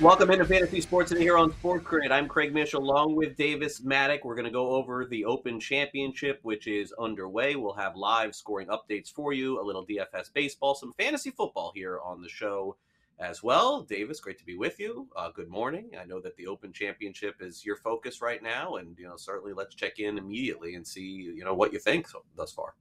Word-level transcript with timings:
Welcome 0.00 0.30
into 0.30 0.46
Fantasy 0.46 0.80
Sports 0.80 1.10
Today 1.10 1.24
here 1.24 1.36
on 1.36 1.52
Sports 1.52 1.84
Grid. 1.84 2.10
I'm 2.10 2.26
Craig 2.26 2.54
Mish 2.54 2.72
along 2.72 3.16
with 3.16 3.36
Davis 3.36 3.82
Mattek. 3.82 4.20
We're 4.24 4.34
going 4.34 4.46
to 4.46 4.50
go 4.50 4.70
over 4.70 5.04
the 5.04 5.26
Open 5.26 5.60
Championship, 5.60 6.40
which 6.42 6.66
is 6.66 6.94
underway. 6.98 7.54
We'll 7.54 7.74
have 7.74 7.96
live 7.96 8.34
scoring 8.34 8.68
updates 8.68 9.12
for 9.12 9.34
you, 9.34 9.60
a 9.60 9.62
little 9.62 9.84
DFS 9.84 10.32
baseball, 10.32 10.74
some 10.74 10.94
fantasy 10.94 11.30
football 11.30 11.70
here 11.74 12.00
on 12.02 12.22
the 12.22 12.30
show 12.30 12.78
as 13.18 13.42
well. 13.42 13.82
Davis, 13.82 14.20
great 14.20 14.38
to 14.38 14.46
be 14.46 14.56
with 14.56 14.80
you. 14.80 15.06
Uh, 15.14 15.32
good 15.32 15.50
morning. 15.50 15.90
I 16.00 16.06
know 16.06 16.18
that 16.20 16.34
the 16.36 16.46
Open 16.46 16.72
Championship 16.72 17.34
is 17.40 17.66
your 17.66 17.76
focus 17.76 18.22
right 18.22 18.42
now, 18.42 18.76
and 18.76 18.98
you 18.98 19.06
know 19.06 19.16
certainly 19.18 19.52
let's 19.52 19.74
check 19.74 19.98
in 19.98 20.16
immediately 20.16 20.76
and 20.76 20.86
see 20.86 21.02
you 21.02 21.44
know 21.44 21.54
what 21.54 21.74
you 21.74 21.78
think 21.78 22.08
so, 22.08 22.22
thus 22.36 22.52
far. 22.52 22.72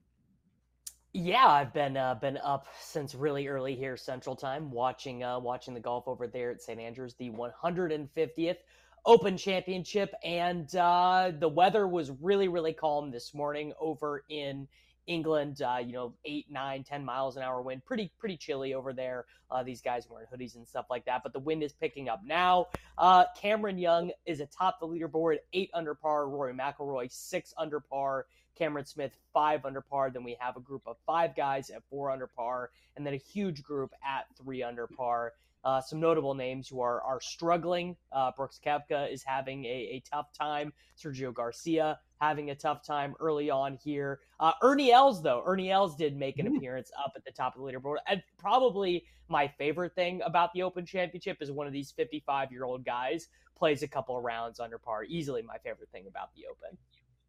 Yeah, 1.14 1.48
I've 1.48 1.74
been 1.74 1.98
uh, 1.98 2.16
been 2.16 2.38
up 2.38 2.68
since 2.80 3.16
really 3.16 3.48
early 3.48 3.76
here 3.76 3.98
Central 3.98 4.36
Time, 4.36 4.70
watching 4.70 5.24
uh, 5.24 5.40
watching 5.40 5.74
the 5.74 5.80
golf 5.80 6.08
over 6.08 6.28
there 6.28 6.52
at 6.52 6.62
St 6.62 6.80
Andrews, 6.80 7.16
the 7.16 7.32
150th 7.32 8.58
Open 9.06 9.36
Championship, 9.36 10.14
and 10.24 10.74
uh, 10.76 11.32
the 11.40 11.48
weather 11.48 11.88
was 11.88 12.12
really 12.22 12.48
really 12.48 12.74
calm 12.74 13.10
this 13.10 13.34
morning 13.34 13.74
over 13.80 14.24
in 14.30 14.68
England. 15.08 15.62
Uh, 15.62 15.80
you 15.84 15.94
know, 15.94 16.14
eight, 16.26 16.46
nine, 16.52 16.84
ten 16.84 17.04
miles 17.04 17.38
an 17.38 17.44
hour 17.44 17.62
wind, 17.62 17.84
pretty 17.86 18.12
pretty 18.20 18.38
chilly 18.38 18.74
over 18.74 18.94
there. 18.94 19.26
Uh, 19.52 19.64
these 19.64 19.82
guys 19.82 20.08
wearing 20.10 20.28
hoodies 20.34 20.56
and 20.56 20.68
stuff 20.68 20.86
like 20.90 21.06
that, 21.06 21.24
but 21.24 21.34
the 21.34 21.40
wind 21.40 21.64
is 21.64 21.74
picking 21.74 22.10
up 22.10 22.22
now. 22.24 22.68
Uh, 22.98 23.26
Cameron 23.40 23.78
Young 23.78 24.12
is 24.26 24.40
atop 24.40 24.80
the 24.80 24.88
leaderboard, 24.88 25.38
eight 25.54 25.70
under 25.74 25.96
par. 25.96 26.28
Rory 26.28 26.54
McIlroy 26.54 27.12
six 27.12 27.54
under 27.58 27.80
par. 27.80 28.26
Cameron 28.58 28.86
Smith 28.86 29.14
five 29.34 29.66
under 29.66 29.82
par. 29.82 30.12
Then 30.12 30.24
we 30.24 30.36
have 30.40 30.58
a 30.58 30.60
group 30.60 30.84
of 30.86 30.98
five 31.06 31.36
guys 31.36 31.70
at 31.70 31.82
four 31.90 32.12
under 32.12 32.28
par, 32.28 32.72
and 32.96 33.06
then 33.06 33.14
a 33.14 33.18
huge 33.18 33.64
group 33.64 33.92
at 34.06 34.26
three 34.38 34.62
under 34.62 34.86
par. 34.86 35.34
Uh, 35.64 35.82
some 35.82 36.00
notable 36.00 36.34
names 36.34 36.68
who 36.68 36.80
are 36.82 37.02
are 37.02 37.20
struggling. 37.22 37.96
Uh, 38.12 38.32
Brooks 38.36 38.60
Koepka 38.66 39.12
is 39.12 39.24
having 39.24 39.66
a, 39.66 39.68
a 39.68 40.04
tough 40.10 40.28
time. 40.34 40.72
Sergio 40.98 41.34
Garcia 41.34 42.00
having 42.22 42.50
a 42.50 42.56
tough 42.56 42.86
time 42.86 43.16
early 43.20 43.50
on 43.50 43.78
here. 43.84 44.20
Uh, 44.40 44.52
Ernie 44.62 44.92
Els, 44.92 45.22
though, 45.22 45.44
Ernie 45.46 45.72
Els 45.72 45.96
did 45.96 46.18
make 46.18 46.38
an 46.40 46.46
mm-hmm. 46.46 46.58
appearance 46.58 46.92
up 47.04 47.14
at 47.16 47.24
the 47.24 47.32
top 47.32 47.56
of 47.56 47.62
the 47.62 47.68
leaderboard. 47.68 47.96
And 48.08 48.22
probably 48.38 49.06
my 49.30 49.48
favorite 49.48 49.96
thing 49.96 50.22
about 50.26 50.52
the 50.54 50.64
Open 50.64 50.86
Championship 50.86 51.38
is 51.42 51.52
one 51.52 51.68
of 51.68 51.74
these 51.74 51.92
55 51.92 52.52
year 52.52 52.66
old 52.66 52.86
guys 52.86 53.28
plays 53.58 53.84
a 53.84 53.88
couple 53.88 54.18
of 54.18 54.24
rounds 54.24 54.60
under 54.60 54.78
par. 54.78 55.04
Easily 55.04 55.42
my 55.42 55.58
favorite 55.58 55.90
thing 55.92 56.06
about 56.08 56.34
the 56.36 56.46
Open. 56.50 56.78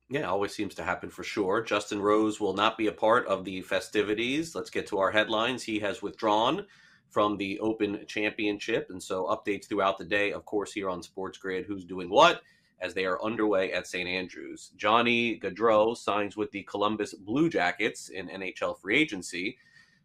Yeah, 0.08 0.28
always 0.28 0.52
seems 0.52 0.74
to 0.76 0.82
happen 0.82 1.08
for 1.08 1.22
sure. 1.22 1.62
Justin 1.62 2.00
Rose 2.00 2.40
will 2.40 2.54
not 2.54 2.76
be 2.76 2.88
a 2.88 2.92
part 2.92 3.26
of 3.28 3.44
the 3.44 3.62
festivities. 3.62 4.56
Let's 4.56 4.70
get 4.70 4.88
to 4.88 4.98
our 4.98 5.12
headlines. 5.12 5.62
He 5.62 5.78
has 5.80 6.02
withdrawn 6.02 6.66
from 7.10 7.36
the 7.36 7.58
Open 7.60 8.04
Championship. 8.06 8.88
And 8.90 9.02
so, 9.02 9.24
updates 9.26 9.68
throughout 9.68 9.98
the 9.98 10.04
day, 10.04 10.32
of 10.32 10.44
course, 10.44 10.72
here 10.72 10.88
on 10.88 11.02
Sports 11.02 11.38
Grid 11.38 11.66
who's 11.66 11.84
doing 11.84 12.08
what 12.08 12.42
as 12.80 12.94
they 12.94 13.04
are 13.04 13.22
underway 13.22 13.72
at 13.72 13.86
St. 13.86 14.08
Andrews. 14.08 14.70
Johnny 14.76 15.38
Gaudreau 15.38 15.96
signs 15.96 16.36
with 16.36 16.50
the 16.50 16.62
Columbus 16.62 17.12
Blue 17.14 17.50
Jackets 17.50 18.08
in 18.08 18.28
NHL 18.28 18.78
free 18.80 18.98
agency. 18.98 19.58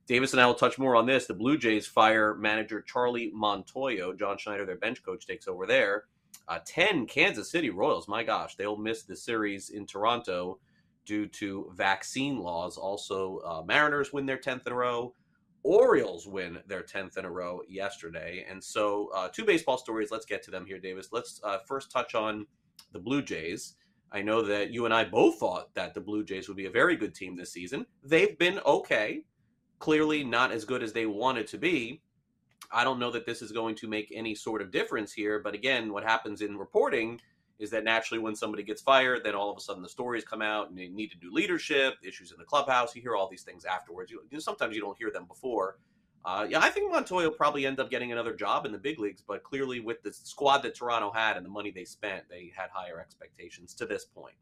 Davis 0.08 0.34
and 0.34 0.42
I 0.42 0.46
will 0.46 0.56
touch 0.56 0.78
more 0.78 0.96
on 0.96 1.06
this. 1.06 1.26
The 1.26 1.34
Blue 1.34 1.58
Jays 1.58 1.88
fire 1.88 2.36
manager 2.36 2.82
Charlie 2.82 3.32
Montoyo. 3.36 4.18
John 4.18 4.38
Schneider, 4.38 4.66
their 4.66 4.76
bench 4.76 5.02
coach, 5.04 5.26
takes 5.26 5.48
over 5.48 5.66
there. 5.66 6.04
Uh, 6.48 6.60
10 6.66 7.08
Kansas 7.08 7.50
City 7.50 7.72
Royals. 7.72 8.08
My 8.08 8.24
gosh, 8.24 8.56
they'll 8.56 8.78
miss 8.78 9.04
the 9.04 9.16
series 9.16 9.70
in 9.70 9.88
Toronto 9.88 10.60
due 11.06 11.28
to 11.28 11.72
vaccine 11.76 12.38
laws. 12.40 12.78
Also, 12.78 13.40
uh, 13.46 13.64
Mariners 13.66 14.14
win 14.14 14.26
their 14.26 14.38
10th 14.38 14.68
in 14.68 14.74
a 14.74 14.76
row. 14.76 15.14
Orioles 15.66 16.28
win 16.28 16.60
their 16.68 16.84
10th 16.84 17.18
in 17.18 17.26
a 17.26 17.32
row 17.32 17.62
yesterday. 17.68 18.46
And 18.48 18.64
so, 18.64 19.10
uh, 19.16 19.30
two 19.30 19.44
baseball 19.44 19.80
stories. 19.80 20.12
Let's 20.12 20.28
get 20.28 20.44
to 20.44 20.52
them 20.52 20.64
here, 20.64 20.80
Davis. 20.80 21.10
Let's 21.12 21.42
uh, 21.44 21.58
first 21.68 21.90
touch 21.90 22.14
on 22.14 22.46
the 22.92 23.00
Blue 23.00 23.24
Jays. 23.24 23.74
I 24.12 24.22
know 24.22 24.44
that 24.44 24.70
you 24.70 24.86
and 24.86 24.94
I 24.94 25.06
both 25.06 25.40
thought 25.40 25.74
that 25.74 25.96
the 25.96 26.02
Blue 26.02 26.24
Jays 26.24 26.48
would 26.48 26.56
be 26.56 26.68
a 26.68 26.72
very 26.72 26.96
good 26.96 27.16
team 27.16 27.36
this 27.36 27.52
season. 27.52 27.88
They've 28.04 28.38
been 28.38 28.60
okay, 28.64 29.24
clearly 29.80 30.24
not 30.24 30.52
as 30.52 30.66
good 30.66 30.84
as 30.84 30.94
they 30.94 31.08
wanted 31.08 31.48
to 31.48 31.58
be. 31.58 32.04
I 32.72 32.84
don't 32.84 33.00
know 33.00 33.12
that 33.12 33.26
this 33.26 33.42
is 33.42 33.52
going 33.52 33.74
to 33.78 33.88
make 33.88 34.14
any 34.14 34.36
sort 34.36 34.62
of 34.62 34.70
difference 34.70 35.14
here. 35.14 35.40
But 35.40 35.56
again, 35.56 35.92
what 35.92 36.04
happens 36.04 36.42
in 36.42 36.58
reporting 36.58 37.20
is 37.60 37.70
that 37.72 37.84
naturally 37.84 38.22
when 38.22 38.36
somebody 38.36 38.64
gets 38.64 38.82
fired, 38.82 39.24
then 39.24 39.36
all 39.36 39.50
of 39.50 39.58
a 39.58 39.62
sudden 39.62 39.82
the 39.82 39.90
stories 39.90 40.24
come 40.24 40.42
out 40.42 40.70
and 40.70 40.78
they 40.78 40.88
need 40.88 41.12
to 41.12 41.18
do 41.18 41.32
leadership, 41.32 41.96
issues 42.04 42.32
in 42.32 42.38
the 42.38 42.44
clubhouse. 42.44 42.96
You 42.96 43.02
hear 43.02 43.16
all 43.16 43.30
these 43.30 43.44
things 43.44 43.66
afterwards. 43.66 44.12
You, 44.12 44.22
you 44.30 44.38
know, 44.38 44.40
sometimes 44.40 44.76
you 44.76 44.82
don't 44.82 44.98
hear 44.98 45.12
them 45.12 45.26
before. 45.26 45.78
Uh, 46.26 46.48
yeah, 46.50 46.60
I 46.60 46.70
think 46.70 46.92
Montoya 46.92 47.30
will 47.30 47.36
probably 47.36 47.68
end 47.68 47.80
up 47.80 47.92
getting 47.92 48.12
another 48.12 48.34
job 48.34 48.66
in 48.66 48.72
the 48.72 48.80
big 48.80 49.00
leagues, 49.00 49.22
but 49.22 49.44
clearly 49.44 49.80
with 49.80 50.02
the 50.02 50.12
squad 50.12 50.64
that 50.64 50.74
Toronto 50.74 51.12
had 51.12 51.38
and 51.38 51.46
the 51.46 51.50
money 51.50 51.70
they 51.70 51.86
spent, 51.86 52.24
they 52.30 52.52
had 52.56 52.70
higher 52.74 53.00
expectations 53.00 53.76
to 53.76 53.86
this 53.86 54.06
point. 54.06 54.36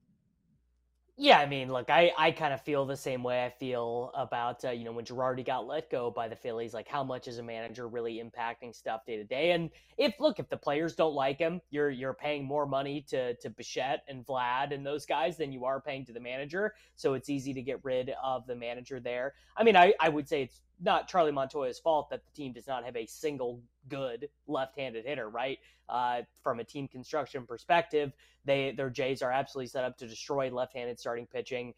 Yeah, 1.16 1.38
I 1.38 1.46
mean, 1.46 1.72
look, 1.72 1.92
I, 1.92 2.12
I 2.18 2.32
kind 2.32 2.56
of 2.56 2.62
feel 2.62 2.88
the 2.88 2.98
same 2.98 3.22
way 3.22 3.46
I 3.46 3.52
feel 3.52 4.10
about, 4.16 4.66
uh, 4.66 4.72
you 4.72 4.84
know, 4.84 4.92
when 4.92 5.06
Girardi 5.06 5.46
got 5.46 5.68
let 5.68 5.92
go 5.92 6.10
by 6.10 6.28
the 6.28 6.36
Phillies, 6.36 6.74
like 6.74 6.88
how 6.88 7.04
much 7.04 7.28
is 7.28 7.38
a 7.38 7.44
manager 7.44 7.88
really 7.88 8.16
impacting 8.20 8.74
stuff 8.74 9.06
day 9.06 9.18
to 9.18 9.24
day? 9.24 9.52
And 9.52 9.70
if, 9.98 10.20
look, 10.20 10.40
if 10.40 10.50
the 10.50 10.58
players 10.58 10.96
don't 10.96 11.14
like 11.14 11.38
him, 11.38 11.62
you're, 11.70 11.92
you're 11.92 12.16
paying 12.16 12.44
more 12.44 12.66
money 12.66 13.06
to, 13.10 13.36
to 13.36 13.50
Bichette 13.52 14.04
and 14.08 14.26
Vlad 14.26 14.74
and 14.74 14.84
those 14.84 15.06
guys 15.06 15.38
than 15.38 15.52
you 15.52 15.66
are 15.66 15.80
paying 15.80 16.04
to 16.06 16.14
the 16.14 16.20
manager. 16.20 16.74
So 16.96 17.14
it's 17.14 17.30
easy 17.30 17.54
to 17.54 17.62
get 17.62 17.80
rid 17.84 18.12
of 18.24 18.48
the 18.48 18.56
manager 18.56 19.00
there. 19.00 19.36
I 19.56 19.64
mean, 19.64 19.78
I, 19.78 19.94
I 20.00 20.10
would 20.10 20.28
say 20.28 20.42
it's 20.42 20.62
not 20.82 21.08
Charlie 21.08 21.32
Montoya's 21.32 21.78
fault 21.78 22.10
that 22.10 22.26
the 22.26 22.32
team 22.32 22.54
does 22.54 22.66
not 22.66 22.86
have 22.86 22.96
a 22.96 23.06
single 23.06 23.62
good 23.90 24.30
left-handed 24.48 25.06
hitter, 25.06 25.30
right? 25.30 25.60
Uh, 25.90 26.22
from 26.42 26.60
a 26.60 26.64
team 26.64 26.88
construction 26.88 27.46
perspective, 27.46 28.14
they 28.46 28.72
their 28.72 28.90
Jays 28.90 29.22
are 29.22 29.32
absolutely 29.32 29.68
set 29.68 29.84
up 29.84 29.98
to 29.98 30.08
destroy 30.08 30.50
left-handed 30.50 31.00
starting 31.00 31.28
pitching. 31.28 31.74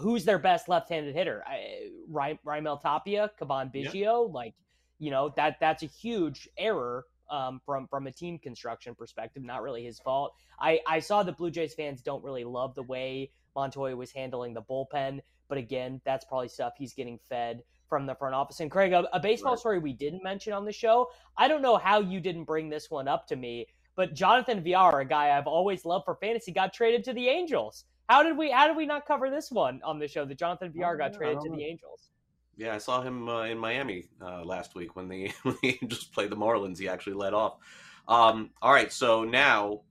Who's 0.00 0.24
their 0.24 0.38
best 0.38 0.68
left-handed 0.68 1.14
hitter? 1.14 1.44
I, 1.46 1.88
Raimel 2.10 2.80
Tapia, 2.80 3.30
Cavan 3.38 3.70
Biggio, 3.74 4.26
yep. 4.26 4.34
like 4.34 4.54
you 4.98 5.10
know 5.10 5.32
that 5.36 5.56
that's 5.60 5.82
a 5.82 5.86
huge 5.86 6.48
error 6.58 7.04
um, 7.30 7.60
from 7.64 7.86
from 7.88 8.06
a 8.06 8.12
team 8.12 8.38
construction 8.38 8.94
perspective. 8.94 9.42
Not 9.42 9.62
really 9.62 9.84
his 9.84 9.98
fault. 9.98 10.34
I 10.60 10.80
I 10.86 11.00
saw 11.00 11.22
the 11.22 11.32
Blue 11.32 11.50
Jays 11.50 11.74
fans 11.74 12.02
don't 12.02 12.24
really 12.24 12.44
love 12.44 12.74
the 12.74 12.82
way 12.82 13.30
Montoya 13.54 13.96
was 13.96 14.12
handling 14.12 14.54
the 14.54 14.62
bullpen, 14.62 15.20
but 15.48 15.58
again, 15.58 16.00
that's 16.04 16.24
probably 16.24 16.48
stuff 16.48 16.74
he's 16.76 16.92
getting 16.94 17.18
fed 17.28 17.62
from 17.88 18.06
the 18.06 18.14
front 18.14 18.34
office. 18.34 18.60
And 18.60 18.70
Craig, 18.70 18.92
a, 18.92 19.04
a 19.14 19.20
baseball 19.20 19.52
right. 19.52 19.58
story 19.58 19.78
we 19.78 19.92
didn't 19.92 20.22
mention 20.22 20.52
on 20.52 20.64
the 20.64 20.72
show. 20.72 21.08
I 21.36 21.48
don't 21.48 21.62
know 21.62 21.76
how 21.76 22.00
you 22.00 22.20
didn't 22.20 22.44
bring 22.44 22.68
this 22.68 22.90
one 22.90 23.08
up 23.08 23.26
to 23.28 23.36
me, 23.36 23.66
but 23.96 24.14
Jonathan 24.14 24.62
Villar, 24.62 25.00
a 25.00 25.04
guy 25.04 25.36
I've 25.36 25.46
always 25.46 25.84
loved 25.84 26.04
for 26.04 26.16
fantasy, 26.16 26.52
got 26.52 26.72
traded 26.72 27.04
to 27.04 27.12
the 27.12 27.28
Angels. 27.28 27.84
How 28.08 28.22
did 28.22 28.36
we? 28.36 28.50
How 28.50 28.66
did 28.66 28.76
we 28.76 28.86
not 28.86 29.06
cover 29.06 29.28
this 29.28 29.50
one 29.50 29.80
on 29.84 29.98
the 29.98 30.08
show? 30.08 30.24
That 30.24 30.38
Jonathan 30.38 30.72
Villar 30.72 30.96
got 30.96 31.12
traded 31.12 31.40
to 31.42 31.50
the 31.50 31.62
Angels. 31.62 32.10
Yeah, 32.56 32.74
I 32.74 32.78
saw 32.78 33.02
him 33.02 33.28
uh, 33.28 33.44
in 33.44 33.58
Miami 33.58 34.08
uh, 34.20 34.44
last 34.44 34.74
week 34.74 34.96
when 34.96 35.08
the 35.08 35.30
when 35.42 35.56
the 35.62 35.78
Angels 35.82 36.04
played 36.04 36.30
the 36.30 36.36
Marlins. 36.36 36.78
He 36.78 36.88
actually 36.88 37.14
led 37.14 37.34
off. 37.34 37.58
Um, 38.08 38.50
all 38.62 38.72
right, 38.72 38.90
so 38.90 39.24
now, 39.24 39.82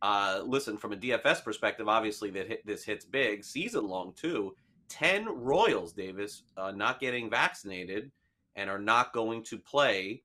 uh, 0.00 0.40
listen 0.44 0.78
from 0.78 0.92
a 0.92 0.96
DFS 0.96 1.42
perspective. 1.42 1.88
Obviously, 1.88 2.30
that 2.30 2.46
hit, 2.46 2.64
this 2.64 2.84
hits 2.84 3.04
big, 3.04 3.42
season 3.42 3.88
long 3.88 4.12
too 4.14 4.54
10 4.88 5.26
Royals, 5.28 5.92
Davis, 5.92 6.42
uh, 6.56 6.70
not 6.70 7.00
getting 7.00 7.30
vaccinated 7.30 8.10
and 8.54 8.70
are 8.70 8.78
not 8.78 9.12
going 9.12 9.42
to 9.44 9.58
play 9.58 10.22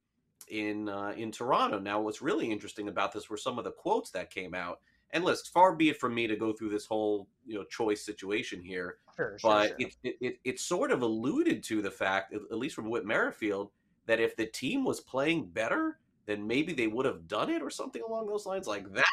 in 0.50 0.90
uh, 0.90 1.14
in 1.16 1.32
Toronto. 1.32 1.80
Now, 1.80 2.02
what's 2.02 2.22
really 2.22 2.52
interesting 2.52 2.88
about 2.88 3.12
this 3.12 3.30
were 3.30 3.38
some 3.38 3.58
of 3.58 3.64
the 3.64 3.72
quotes 3.72 4.12
that 4.12 4.30
came 4.30 4.54
out. 4.54 4.80
And 5.14 5.26
listen, 5.26 5.46
far 5.54 5.76
be 5.76 5.90
it 5.90 6.00
from 6.00 6.16
me 6.16 6.26
to 6.28 6.38
go 6.38 6.54
through 6.54 6.70
this 6.70 6.86
whole 6.86 7.28
you 7.46 7.56
know 7.56 7.66
choice 7.66 8.06
situation 8.06 8.62
here, 8.62 8.98
Sure, 9.16 9.38
sure, 9.38 9.52
but 9.52 9.68
sure. 9.68 9.76
It, 9.80 9.96
it, 10.04 10.16
it 10.22 10.40
it 10.44 10.60
sort 10.60 10.92
of 10.92 11.02
alluded 11.02 11.64
to 11.64 11.82
the 11.82 11.92
fact, 11.92 12.34
at 12.34 12.42
at 12.52 12.58
least 12.58 12.76
from 12.76 12.90
Whit 12.90 13.06
Merrifield, 13.06 13.72
that 14.06 14.20
if 14.20 14.36
the 14.36 14.46
team 14.46 14.84
was 14.84 15.00
playing 15.00 15.48
better, 15.48 16.00
then 16.26 16.46
maybe 16.46 16.74
they 16.74 16.88
would 16.88 17.06
have 17.06 17.28
done 17.28 17.50
it 17.50 17.62
or 17.62 17.70
something 17.70 18.02
along 18.08 18.28
those 18.28 18.46
lines. 18.46 18.68
Like 18.68 18.92
that, 18.94 19.06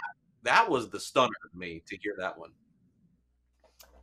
that 0.43 0.71
was 0.71 0.89
the 0.89 1.01
stunner 1.01 1.29
to 1.51 1.59
me 1.59 1.83
to 1.87 1.97
hear 1.97 2.15
that 2.19 2.39
one. 2.39 2.51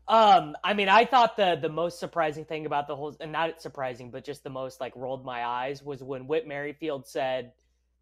Um, 0.07 0.55
I 0.63 0.73
mean, 0.73 0.87
I 0.87 1.05
thought 1.05 1.35
the 1.35 1.57
the 1.59 1.69
most 1.69 1.99
surprising 1.99 2.45
thing 2.45 2.65
about 2.65 2.87
the 2.87 2.95
whole, 2.95 3.15
and 3.19 3.31
not 3.31 3.61
surprising, 3.61 4.11
but 4.11 4.23
just 4.23 4.43
the 4.43 4.49
most 4.49 4.79
like 4.79 4.93
rolled 4.95 5.25
my 5.25 5.43
eyes 5.43 5.81
was 5.81 6.03
when 6.03 6.27
Whit 6.27 6.47
Merrifield 6.47 7.07
said, 7.07 7.53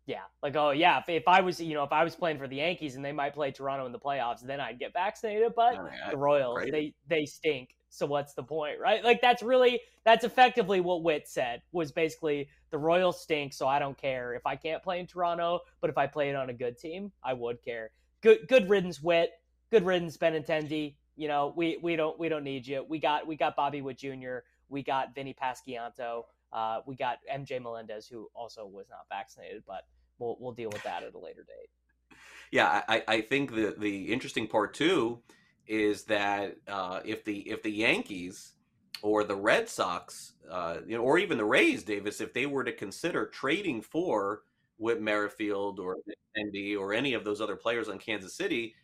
"Yeah, 0.05 0.23
like 0.41 0.57
oh 0.57 0.71
yeah, 0.71 0.99
if, 0.99 1.07
if 1.07 1.27
I 1.27 1.39
was 1.39 1.61
you 1.61 1.75
know 1.75 1.83
if 1.83 1.93
I 1.93 2.03
was 2.03 2.15
playing 2.15 2.39
for 2.39 2.47
the 2.47 2.57
Yankees 2.57 2.97
and 2.97 3.05
they 3.05 3.13
might 3.13 3.33
play 3.33 3.51
Toronto 3.51 3.85
in 3.85 3.93
the 3.93 3.99
playoffs, 3.99 4.41
then 4.41 4.59
I'd 4.59 4.79
get 4.79 4.91
vaccinated, 4.91 5.53
but 5.55 5.77
I 5.77 5.83
mean, 5.83 5.93
the 6.11 6.17
Royals 6.17 6.57
right? 6.57 6.71
they 6.73 6.93
they 7.07 7.25
stink, 7.25 7.69
so 7.87 8.05
what's 8.05 8.33
the 8.33 8.43
point, 8.43 8.79
right? 8.81 9.01
Like 9.01 9.21
that's 9.21 9.41
really 9.41 9.79
that's 10.03 10.25
effectively 10.25 10.81
what 10.81 11.03
Whit 11.03 11.29
said 11.29 11.61
was 11.71 11.93
basically 11.93 12.49
the 12.69 12.77
Royals 12.77 13.21
stink, 13.21 13.53
so 13.53 13.65
I 13.65 13.79
don't 13.79 13.97
care 13.97 14.33
if 14.33 14.45
I 14.45 14.57
can't 14.57 14.83
play 14.83 14.99
in 14.99 15.07
Toronto, 15.07 15.61
but 15.79 15.89
if 15.89 15.97
I 15.97 16.07
played 16.07 16.35
on 16.35 16.49
a 16.49 16.53
good 16.53 16.77
team, 16.77 17.13
I 17.23 17.31
would 17.31 17.63
care. 17.63 17.91
Good 18.19 18.39
good 18.49 18.69
riddance, 18.69 19.01
Whit. 19.01 19.31
Good 19.71 19.85
riddance, 19.85 20.17
Benintendi. 20.17 20.95
You 21.15 21.27
know, 21.27 21.53
we 21.55 21.77
we 21.81 21.95
don't 21.95 22.17
we 22.19 22.29
don't 22.29 22.43
need 22.43 22.65
you. 22.65 22.85
We 22.87 22.99
got 22.99 23.27
we 23.27 23.35
got 23.35 23.55
Bobby 23.55 23.81
Witt 23.81 23.97
Jr. 23.97 24.39
We 24.69 24.83
got 24.83 25.13
Vinny 25.13 25.35
Pasquantino. 25.39 26.23
Uh, 26.51 26.81
we 26.85 26.95
got 26.95 27.19
MJ 27.31 27.61
Melendez, 27.61 28.07
who 28.07 28.29
also 28.35 28.65
was 28.65 28.87
not 28.89 29.05
vaccinated, 29.09 29.63
but 29.67 29.85
we'll 30.19 30.37
we'll 30.39 30.53
deal 30.53 30.69
with 30.69 30.83
that 30.83 31.03
at 31.03 31.13
a 31.13 31.19
later 31.19 31.43
date. 31.43 32.17
Yeah, 32.51 32.83
I, 32.87 33.03
I 33.07 33.21
think 33.21 33.53
the 33.53 33.75
the 33.77 34.11
interesting 34.13 34.47
part 34.47 34.73
too 34.73 35.19
is 35.67 36.03
that 36.05 36.57
uh, 36.67 36.99
if 37.05 37.23
the 37.23 37.39
if 37.49 37.63
the 37.63 37.71
Yankees 37.71 38.53
or 39.01 39.23
the 39.23 39.35
Red 39.35 39.67
Sox, 39.67 40.33
uh, 40.49 40.77
you 40.87 40.97
know, 40.97 41.03
or 41.03 41.17
even 41.17 41.37
the 41.37 41.45
Rays, 41.45 41.83
Davis, 41.83 42.21
if 42.21 42.33
they 42.33 42.45
were 42.45 42.63
to 42.63 42.71
consider 42.71 43.25
trading 43.25 43.81
for 43.81 44.43
Whit 44.77 45.01
Merrifield 45.01 45.79
or 45.79 45.97
Andy 46.37 46.75
or 46.75 46.93
any 46.93 47.13
of 47.13 47.23
those 47.23 47.41
other 47.41 47.55
players 47.55 47.89
on 47.89 47.99
Kansas 47.99 48.35
City, 48.35 48.75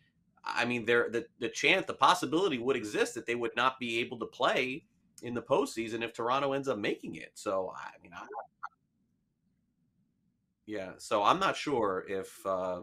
I 0.44 0.64
mean, 0.64 0.84
there 0.84 1.08
the 1.10 1.26
the 1.38 1.48
chance, 1.48 1.86
the 1.86 1.94
possibility 1.94 2.58
would 2.58 2.76
exist 2.76 3.14
that 3.14 3.26
they 3.26 3.34
would 3.34 3.54
not 3.56 3.78
be 3.78 3.98
able 3.98 4.18
to 4.20 4.26
play 4.26 4.84
in 5.22 5.34
the 5.34 5.42
postseason 5.42 6.02
if 6.02 6.12
Toronto 6.12 6.52
ends 6.52 6.68
up 6.68 6.78
making 6.78 7.16
it. 7.16 7.32
So 7.34 7.72
I 7.76 8.02
mean, 8.02 8.12
I, 8.14 8.24
yeah, 10.66 10.92
so 10.98 11.22
I'm 11.22 11.38
not 11.38 11.56
sure 11.56 12.04
if 12.08 12.46
uh, 12.46 12.80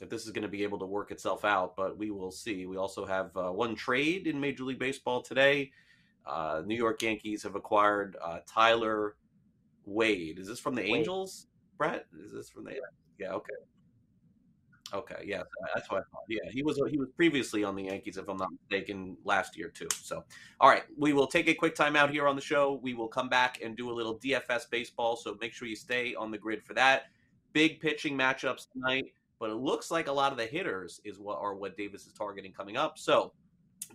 if 0.00 0.08
this 0.08 0.24
is 0.24 0.30
going 0.30 0.42
to 0.42 0.48
be 0.48 0.62
able 0.62 0.78
to 0.78 0.86
work 0.86 1.10
itself 1.10 1.44
out, 1.44 1.76
but 1.76 1.96
we 1.96 2.10
will 2.10 2.30
see. 2.30 2.66
We 2.66 2.76
also 2.76 3.04
have 3.04 3.36
uh, 3.36 3.50
one 3.50 3.74
trade 3.74 4.26
in 4.26 4.40
Major 4.40 4.64
League 4.64 4.78
Baseball 4.78 5.22
today. 5.22 5.72
Uh, 6.26 6.62
New 6.64 6.76
York 6.76 7.02
Yankees 7.02 7.42
have 7.42 7.54
acquired 7.54 8.16
uh, 8.22 8.38
Tyler 8.46 9.16
Wade. 9.84 10.38
Is 10.38 10.46
this 10.46 10.60
from 10.60 10.74
the 10.74 10.82
Wade. 10.82 10.96
Angels, 10.96 11.46
Brett? 11.76 12.06
Is 12.24 12.32
this 12.32 12.50
from 12.50 12.64
the? 12.64 12.78
Yeah. 13.18 13.32
Okay. 13.32 13.54
Okay. 14.92 15.22
Yeah, 15.24 15.42
that's 15.74 15.90
what 15.90 15.98
I 15.98 16.02
thought. 16.10 16.24
Yeah, 16.28 16.50
he 16.50 16.62
was 16.62 16.80
he 16.90 16.98
was 16.98 17.08
previously 17.16 17.64
on 17.64 17.76
the 17.76 17.84
Yankees, 17.84 18.16
if 18.16 18.28
I'm 18.28 18.36
not 18.36 18.50
mistaken, 18.50 19.16
last 19.24 19.56
year 19.56 19.68
too. 19.68 19.88
So, 19.92 20.24
all 20.60 20.68
right, 20.68 20.84
we 20.96 21.12
will 21.12 21.26
take 21.26 21.48
a 21.48 21.54
quick 21.54 21.74
time 21.74 21.96
out 21.96 22.10
here 22.10 22.26
on 22.26 22.36
the 22.36 22.42
show. 22.42 22.80
We 22.82 22.94
will 22.94 23.08
come 23.08 23.28
back 23.28 23.60
and 23.62 23.76
do 23.76 23.90
a 23.90 23.94
little 23.94 24.18
DFS 24.18 24.70
baseball. 24.70 25.16
So 25.16 25.36
make 25.40 25.52
sure 25.52 25.68
you 25.68 25.76
stay 25.76 26.14
on 26.14 26.30
the 26.30 26.38
grid 26.38 26.64
for 26.64 26.74
that. 26.74 27.04
Big 27.52 27.80
pitching 27.80 28.16
matchups 28.16 28.70
tonight, 28.72 29.12
but 29.38 29.50
it 29.50 29.56
looks 29.56 29.90
like 29.90 30.08
a 30.08 30.12
lot 30.12 30.32
of 30.32 30.38
the 30.38 30.46
hitters 30.46 31.00
is 31.04 31.18
what 31.18 31.38
are 31.38 31.54
what 31.54 31.76
Davis 31.76 32.06
is 32.06 32.12
targeting 32.12 32.52
coming 32.52 32.76
up. 32.76 32.98
So 32.98 33.32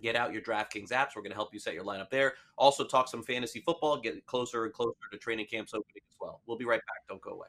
get 0.02 0.16
out 0.16 0.32
your 0.32 0.42
DraftKings 0.42 0.90
apps. 0.90 1.10
We're 1.14 1.22
going 1.22 1.30
to 1.30 1.36
help 1.36 1.52
you 1.52 1.60
set 1.60 1.74
your 1.74 1.84
lineup 1.84 2.10
there. 2.10 2.34
Also 2.56 2.84
talk 2.84 3.08
some 3.08 3.22
fantasy 3.22 3.60
football. 3.60 4.00
Get 4.00 4.24
closer 4.26 4.64
and 4.64 4.72
closer 4.72 4.94
to 5.10 5.18
training 5.18 5.46
camps 5.46 5.72
opening 5.74 6.02
as 6.08 6.16
well. 6.20 6.40
We'll 6.46 6.58
be 6.58 6.64
right 6.64 6.80
back. 6.80 7.06
Don't 7.08 7.20
go 7.20 7.32
away. 7.32 7.48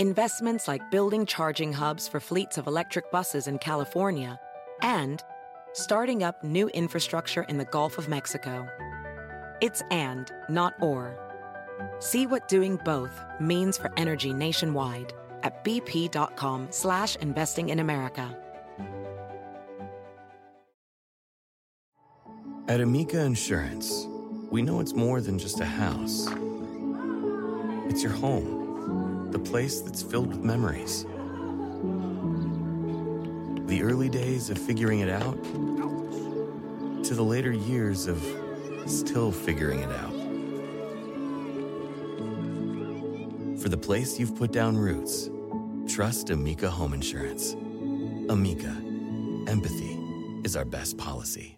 Investments 0.00 0.66
like 0.66 0.90
building 0.90 1.26
charging 1.26 1.74
hubs 1.74 2.08
for 2.08 2.20
fleets 2.20 2.56
of 2.56 2.66
electric 2.66 3.10
buses 3.10 3.46
in 3.46 3.58
California 3.58 4.40
and 4.80 5.22
starting 5.74 6.22
up 6.22 6.42
new 6.42 6.68
infrastructure 6.68 7.42
in 7.50 7.58
the 7.58 7.66
Gulf 7.66 7.98
of 7.98 8.08
Mexico. 8.08 8.66
It's 9.60 9.82
and, 9.90 10.32
not 10.48 10.72
or. 10.80 11.18
See 11.98 12.26
what 12.26 12.48
doing 12.48 12.78
both 12.82 13.12
means 13.40 13.76
for 13.76 13.92
energy 13.98 14.32
nationwide 14.32 15.12
at 15.42 15.62
bp.com 15.64 16.68
slash 16.70 17.16
investing 17.16 17.68
in 17.68 17.80
America. 17.80 18.34
At 22.68 22.80
Amica 22.80 23.20
Insurance, 23.20 24.06
we 24.50 24.62
know 24.62 24.80
it's 24.80 24.94
more 24.94 25.20
than 25.20 25.38
just 25.38 25.60
a 25.60 25.66
house. 25.66 26.26
It's 27.90 28.02
your 28.02 28.12
home, 28.12 28.59
the 29.32 29.38
place 29.38 29.80
that's 29.80 30.02
filled 30.02 30.28
with 30.28 30.40
memories. 30.40 31.04
The 33.66 33.82
early 33.82 34.08
days 34.08 34.50
of 34.50 34.58
figuring 34.58 35.00
it 35.00 35.10
out 35.10 35.42
to 37.04 37.14
the 37.14 37.22
later 37.22 37.52
years 37.52 38.06
of 38.06 38.20
still 38.86 39.30
figuring 39.30 39.80
it 39.80 39.90
out. 39.90 40.12
For 43.60 43.68
the 43.68 43.78
place 43.78 44.18
you've 44.18 44.36
put 44.36 44.52
down 44.52 44.76
roots, 44.76 45.28
trust 45.86 46.30
Amica 46.30 46.70
Home 46.70 46.94
Insurance. 46.94 47.52
Amica, 48.28 48.74
empathy 49.46 49.98
is 50.44 50.56
our 50.56 50.64
best 50.64 50.96
policy. 50.98 51.56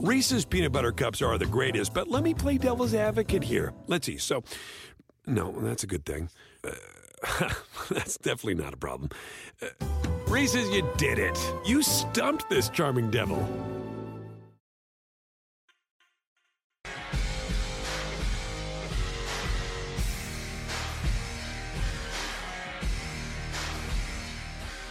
Reese's 0.00 0.44
peanut 0.44 0.70
butter 0.70 0.92
cups 0.92 1.20
are 1.20 1.36
the 1.38 1.46
greatest, 1.46 1.92
but 1.92 2.06
let 2.06 2.22
me 2.22 2.32
play 2.32 2.56
devil's 2.56 2.94
advocate 2.94 3.42
here. 3.42 3.72
Let's 3.88 4.06
see. 4.06 4.16
So, 4.16 4.44
no, 5.28 5.52
that's 5.60 5.84
a 5.84 5.86
good 5.86 6.04
thing. 6.04 6.30
Uh, 6.64 6.70
that's 7.90 8.16
definitely 8.16 8.54
not 8.54 8.74
a 8.74 8.76
problem. 8.76 9.10
Uh, 9.62 9.66
Reese's, 10.26 10.68
you 10.70 10.88
did 10.96 11.18
it. 11.18 11.38
You 11.64 11.82
stumped 11.82 12.48
this 12.48 12.68
charming 12.68 13.10
devil. 13.10 13.46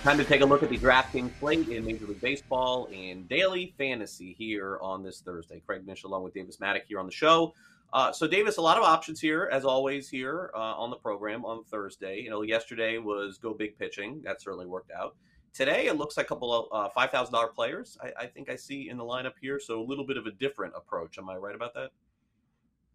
Time 0.03 0.17
to 0.17 0.23
take 0.23 0.39
a 0.39 0.45
look 0.45 0.63
at 0.63 0.69
the 0.69 0.77
DraftKings 0.77 1.31
slate 1.37 1.67
in 1.67 1.83
Major 1.83 2.05
League 2.05 2.21
Baseball 2.21 2.87
and 2.95 3.27
daily 3.27 3.73
fantasy 3.77 4.33
here 4.37 4.79
on 4.81 5.03
this 5.03 5.19
Thursday. 5.19 5.61
Craig 5.65 5.85
Mish 5.85 6.03
along 6.05 6.23
with 6.23 6.33
Davis 6.33 6.57
Mattek 6.57 6.83
here 6.87 6.99
on 6.99 7.05
the 7.05 7.11
show. 7.11 7.53
Uh, 7.93 8.11
so, 8.11 8.27
Davis, 8.27 8.57
a 8.57 8.61
lot 8.61 8.77
of 8.77 8.83
options 8.83 9.19
here, 9.19 9.49
as 9.51 9.63
always, 9.63 10.09
here 10.09 10.51
uh, 10.53 10.75
on 10.75 10.89
the 10.89 10.95
program 10.95 11.45
on 11.45 11.63
Thursday. 11.63 12.19
You 12.19 12.29
know, 12.29 12.41
yesterday 12.41 12.97
was 12.97 13.37
go 13.37 13.53
big 13.53 13.77
pitching. 13.77 14.21
That 14.23 14.41
certainly 14.41 14.65
worked 14.65 14.91
out. 14.91 15.15
Today, 15.53 15.87
it 15.87 15.97
looks 15.97 16.17
like 16.17 16.25
a 16.25 16.29
couple 16.29 16.53
of 16.53 16.67
uh, 16.71 16.89
$5,000 16.95 17.53
players 17.55 17.97
I, 18.03 18.23
I 18.23 18.25
think 18.27 18.49
I 18.49 18.55
see 18.55 18.89
in 18.89 18.97
the 18.97 19.03
lineup 19.03 19.33
here. 19.41 19.59
So, 19.59 19.81
a 19.81 19.85
little 19.85 20.05
bit 20.05 20.17
of 20.17 20.25
a 20.25 20.31
different 20.31 20.73
approach. 20.75 21.17
Am 21.17 21.29
I 21.29 21.37
right 21.37 21.55
about 21.55 21.73
that? 21.75 21.91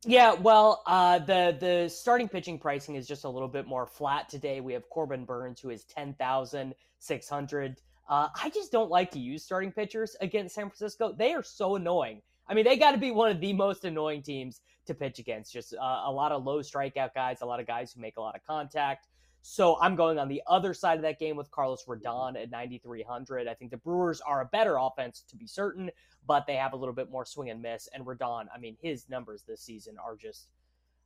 Yeah, 0.04 0.34
well, 0.34 0.82
uh, 0.87 1.20
the 1.20 1.56
the 1.58 1.88
starting 1.88 2.28
pitching 2.28 2.58
pricing 2.58 2.96
is 2.96 3.06
just 3.06 3.25
a 3.25 3.28
little 3.28 3.49
bit 3.49 3.66
more 3.66 3.87
flat 3.87 4.28
today. 4.28 4.61
We 4.61 4.72
have 4.72 4.88
Corbin 4.90 5.25
Burnes, 5.25 5.61
who 5.61 5.70
is 5.70 5.84
ten 5.84 6.14
thousand 6.14 6.75
six 6.99 7.28
hundred. 7.28 7.80
Uh, 8.08 8.28
I 8.34 8.50
just 8.50 8.72
don't 8.72 8.90
like 8.90 9.12
to 9.12 9.20
use 9.20 9.44
starting 9.44 9.70
pitchers 9.70 10.16
against 10.20 10.56
San 10.56 10.64
Francisco. 10.64 11.14
They 11.16 11.32
are 11.32 11.42
so 11.42 11.76
annoying. 11.76 12.20
I 12.52 12.54
mean, 12.54 12.66
they 12.66 12.76
got 12.76 12.92
to 12.92 12.99
be 12.99 13.12
one 13.12 13.30
of 13.30 13.40
the 13.40 13.54
most 13.54 13.87
annoying 13.87 14.23
teams 14.23 14.61
to 14.85 14.92
pitch 14.92 15.18
against. 15.18 15.54
Just 15.54 15.73
uh, 15.73 16.02
a 16.04 16.12
lot 16.12 16.32
of 16.32 16.44
low 16.44 16.59
strikeout 16.59 17.14
guys, 17.14 17.40
a 17.40 17.47
lot 17.47 17.61
of 17.61 17.66
guys 17.66 17.94
who 17.94 18.02
make 18.02 18.18
a 18.18 18.21
lot 18.21 18.37
of 18.37 18.44
contact. 18.47 19.09
So 19.40 19.78
I'm 19.80 19.97
going 19.97 20.18
on 20.18 20.28
the 20.28 20.42
other 20.47 20.75
side 20.75 20.97
of 20.97 21.02
that 21.02 21.18
game 21.18 21.35
with 21.35 21.50
Carlos 21.50 21.82
Rodon 21.87 22.40
at 22.40 22.50
9,300. 22.50 23.49
I 23.49 23.54
think 23.54 23.71
the 23.71 23.78
Brewers 23.78 24.21
are 24.21 24.42
a 24.42 24.44
better 24.44 24.76
offense 24.76 25.25
to 25.30 25.37
be 25.37 25.47
certain, 25.47 25.90
but 26.26 26.47
they 26.47 26.56
have 26.56 26.75
a 26.75 26.76
little 26.76 26.94
bit 26.94 27.11
more 27.11 27.25
swing 27.25 27.49
and 27.49 27.62
miss. 27.62 27.88
And 27.94 28.04
Rodon, 28.04 28.44
I 28.54 28.59
mean, 28.59 28.76
his 28.82 29.09
numbers 29.09 29.44
this 29.49 29.62
season 29.62 29.97
are 29.97 30.14
just. 30.14 30.49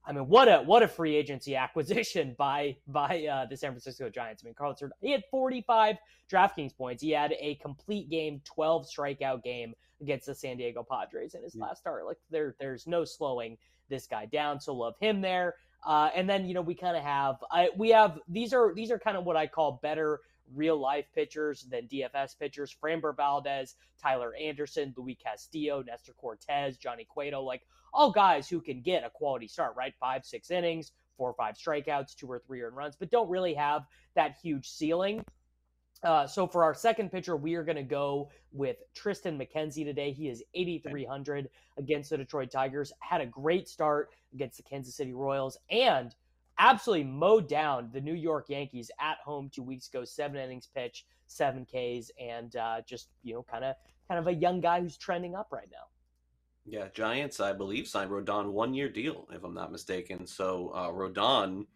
I 0.05 0.13
mean, 0.13 0.27
what 0.29 0.49
a 0.49 0.59
what 0.59 0.83
a 0.83 0.89
free 0.89 1.15
agency 1.15 1.55
acquisition 1.65 2.35
by 2.37 2.77
by 2.89 3.25
uh, 3.25 3.47
the 3.47 3.57
San 3.57 3.71
Francisco 3.71 4.11
Giants. 4.11 4.43
I 4.43 4.47
mean, 4.47 4.55
Carlos 4.55 4.83
he 5.01 5.13
had 5.13 5.23
45 5.31 5.95
DraftKings 6.29 6.77
points. 6.77 7.05
He 7.05 7.13
had 7.13 7.37
a 7.39 7.55
complete 7.63 8.11
game, 8.11 8.41
12 8.45 8.89
strikeout 8.89 9.45
game 9.45 9.75
against 10.01 10.27
the 10.27 10.35
San 10.35 10.57
Diego 10.57 10.87
Padres 10.89 11.35
in 11.35 11.43
his 11.43 11.53
mm-hmm. 11.53 11.63
last 11.63 11.81
start. 11.81 12.07
Like 12.07 12.19
there, 12.31 12.55
there's 12.59 12.87
no 12.87 13.05
slowing 13.05 13.59
this 13.89 14.07
guy 14.07 14.27
down. 14.27 14.61
So 14.61 14.75
love 14.75 14.95
him 15.01 15.21
there. 15.21 15.55
Uh, 15.85 16.11
and 16.15 16.29
then 16.29 16.47
you 16.47 16.55
know 16.55 16.63
we 16.63 16.75
kind 16.75 16.97
of 16.97 17.03
have 17.03 17.37
I, 17.51 17.71
we 17.77 17.91
have 17.91 18.19
these 18.29 18.53
are 18.53 18.75
these 18.75 18.91
are 18.91 18.99
kind 18.99 19.17
of 19.17 19.25
what 19.25 19.37
I 19.37 19.47
call 19.47 19.79
better 19.83 20.21
real 20.55 20.79
life 20.79 21.07
pitchers 21.15 21.63
than 21.71 21.87
DFS 21.87 22.39
pitchers. 22.39 22.75
Framber 22.83 23.17
Valdez, 23.17 23.75
Tyler 24.01 24.35
Anderson, 24.35 24.95
Luis 24.97 25.17
Castillo, 25.23 25.83
Nestor 25.83 26.13
Cortes, 26.15 26.77
Johnny 26.77 27.05
Cueto, 27.05 27.43
like 27.43 27.63
all 27.93 28.11
guys 28.11 28.49
who 28.49 28.61
can 28.61 28.81
get 28.81 29.05
a 29.05 29.11
quality 29.11 29.49
start, 29.49 29.75
right? 29.77 29.95
Five, 29.99 30.25
six 30.25 30.51
innings, 30.51 30.93
four 31.17 31.31
or 31.31 31.35
five 31.35 31.55
strikeouts, 31.57 32.15
two 32.15 32.31
or 32.31 32.39
three 32.39 32.63
earned 32.63 32.77
runs, 32.77 32.97
but 32.97 33.11
don't 33.11 33.29
really 33.29 33.55
have 33.55 33.83
that 34.15 34.37
huge 34.43 34.69
ceiling. 34.69 35.25
Uh, 36.07 36.25
so 36.25 36.47
for 36.47 36.63
our 36.63 36.73
second 36.73 37.11
pitcher, 37.11 37.37
we 37.37 37.57
are 37.57 37.65
going 37.65 37.77
to 37.77 37.83
go 37.83 38.31
with 38.53 38.77
Triston 38.95 39.37
McKenzie 39.37 39.85
today. 39.85 40.13
He 40.13 40.29
is 40.29 40.41
8,300 40.55 41.51
against 41.79 42.11
the 42.11 42.17
Detroit 42.17 42.49
Tigers. 42.53 42.93
Had 43.01 43.21
a 43.21 43.27
great 43.27 43.69
start 43.69 44.11
against 44.33 44.57
the 44.57 44.63
Kansas 44.63 44.95
City 44.95 45.13
Royals 45.13 45.59
and 45.69 46.15
absolutely 46.59 47.05
mowed 47.05 47.49
down 47.49 47.91
the 47.93 48.01
New 48.01 48.15
York 48.15 48.49
Yankees 48.49 48.89
at 49.01 49.19
home 49.25 49.51
two 49.53 49.65
weeks 49.65 49.89
ago. 49.89 50.05
Seven 50.05 50.37
innings 50.37 50.69
pitch, 50.73 51.07
seven 51.27 51.67
Ks, 51.67 52.13
and 52.21 52.55
uh, 52.55 52.83
just 52.87 53.09
you 53.25 53.35
know, 53.35 53.43
kind 53.43 53.65
of 53.65 53.75
kind 54.09 54.21
of 54.21 54.29
a 54.29 54.33
young 54.33 54.61
guy 54.61 54.81
who's 54.81 54.97
trending 54.97 55.35
up 55.35 55.49
right 55.51 55.69
now. 55.73 55.89
Yeah, 56.65 56.87
Giants, 56.95 57.41
I 57.41 57.53
believe, 57.53 57.89
signed 57.89 58.13
Rodon 58.13 58.53
one 58.53 58.75
year 58.75 58.89
deal, 58.89 59.27
if 59.33 59.43
I'm 59.43 59.55
not 59.55 59.73
mistaken. 59.73 60.25
So 60.25 60.71
uh, 60.73 60.89
Rodon 60.89 61.67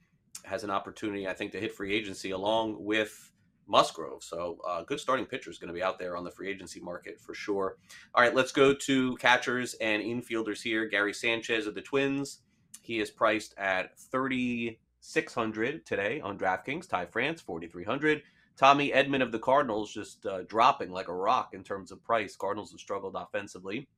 has 0.45 0.63
an 0.63 0.71
opportunity, 0.71 1.27
I 1.27 1.35
think, 1.35 1.51
to 1.53 1.61
hit 1.61 1.75
free 1.75 1.93
agency 1.93 2.31
along 2.31 2.77
with 2.85 3.30
Musgrove. 3.71 4.23
So, 4.23 4.59
uh, 4.69 4.83
good 4.83 5.00
starting 5.00 5.27
pitcher 5.27 5.50
is 5.50 5.59
going 5.59 5.69
to 5.69 5.75
be 5.75 5.83
out 5.83 5.99
there 5.99 6.17
on 6.17 6.25
the 6.25 6.31
free 6.31 6.50
agency 6.50 6.81
market 6.81 7.21
for 7.21 7.33
sure. 7.35 7.77
All 8.15 8.23
right, 8.23 8.35
let's 8.35 8.53
go 8.53 8.75
to 8.75 9.17
catchers 9.17 9.75
and 9.75 10.03
infielders 10.03 10.61
here. 10.62 10.87
Gary 10.87 11.15
Sanchez 11.15 11.67
of 11.67 11.75
the 11.75 11.81
Twins. 11.81 12.41
He 12.83 12.99
is 13.00 13.11
priced 13.11 13.55
at 13.57 13.99
3600 13.99 15.87
today 15.87 16.21
on 16.21 16.37
DraftKings. 16.39 16.89
Ty 16.89 17.07
France, 17.07 17.41
4300 17.41 18.23
Tommy 18.61 18.91
Edman 18.91 19.23
of 19.23 19.33
the 19.33 19.39
Cardinals 19.39 19.91
just 19.91 20.27
uh, 20.27 20.43
dropping 20.43 20.91
like 20.91 21.09
a 21.09 21.15
rock 21.15 21.55
in 21.55 21.65
terms 21.65 21.91
of 21.91 22.05
price. 22.05 22.37
Cardinals 22.37 22.73
have 22.73 22.81
struggled 22.81 23.17
offensively. 23.17 23.89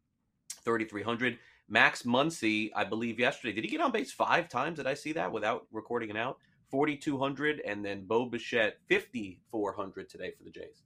3300 0.64 1.38
Max 1.68 2.02
Muncy, 2.02 2.70
I 2.76 2.84
believe 2.84 3.18
yesterday, 3.18 3.54
did 3.54 3.64
he 3.64 3.70
get 3.70 3.80
on 3.80 3.90
base 3.90 4.12
five 4.12 4.48
times? 4.48 4.76
Did 4.76 4.86
I 4.86 4.94
see 4.94 5.12
that 5.14 5.32
without 5.32 5.66
recording 5.72 6.10
it 6.10 6.16
out? 6.16 6.38
4,200, 6.72 7.60
and 7.66 7.84
then 7.84 8.06
Bo 8.06 8.24
Bichette 8.24 8.78
5,400 8.88 10.08
today 10.08 10.32
for 10.36 10.42
the 10.42 10.50
Jays. 10.50 10.82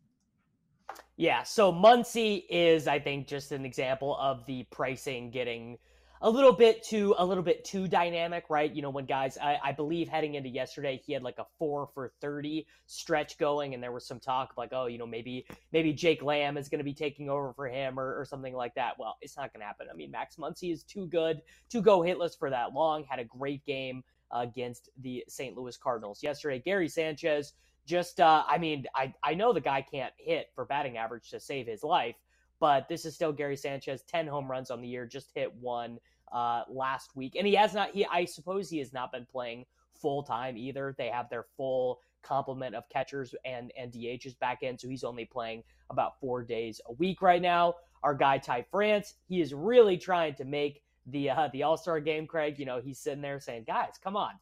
Yeah, 1.16 1.45
so 1.45 1.73
Muncy 1.73 2.45
is, 2.50 2.88
I 2.88 2.99
think, 2.99 3.28
just 3.28 3.52
an 3.52 3.64
example 3.64 4.16
of 4.21 4.45
the 4.47 4.64
pricing 4.71 5.31
getting 5.31 5.78
a 6.23 6.31
little 6.31 6.52
bit 6.52 6.83
too 6.83 7.14
a 7.19 7.25
little 7.25 7.43
bit 7.43 7.64
too 7.64 7.87
dynamic, 7.87 8.45
right? 8.49 8.73
You 8.73 8.83
know, 8.83 8.90
when 8.90 9.05
guys, 9.05 9.37
I, 9.38 9.59
I, 9.62 9.73
believe 9.73 10.09
heading 10.09 10.35
into 10.35 10.49
yesterday, 10.49 11.00
he 11.05 11.12
had 11.12 11.23
like 11.23 11.38
a 11.38 11.45
four 11.59 11.88
for 11.95 12.12
thirty 12.21 12.66
stretch 12.87 13.38
going, 13.38 13.75
and 13.75 13.83
there 13.83 13.93
was 13.93 14.07
some 14.07 14.19
talk 14.19 14.52
of 14.52 14.57
like, 14.57 14.71
oh, 14.73 14.87
you 14.87 14.99
know, 14.99 15.07
maybe 15.07 15.47
maybe 15.73 15.93
Jake 15.93 16.23
Lamb 16.23 16.57
is 16.57 16.69
going 16.69 16.78
to 16.78 16.85
be 16.85 16.95
taking 16.95 17.28
over 17.28 17.52
for 17.52 17.69
him 17.69 18.00
or, 18.00 18.19
or 18.19 18.25
something 18.25 18.55
like 18.55 18.75
that. 18.75 18.95
Well, 18.99 19.16
it's 19.21 19.37
not 19.37 19.52
going 19.52 19.61
to 19.61 19.66
happen. 19.66 19.88
I 19.93 19.95
mean, 19.95 20.11
Max 20.11 20.37
Muncy 20.37 20.73
is 20.73 20.85
too 20.85 21.07
good 21.07 21.43
to 21.71 21.83
go 21.83 22.00
hitless 22.00 22.38
for 22.38 22.50
that 22.50 22.73
long. 22.73 23.05
Had 23.05 23.19
a 23.19 23.25
great 23.25 23.64
game 23.66 24.02
against 24.33 24.90
the 25.00 25.25
St. 25.28 25.56
Louis 25.56 25.76
Cardinals 25.76 26.23
yesterday. 26.23 26.61
Gary 26.64 26.88
Sanchez, 26.88 27.54
just, 27.87 28.21
uh, 28.21 28.45
I 28.47 28.59
mean, 28.59 28.87
I, 28.95 29.14
I 29.23 29.35
know 29.35 29.52
the 29.52 29.61
guy 29.61 29.83
can't 29.83 30.12
hit 30.18 30.50
for 30.54 30.64
batting 30.64 30.97
average 30.97 31.30
to 31.30 31.40
save 31.40 31.66
his 31.66 31.83
life, 31.83 32.16
but 32.59 32.88
this 32.88 33.04
is 33.04 33.14
still 33.14 33.33
Gary 33.33 33.56
Sanchez, 33.56 34.02
10 34.02 34.26
home 34.26 34.50
runs 34.50 34.71
on 34.71 34.80
the 34.80 34.88
year, 34.88 35.06
just 35.06 35.30
hit 35.35 35.54
one 35.54 35.99
uh, 36.33 36.62
last 36.68 37.14
week. 37.14 37.37
And 37.37 37.47
he 37.47 37.54
has 37.54 37.75
not, 37.75 37.90
he, 37.90 38.06
I 38.06 38.25
suppose 38.25 38.68
he 38.68 38.78
has 38.78 38.92
not 38.92 39.12
been 39.12 39.26
playing 39.26 39.66
full 39.95 40.23
time 40.23 40.56
either. 40.56 40.95
They 40.99 41.09
have 41.09 41.28
their 41.30 41.45
full 41.56 42.00
complement 42.23 42.75
of 42.75 42.88
catchers 42.88 43.35
and, 43.45 43.73
and 43.78 43.92
DHs 43.92 44.38
back 44.38 44.62
in. 44.62 44.78
So 44.78 44.88
he's 44.88 45.04
only 45.04 45.25
playing 45.25 45.62
about 45.90 46.18
four 46.21 46.42
days 46.42 46.80
a 46.88 46.92
week 46.92 47.23
right 47.23 47.42
now. 47.42 47.75
Our 48.02 48.14
guy, 48.14 48.38
Ty 48.38 48.66
France, 48.71 49.14
he 49.28 49.40
is 49.40 49.54
really 49.54 49.97
trying 49.97 50.35
to 50.37 50.45
make 50.45 50.83
the 51.06 51.30
uh, 51.30 51.48
the 51.52 51.62
All 51.62 51.76
Star 51.76 52.00
game, 52.00 52.26
Craig. 52.26 52.58
You 52.58 52.66
know, 52.66 52.80
he's 52.80 52.98
sitting 52.98 53.22
there 53.22 53.40
saying, 53.40 53.64
"Guys, 53.66 53.94
come 54.02 54.16
on, 54.16 54.32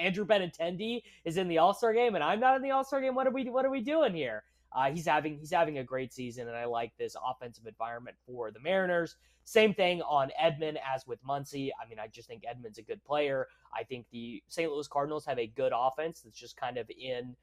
Andrew 0.00 0.24
Benintendi 0.24 1.02
is 1.24 1.36
in 1.36 1.48
the 1.48 1.58
All 1.58 1.74
Star 1.74 1.92
game, 1.92 2.14
and 2.14 2.24
I'm 2.24 2.40
not 2.40 2.56
in 2.56 2.62
the 2.62 2.70
All 2.70 2.84
Star 2.84 3.00
game. 3.00 3.14
What 3.14 3.26
are 3.26 3.32
we 3.32 3.48
What 3.48 3.64
are 3.64 3.70
we 3.70 3.80
doing 3.80 4.14
here?" 4.14 4.44
Uh, 4.74 4.90
he's 4.90 5.06
having 5.06 5.38
he's 5.38 5.52
having 5.52 5.78
a 5.78 5.84
great 5.84 6.12
season, 6.12 6.48
and 6.48 6.56
I 6.56 6.64
like 6.64 6.92
this 6.96 7.16
offensive 7.24 7.66
environment 7.66 8.16
for 8.26 8.50
the 8.50 8.60
Mariners. 8.60 9.16
Same 9.44 9.74
thing 9.74 10.02
on 10.02 10.30
Edman 10.40 10.76
as 10.86 11.06
with 11.06 11.22
Muncy. 11.24 11.70
I 11.80 11.88
mean, 11.88 11.98
I 11.98 12.06
just 12.06 12.28
think 12.28 12.44
Edman's 12.44 12.78
a 12.78 12.82
good 12.82 13.02
player. 13.04 13.48
I 13.74 13.82
think 13.82 14.06
the 14.12 14.42
St. 14.48 14.70
Louis 14.70 14.86
Cardinals 14.88 15.26
have 15.26 15.38
a 15.38 15.48
good 15.48 15.72
offense 15.74 16.20
that's 16.20 16.38
just 16.38 16.56
kind 16.56 16.78
of 16.78 16.88
in 16.90 17.34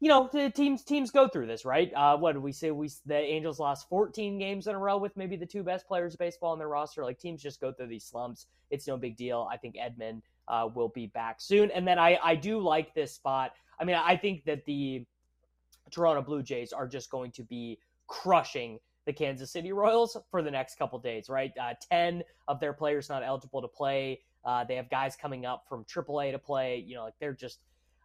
you 0.00 0.08
know, 0.08 0.30
the 0.32 0.48
teams 0.50 0.82
teams 0.82 1.10
go 1.10 1.28
through 1.28 1.46
this, 1.46 1.66
right? 1.66 1.92
Uh, 1.94 2.16
what 2.16 2.32
did 2.32 2.42
we 2.42 2.52
say? 2.52 2.70
We 2.70 2.90
the 3.04 3.18
Angels 3.18 3.60
lost 3.60 3.88
14 3.90 4.38
games 4.38 4.66
in 4.66 4.74
a 4.74 4.78
row 4.78 4.96
with 4.96 5.14
maybe 5.14 5.36
the 5.36 5.46
two 5.46 5.62
best 5.62 5.86
players 5.86 6.14
of 6.14 6.18
baseball 6.18 6.52
on 6.52 6.58
their 6.58 6.68
roster. 6.68 7.04
Like 7.04 7.18
teams 7.18 7.42
just 7.42 7.60
go 7.60 7.70
through 7.70 7.88
these 7.88 8.04
slumps. 8.04 8.46
It's 8.70 8.86
no 8.86 8.96
big 8.96 9.16
deal. 9.18 9.46
I 9.52 9.58
think 9.58 9.76
Edman 9.76 10.22
uh, 10.48 10.68
will 10.74 10.88
be 10.88 11.08
back 11.08 11.40
soon, 11.40 11.70
and 11.70 11.86
then 11.86 11.98
I 11.98 12.18
I 12.22 12.34
do 12.34 12.60
like 12.60 12.94
this 12.94 13.12
spot. 13.12 13.52
I 13.78 13.84
mean, 13.84 13.96
I 13.96 14.16
think 14.16 14.44
that 14.46 14.64
the 14.64 15.04
Toronto 15.90 16.22
Blue 16.22 16.42
Jays 16.42 16.72
are 16.72 16.88
just 16.88 17.10
going 17.10 17.32
to 17.32 17.42
be 17.42 17.78
crushing 18.06 18.78
the 19.04 19.12
Kansas 19.12 19.50
City 19.50 19.72
Royals 19.72 20.16
for 20.30 20.42
the 20.42 20.50
next 20.50 20.76
couple 20.76 20.98
days, 20.98 21.28
right? 21.28 21.52
Uh, 21.60 21.74
Ten 21.90 22.22
of 22.48 22.58
their 22.58 22.72
players 22.72 23.10
not 23.10 23.22
eligible 23.22 23.60
to 23.60 23.68
play. 23.68 24.20
Uh, 24.46 24.64
they 24.64 24.76
have 24.76 24.88
guys 24.88 25.14
coming 25.14 25.44
up 25.44 25.64
from 25.68 25.84
AAA 25.84 26.32
to 26.32 26.38
play. 26.38 26.82
You 26.86 26.96
know, 26.96 27.04
like 27.04 27.14
they're 27.20 27.34
just 27.34 27.60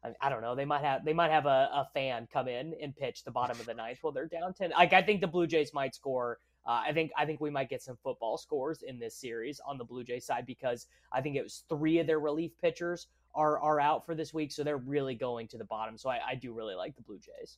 I, 0.06 0.28
I 0.28 0.30
don't 0.30 0.42
know. 0.42 0.56
They 0.56 0.66
might 0.66 0.84
have 0.84 1.04
they 1.04 1.14
might 1.14 1.32
have 1.32 1.46
a, 1.46 1.70
a, 1.74 1.88
fan 1.94 2.28
come 2.32 2.48
in 2.48 2.74
and 2.82 2.96
pitch 2.96 3.24
the 3.24 3.32
bottom 3.32 3.60
of 3.60 3.66
the 3.66 3.74
ninth 3.74 4.00
while 4.02 4.14
they're 4.14 4.28
down 4.28 4.54
ten. 4.54 4.72
Like 4.72 4.94
I 4.94 5.02
think 5.02 5.22
the 5.22 5.28
Blue 5.28 5.48
Jays 5.48 5.74
might 5.74 5.96
score. 5.96 6.40
Uh, 6.66 6.84
I 6.88 6.94
think 6.94 7.12
I 7.18 7.26
think 7.26 7.42
we 7.42 7.50
might 7.50 7.70
get 7.70 7.82
some 7.82 7.98
football 8.04 8.38
scores 8.38 8.84
in 8.84 9.00
this 9.00 9.16
series 9.16 9.60
on 9.66 9.78
the 9.78 9.84
Blue 9.84 10.04
Jays 10.04 10.26
side 10.26 10.46
because 10.46 10.88
I 11.12 11.22
think 11.22 11.36
it 11.36 11.44
was 11.44 11.64
three 11.70 12.00
of 12.00 12.08
their 12.08 12.20
relief 12.20 12.52
pitchers 12.62 13.08
are 13.34 13.60
are 13.60 13.80
out 13.80 14.06
for 14.06 14.16
this 14.16 14.34
week, 14.34 14.52
so 14.52 14.64
they're 14.64 14.78
really 14.78 15.16
going 15.16 15.48
to 15.50 15.58
the 15.58 15.66
bottom. 15.66 15.98
So 15.98 16.10
I, 16.10 16.20
I 16.30 16.36
do 16.36 16.54
really 16.54 16.76
like 16.76 16.96
the 16.96 17.02
Blue 17.02 17.20
Jays. 17.20 17.58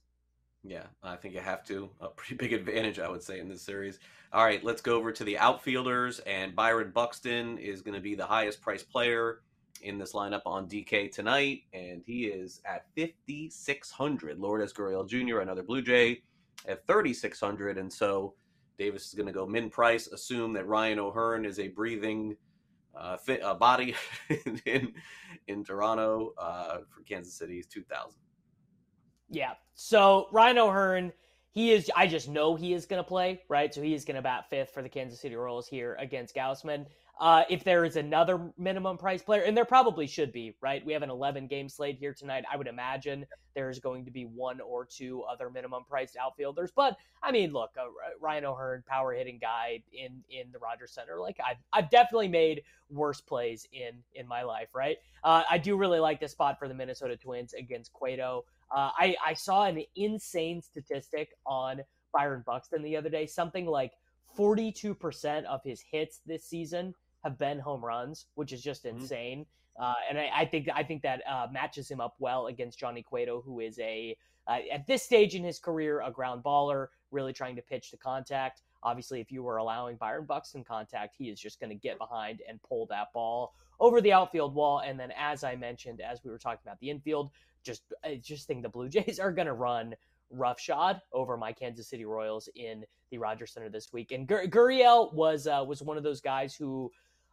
Yeah, 0.63 0.83
I 1.01 1.15
think 1.15 1.33
you 1.33 1.39
have 1.39 1.63
to. 1.65 1.89
A 2.01 2.07
pretty 2.09 2.35
big 2.35 2.53
advantage, 2.53 2.99
I 2.99 3.09
would 3.09 3.23
say, 3.23 3.39
in 3.39 3.47
this 3.47 3.61
series. 3.61 3.99
All 4.33 4.43
right, 4.43 4.63
let's 4.63 4.81
go 4.81 4.97
over 4.97 5.11
to 5.13 5.23
the 5.23 5.37
outfielders, 5.37 6.19
and 6.19 6.55
Byron 6.55 6.91
Buxton 6.93 7.57
is 7.57 7.81
going 7.81 7.95
to 7.95 8.01
be 8.01 8.15
the 8.15 8.25
highest 8.25 8.61
priced 8.61 8.89
player 8.89 9.39
in 9.81 9.97
this 9.97 10.13
lineup 10.13 10.41
on 10.45 10.67
DK 10.67 11.11
tonight, 11.11 11.63
and 11.73 12.01
he 12.05 12.25
is 12.25 12.61
at 12.65 12.85
5,600. 12.97 14.39
Lourdes 14.39 14.73
Gurriel 14.73 15.07
Jr., 15.07 15.39
another 15.39 15.63
Blue 15.63 15.81
Jay, 15.81 16.21
at 16.67 16.85
3,600. 16.87 17.77
And 17.77 17.91
so 17.91 18.33
Davis 18.77 19.07
is 19.07 19.13
going 19.13 19.27
to 19.27 19.33
go 19.33 19.45
min 19.45 19.69
price, 19.69 20.07
assume 20.07 20.53
that 20.53 20.67
Ryan 20.67 20.99
O'Hearn 20.99 21.45
is 21.45 21.59
a 21.59 21.67
breathing 21.67 22.35
uh, 22.95 23.17
fit, 23.17 23.43
uh, 23.43 23.53
body 23.53 23.95
in, 24.65 24.93
in 25.47 25.63
Toronto 25.63 26.33
uh, 26.37 26.79
for 26.89 27.01
Kansas 27.03 27.33
City's 27.33 27.67
2,000. 27.67 28.19
Yeah. 29.29 29.53
So 29.75 30.27
Ryan 30.31 30.57
O'Hearn, 30.59 31.13
he 31.51 31.71
is, 31.71 31.91
I 31.95 32.07
just 32.07 32.29
know 32.29 32.55
he 32.55 32.73
is 32.73 32.85
going 32.85 33.03
to 33.03 33.07
play, 33.07 33.41
right? 33.49 33.73
So 33.73 33.81
he 33.81 33.93
is 33.93 34.05
going 34.05 34.15
to 34.15 34.21
bat 34.21 34.49
fifth 34.49 34.71
for 34.71 34.81
the 34.81 34.89
Kansas 34.89 35.19
City 35.19 35.35
Royals 35.35 35.67
here 35.67 35.95
against 35.99 36.35
Gausman. 36.35 36.85
Uh, 37.19 37.43
if 37.49 37.63
there 37.63 37.83
is 37.83 37.95
another 37.95 38.51
minimum 38.57 38.95
price 38.97 39.23
player, 39.23 39.41
and 39.41 39.57
there 39.57 39.65
probably 39.65 40.05
should 40.05 40.31
be, 40.31 40.55
right? 40.61 40.85
We 40.85 40.93
have 40.93 41.01
an 41.01 41.09
11 41.09 41.47
game 41.47 41.67
slate 41.67 41.97
here 41.97 42.13
tonight. 42.13 42.45
I 42.51 42.57
would 42.57 42.67
imagine 42.67 43.25
there's 43.55 43.79
going 43.79 44.05
to 44.05 44.11
be 44.11 44.25
one 44.25 44.61
or 44.61 44.85
two 44.85 45.23
other 45.23 45.49
minimum 45.49 45.83
priced 45.89 46.15
outfielders. 46.15 46.71
But 46.75 46.95
I 47.23 47.31
mean, 47.31 47.53
look, 47.53 47.71
uh, 47.75 47.85
Ryan 48.21 48.45
O'Hearn, 48.45 48.83
power 48.87 49.13
hitting 49.13 49.39
guy 49.39 49.81
in 49.91 50.21
in 50.29 50.51
the 50.51 50.59
Rogers 50.59 50.91
Center. 50.91 51.19
Like 51.19 51.39
I've 51.45 51.57
I've 51.73 51.89
definitely 51.89 52.27
made 52.27 52.61
worse 52.91 53.19
plays 53.19 53.67
in 53.73 54.03
in 54.13 54.27
my 54.27 54.43
life, 54.43 54.69
right? 54.75 54.97
Uh, 55.23 55.41
I 55.49 55.57
do 55.57 55.75
really 55.75 55.99
like 55.99 56.19
this 56.19 56.33
spot 56.33 56.59
for 56.59 56.67
the 56.67 56.75
Minnesota 56.75 57.17
Twins 57.17 57.53
against 57.53 57.91
Cueto. 57.93 58.45
Uh, 58.69 58.91
I 58.95 59.15
I 59.25 59.33
saw 59.33 59.63
an 59.63 59.81
insane 59.95 60.61
statistic 60.61 61.29
on 61.47 61.81
Byron 62.13 62.43
Buxton 62.45 62.83
the 62.83 62.95
other 62.95 63.09
day, 63.09 63.25
something 63.25 63.65
like 63.65 63.93
42% 64.37 65.45
of 65.45 65.63
his 65.63 65.81
hits 65.81 66.21
this 66.27 66.43
season 66.43 66.93
have 67.27 67.37
been 67.37 67.59
home 67.59 67.83
runs, 67.83 68.25
which 68.35 68.53
is 68.53 68.61
just 68.61 68.85
mm-hmm. 68.85 68.99
insane. 68.99 69.45
Uh, 69.79 69.93
and 70.09 70.17
I, 70.17 70.29
I, 70.35 70.45
think 70.45 70.67
I 70.73 70.83
think 70.83 71.03
that 71.03 71.21
uh, 71.29 71.47
matches 71.51 71.89
him 71.89 72.01
up 72.01 72.15
well 72.19 72.47
against 72.47 72.79
Johnny 72.79 73.03
Cueto, 73.03 73.41
who 73.41 73.59
is 73.59 73.77
a 73.79 74.17
uh, 74.47 74.59
at 74.71 74.87
this 74.87 75.03
stage 75.03 75.35
in 75.35 75.43
his 75.43 75.59
career 75.59 76.01
a 76.01 76.09
ground 76.09 76.43
baller, 76.43 76.87
really 77.11 77.33
trying 77.33 77.55
to 77.57 77.61
pitch 77.61 77.91
to 77.91 77.97
contact. 77.97 78.61
Obviously, 78.81 79.19
if 79.19 79.31
you 79.31 79.43
were 79.43 79.57
allowing 79.57 79.97
Byron 79.97 80.25
Buxton 80.25 80.63
contact, 80.63 81.15
he 81.17 81.25
is 81.25 81.39
just 81.39 81.59
going 81.59 81.69
to 81.69 81.75
get 81.75 81.97
behind 81.97 82.41
and 82.47 82.61
pull 82.63 82.85
that 82.87 83.11
ball 83.13 83.53
over 83.79 84.01
the 84.01 84.13
outfield 84.13 84.55
wall. 84.55 84.79
And 84.79 84.99
then, 84.99 85.11
as 85.17 85.43
I 85.43 85.55
mentioned, 85.55 85.99
as 86.01 86.23
we 86.23 86.31
were 86.31 86.37
talking 86.37 86.61
about 86.63 86.79
the 86.79 86.89
infield, 86.89 87.31
just 87.63 87.83
I 88.03 88.19
just 88.23 88.47
think 88.47 88.63
the 88.63 88.69
Blue 88.69 88.89
Jays 88.89 89.19
are 89.21 89.31
going 89.31 89.47
to 89.47 89.53
run 89.53 89.95
roughshod 90.29 91.01
over 91.13 91.37
my 91.37 91.51
Kansas 91.51 91.87
City 91.87 92.05
Royals 92.05 92.49
in 92.55 92.83
the 93.11 93.17
Rogers 93.17 93.51
Center 93.51 93.69
this 93.69 93.93
week. 93.93 94.11
And 94.11 94.27
Gur- 94.27 94.47
Gurriel 94.47 95.13
was 95.13 95.47
uh, 95.47 95.63
was 95.67 95.81
one 95.81 95.97
of 95.97 96.03
those 96.03 96.21
guys 96.21 96.55
who 96.55 96.91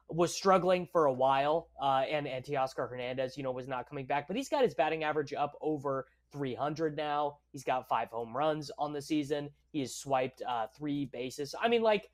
was 0.08 0.34
struggling 0.34 0.87
for 0.87 1.06
a 1.06 1.12
while, 1.12 1.68
uh, 1.80 2.02
and 2.11 2.26
and 2.26 2.44
Teoscar 2.44 2.88
Hernandez, 2.88 3.37
you 3.37 3.42
know, 3.42 3.52
was 3.52 3.68
not 3.68 3.88
coming 3.88 4.06
back, 4.06 4.26
but 4.26 4.37
he's 4.37 4.49
got 4.49 4.62
his 4.62 4.75
batting 4.75 5.04
average 5.04 5.32
up 5.32 5.56
over 5.61 6.06
300 6.32 6.96
now. 6.96 7.38
He's 7.52 7.64
got 7.64 7.88
five 7.88 8.08
home 8.08 8.37
runs 8.37 8.70
on 8.78 8.92
the 8.92 9.00
season. 9.00 9.50
He 9.73 9.80
has 9.80 9.94
swiped 9.94 10.42
uh, 10.46 10.66
three 10.76 11.06
bases. 11.06 11.54
I 11.61 11.68
mean, 11.68 11.82
like 11.82 12.11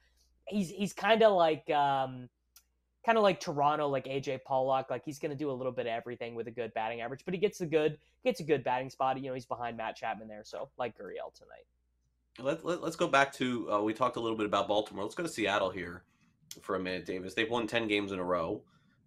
he's 0.46 0.70
he's 0.70 0.92
kind 0.92 1.22
of 1.22 1.32
like 1.32 1.68
um, 1.70 2.28
kind 3.04 3.18
of 3.18 3.24
like 3.24 3.40
Toronto, 3.40 3.88
like 3.88 4.04
AJ 4.04 4.44
Pollock. 4.44 4.88
Like 4.90 5.04
he's 5.04 5.18
going 5.18 5.32
to 5.32 5.36
do 5.36 5.50
a 5.50 5.52
little 5.52 5.72
bit 5.72 5.86
of 5.86 5.92
everything 5.92 6.34
with 6.34 6.46
a 6.46 6.52
good 6.52 6.72
batting 6.74 7.00
average, 7.00 7.24
but 7.24 7.34
he 7.34 7.40
gets 7.40 7.60
a 7.60 7.66
good 7.66 7.98
gets 8.24 8.40
a 8.40 8.44
good 8.44 8.62
batting 8.62 8.90
spot. 8.90 9.20
You 9.20 9.28
know, 9.28 9.34
he's 9.34 9.46
behind 9.46 9.76
Matt 9.76 9.96
Chapman 9.96 10.28
there, 10.28 10.44
so 10.44 10.68
like 10.78 10.96
Gurriel 10.96 11.34
tonight. 11.34 11.66
Let, 12.38 12.64
let, 12.64 12.82
us 12.82 12.96
go 12.96 13.08
back 13.08 13.32
to 13.34 13.70
uh, 13.72 13.82
we 13.82 13.92
talked 13.92 14.16
a 14.16 14.20
little 14.20 14.36
bit 14.36 14.46
about 14.46 14.68
Baltimore. 14.68 15.02
Let's 15.02 15.16
go 15.16 15.24
to 15.24 15.28
Seattle 15.28 15.70
here 15.70 16.04
for 16.62 16.76
a 16.76 16.80
minute, 16.80 17.06
Davis. 17.06 17.34
They've 17.34 17.50
won 17.50 17.66
ten 17.66 17.88
games 17.88 18.12
in 18.12 18.18
a 18.18 18.24
row. 18.24 18.62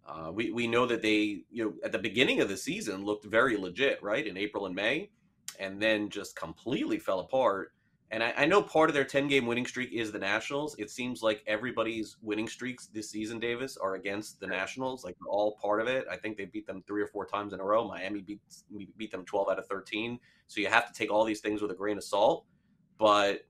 Uh, 0.06 0.30
we 0.32 0.50
we 0.50 0.66
know 0.66 0.86
that 0.86 1.02
they 1.02 1.44
you 1.50 1.64
know 1.64 1.74
at 1.84 1.92
the 1.92 1.98
beginning 1.98 2.40
of 2.40 2.48
the 2.48 2.56
season 2.56 3.04
looked 3.04 3.24
very 3.24 3.56
legit, 3.56 4.02
right 4.02 4.26
in 4.26 4.36
April 4.36 4.66
and 4.66 4.74
May, 4.74 5.10
and 5.58 5.80
then 5.80 6.08
just 6.10 6.36
completely 6.36 6.98
fell 6.98 7.20
apart. 7.20 7.72
And 8.10 8.22
I, 8.22 8.32
I, 8.36 8.46
know 8.46 8.62
part 8.62 8.90
of 8.90 8.94
their 8.94 9.04
10 9.04 9.26
game 9.28 9.46
winning 9.46 9.66
streak 9.66 9.92
is 9.92 10.12
the 10.12 10.18
Nationals. 10.18 10.76
It 10.78 10.90
seems 10.90 11.22
like 11.22 11.42
everybody's 11.46 12.16
winning 12.22 12.46
streaks 12.46 12.86
this 12.86 13.10
season, 13.10 13.40
Davis, 13.40 13.76
are 13.76 13.94
against 13.94 14.38
the 14.38 14.46
Nationals. 14.46 15.04
Like 15.04 15.16
all 15.26 15.58
part 15.60 15.80
of 15.80 15.88
it. 15.88 16.04
I 16.08 16.16
think 16.16 16.36
they 16.36 16.44
beat 16.44 16.66
them 16.66 16.84
three 16.86 17.02
or 17.02 17.08
four 17.08 17.26
times 17.26 17.54
in 17.54 17.60
a 17.60 17.64
row. 17.64 17.88
Miami 17.88 18.20
beat, 18.20 18.40
beat 18.96 19.10
them 19.10 19.24
12 19.24 19.48
out 19.48 19.58
of 19.58 19.66
13. 19.66 20.20
So 20.46 20.60
you 20.60 20.68
have 20.68 20.86
to 20.86 20.92
take 20.92 21.10
all 21.10 21.24
these 21.24 21.40
things 21.40 21.60
with 21.60 21.70
a 21.72 21.74
grain 21.74 21.96
of 21.96 22.04
salt. 22.04 22.44
But 22.98 23.46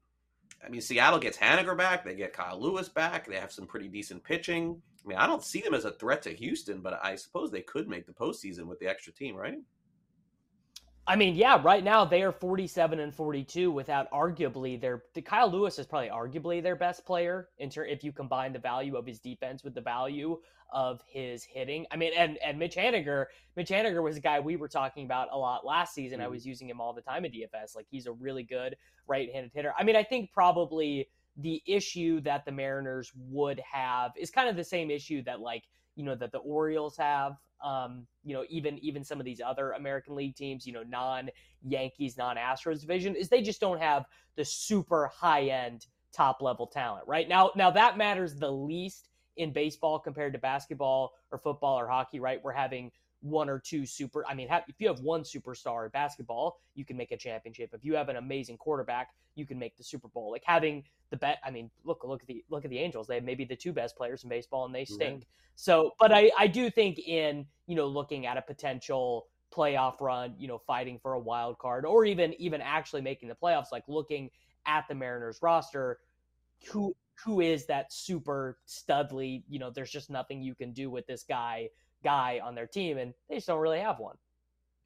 I 0.65 0.71
mean, 0.71 0.81
Seattle 0.81 1.19
gets 1.19 1.37
Haniger 1.37 1.77
back. 1.77 2.05
They 2.05 2.15
get 2.15 2.33
Kyle 2.33 2.61
Lewis 2.61 2.89
back. 2.89 3.27
They 3.27 3.37
have 3.37 3.53
some 3.53 3.67
pretty 3.67 3.89
decent 3.89 4.25
pitching. 4.25 4.81
I 5.05 5.09
mean, 5.09 5.19
I 5.19 5.27
don't 5.27 5.45
see 5.45 5.61
them 5.61 5.75
as 5.75 5.85
a 5.85 5.93
threat 5.93 6.23
to 6.23 6.31
Houston, 6.35 6.81
but 6.81 6.99
I 7.03 7.17
suppose 7.17 7.51
they 7.51 7.61
could 7.61 7.89
make 7.89 8.07
the 8.07 8.13
postseason 8.13 8.65
with 8.65 8.79
the 8.79 8.89
extra 8.89 9.13
team, 9.13 9.37
right? 9.37 9.59
I 11.07 11.17
mean, 11.17 11.35
yeah, 11.35 11.61
right 11.63 11.85
now 11.85 12.07
they 12.07 12.23
are 12.23 12.33
47 12.33 12.99
and 12.99 13.15
42 13.15 13.71
without 13.71 14.11
arguably 14.11 14.81
their 14.81 15.05
the 15.13 15.21
Kyle 15.21 15.51
Lewis 15.51 15.79
is 15.79 15.87
probably 15.87 16.09
arguably 16.09 16.63
their 16.63 16.77
best 16.77 17.05
player 17.05 17.49
in 17.59 17.69
ter- 17.69 17.85
if 17.85 18.03
you 18.03 18.11
combine 18.11 18.55
the 18.55 18.59
value 18.59 18.97
of 18.97 19.07
his 19.07 19.21
defense 19.21 19.63
with 19.63 19.75
the 19.75 19.83
value 19.83 20.39
of 20.75 21.01
his 21.07 21.45
hitting. 21.45 21.87
I 21.91 21.97
mean, 21.97 22.13
and 22.17 22.37
and 22.45 22.59
Mitch 22.59 22.77
Haniger, 22.77 23.27
Mitch 23.57 23.71
Haniger 23.71 24.03
was 24.03 24.17
a 24.17 24.21
guy 24.21 24.41
we 24.41 24.57
were 24.57 24.69
talking 24.69 25.07
about 25.07 25.29
a 25.33 25.39
lot 25.39 25.65
last 25.65 25.95
season. 25.95 26.19
Mm-hmm. 26.19 26.27
I 26.27 26.29
was 26.29 26.45
using 26.45 26.69
him 26.69 26.81
all 26.81 26.93
the 26.93 27.01
time 27.01 27.25
in 27.25 27.33
DFS. 27.33 27.75
Like 27.75 27.87
he's 27.91 28.07
a 28.07 28.13
really 28.13 28.43
good 28.43 28.77
right-handed 29.07 29.53
hitter. 29.55 29.73
I 29.79 29.85
mean, 29.85 29.97
I 29.97 30.03
think 30.03 30.33
probably 30.33 31.09
the 31.37 31.63
issue 31.67 32.21
that 32.23 32.45
the 32.45 32.53
Mariners 32.53 33.13
would 33.17 33.61
have 33.61 34.13
is 34.19 34.31
kind 34.31 34.49
of 34.49 34.57
the 34.57 34.65
same 34.65 34.91
issue 34.91 35.23
that 35.23 35.41
like, 35.41 35.65
you 35.95 36.05
know, 36.05 36.15
that 36.17 36.33
the 36.33 36.39
Orioles 36.39 36.97
have 36.97 37.37
um, 37.65 38.07
you 38.25 38.35
know, 38.35 38.45
even 38.49 38.79
even 38.81 39.03
some 39.03 39.19
of 39.19 39.25
these 39.25 39.41
other 39.41 39.73
American 39.73 40.15
League 40.15 40.37
teams, 40.37 40.67
you 40.67 40.73
know, 40.73 40.83
non 40.83 41.31
Yankees, 41.67 42.19
non 42.19 42.37
Astros 42.37 42.81
division, 42.81 43.17
is 43.17 43.29
they 43.29 43.43
just 43.43 43.61
don't 43.61 43.81
have 43.81 44.05
the 44.37 44.45
super 44.45 45.07
high 45.07 45.45
end 45.45 45.87
top 46.13 46.43
level 46.43 46.67
talent, 46.67 47.09
right? 47.09 47.29
Now 47.29 47.51
now 47.57 47.71
that 47.71 47.97
matters 47.97 48.35
the 48.35 48.51
least 48.51 49.09
in 49.37 49.53
baseball 49.53 49.99
compared 49.99 50.33
to 50.33 50.39
basketball 50.39 51.13
or 51.31 51.39
football 51.39 51.79
or 51.79 51.89
hockey, 51.89 52.21
right? 52.21 52.43
We're 52.43 52.53
having 52.53 52.91
one 53.21 53.49
or 53.49 53.59
two 53.59 53.87
super. 53.87 54.25
I 54.29 54.35
mean, 54.35 54.49
if 54.69 54.77
you 54.79 54.87
have 54.89 55.01
one 55.01 55.23
superstar 55.23 55.85
in 55.85 55.91
basketball, 55.91 56.61
you 56.75 56.85
can 56.85 56.97
make 56.97 57.11
a 57.11 57.17
championship. 57.17 57.71
If 57.73 57.85
you 57.85 57.95
have 57.95 58.09
an 58.09 58.17
amazing 58.17 58.59
quarterback, 58.59 59.09
you 59.35 59.47
can 59.47 59.59
make 59.59 59.77
the 59.77 59.85
Super 59.85 60.09
Bowl. 60.09 60.31
Like 60.31 60.43
having 60.45 60.85
the 61.11 61.17
bet. 61.17 61.39
I 61.45 61.51
mean, 61.51 61.71
look 61.85 62.05
look 62.05 62.23
at 62.23 62.29
the 62.29 62.45
look 62.51 62.65
at 62.65 62.71
the 62.71 62.79
Angels. 62.79 63.07
They 63.07 63.17
have 63.17 63.25
maybe 63.25 63.45
the 63.45 63.57
two 63.57 63.73
best 63.73 63.97
players 63.97 64.23
in 64.23 64.29
baseball, 64.29 64.67
and 64.67 64.75
they 64.75 64.85
stink. 64.85 65.27
So, 65.55 65.93
but 65.99 66.13
I 66.13 66.31
I 66.39 66.47
do 66.47 66.71
think 66.71 66.99
in 66.99 67.47
you 67.67 67.77
know 67.77 67.87
looking 67.87 68.27
at 68.27 68.37
a 68.37 68.43
potential 68.43 69.27
playoff 69.55 70.01
run, 70.01 70.35
you 70.39 70.49
know, 70.49 70.59
fighting 70.59 70.99
for 70.99 71.15
a 71.15 71.19
wild 71.19 71.59
card, 71.59 71.87
or 71.87 72.05
even 72.05 72.35
even 72.41 72.61
actually 72.61 73.03
making 73.03 73.29
the 73.29 73.35
playoffs, 73.35 73.73
like 73.73 73.85
looking 73.89 74.31
at 74.67 74.85
the 74.89 74.95
Mariners 74.95 75.39
roster, 75.43 75.99
who 76.71 76.95
who 77.23 77.41
is 77.41 77.67
that 77.67 77.93
super 77.93 78.59
studly? 78.69 79.43
You 79.49 79.59
know, 79.59 79.71
there's 79.71 79.91
just 79.91 80.11
nothing 80.11 80.43
you 80.43 80.55
can 80.55 80.73
do 80.73 80.91
with 80.91 81.07
this 81.07 81.25
guy 81.29 81.69
guy 82.03 82.41
on 82.45 82.55
their 82.55 82.67
team, 82.67 82.99
and 82.99 83.15
they 83.29 83.37
just 83.37 83.47
don't 83.47 83.61
really 83.61 83.81
have 83.81 83.99
one. 83.99 84.17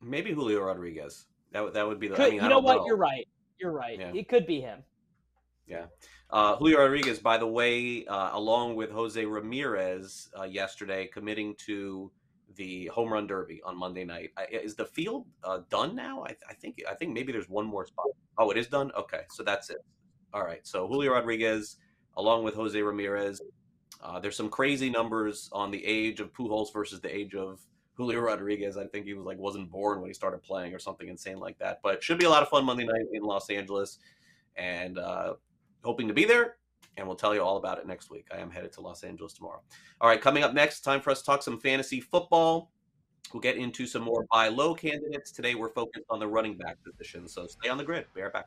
Maybe 0.00 0.32
Julio 0.32 0.60
Rodriguez. 0.60 1.26
That 1.52 1.72
that 1.74 1.86
would 1.86 1.98
be 1.98 2.08
the. 2.08 2.16
Could, 2.16 2.26
I 2.26 2.30
mean, 2.30 2.42
you 2.42 2.48
know 2.48 2.60
what? 2.60 2.78
Know. 2.78 2.86
You're 2.86 2.96
right. 2.96 3.26
You're 3.60 3.72
right. 3.72 3.98
Yeah. 3.98 4.12
It 4.14 4.28
could 4.28 4.46
be 4.46 4.60
him. 4.60 4.82
Yeah. 5.66 5.86
Uh, 6.30 6.56
Julio 6.56 6.78
Rodriguez, 6.78 7.18
by 7.18 7.38
the 7.38 7.46
way, 7.46 8.04
uh, 8.06 8.30
along 8.32 8.76
with 8.76 8.90
Jose 8.90 9.22
Ramirez 9.24 10.28
uh, 10.38 10.44
yesterday, 10.44 11.06
committing 11.06 11.54
to 11.66 12.10
the 12.56 12.86
home 12.86 13.12
run 13.12 13.26
derby 13.26 13.60
on 13.64 13.78
Monday 13.78 14.04
night. 14.04 14.30
is 14.50 14.74
the 14.74 14.84
field 14.84 15.26
uh, 15.44 15.60
done 15.70 15.94
now? 15.94 16.24
I, 16.24 16.34
I, 16.48 16.54
think 16.54 16.80
I 16.90 16.94
think 16.94 17.12
maybe 17.12 17.32
there's 17.32 17.48
one 17.48 17.66
more 17.66 17.86
spot. 17.86 18.06
Oh, 18.36 18.50
it 18.50 18.56
is 18.56 18.66
done. 18.66 18.90
Okay, 18.96 19.22
so 19.30 19.42
that's 19.42 19.70
it. 19.70 19.78
All 20.34 20.44
right. 20.44 20.66
So 20.66 20.86
Julio 20.86 21.12
Rodriguez, 21.12 21.76
along 22.18 22.42
with 22.42 22.54
Jose 22.54 22.80
Ramirez, 22.80 23.40
uh, 24.02 24.20
there's 24.20 24.36
some 24.36 24.50
crazy 24.50 24.90
numbers 24.90 25.48
on 25.52 25.70
the 25.70 25.84
age 25.84 26.20
of 26.20 26.32
Pujols 26.32 26.72
versus 26.72 27.00
the 27.00 27.14
age 27.14 27.34
of 27.34 27.60
Julio 27.94 28.20
Rodriguez. 28.20 28.76
I 28.76 28.86
think 28.86 29.06
he 29.06 29.14
was 29.14 29.24
like 29.24 29.38
wasn't 29.38 29.70
born 29.70 30.00
when 30.00 30.10
he 30.10 30.14
started 30.14 30.42
playing 30.42 30.74
or 30.74 30.78
something 30.78 31.08
insane 31.08 31.38
like 31.38 31.58
that. 31.58 31.80
But 31.82 32.02
should 32.02 32.18
be 32.18 32.26
a 32.26 32.30
lot 32.30 32.42
of 32.42 32.48
fun 32.48 32.64
Monday 32.64 32.84
night 32.84 33.06
in 33.12 33.22
Los 33.22 33.50
Angeles, 33.50 33.98
and 34.56 34.98
uh, 34.98 35.34
hoping 35.82 36.06
to 36.08 36.14
be 36.14 36.24
there. 36.24 36.56
And 36.96 37.06
we'll 37.06 37.16
tell 37.16 37.34
you 37.34 37.42
all 37.42 37.56
about 37.56 37.78
it 37.78 37.86
next 37.86 38.10
week. 38.10 38.26
I 38.32 38.38
am 38.38 38.50
headed 38.50 38.72
to 38.72 38.80
Los 38.80 39.04
Angeles 39.04 39.32
tomorrow. 39.32 39.62
All 40.00 40.08
right, 40.08 40.20
coming 40.20 40.42
up 40.42 40.52
next, 40.52 40.80
time 40.80 41.00
for 41.00 41.10
us 41.10 41.20
to 41.20 41.26
talk 41.26 41.42
some 41.42 41.60
fantasy 41.60 42.00
football. 42.00 42.72
We'll 43.32 43.40
get 43.40 43.56
into 43.56 43.86
some 43.86 44.02
more 44.02 44.26
buy 44.32 44.48
low 44.48 44.74
candidates. 44.74 45.30
Today, 45.30 45.54
we're 45.54 45.68
focused 45.68 46.06
on 46.10 46.18
the 46.18 46.26
running 46.26 46.56
back 46.56 46.76
position. 46.82 47.28
So 47.28 47.46
stay 47.46 47.68
on 47.68 47.78
the 47.78 47.84
grid. 47.84 48.06
Be 48.14 48.22
right 48.22 48.32
back. 48.32 48.46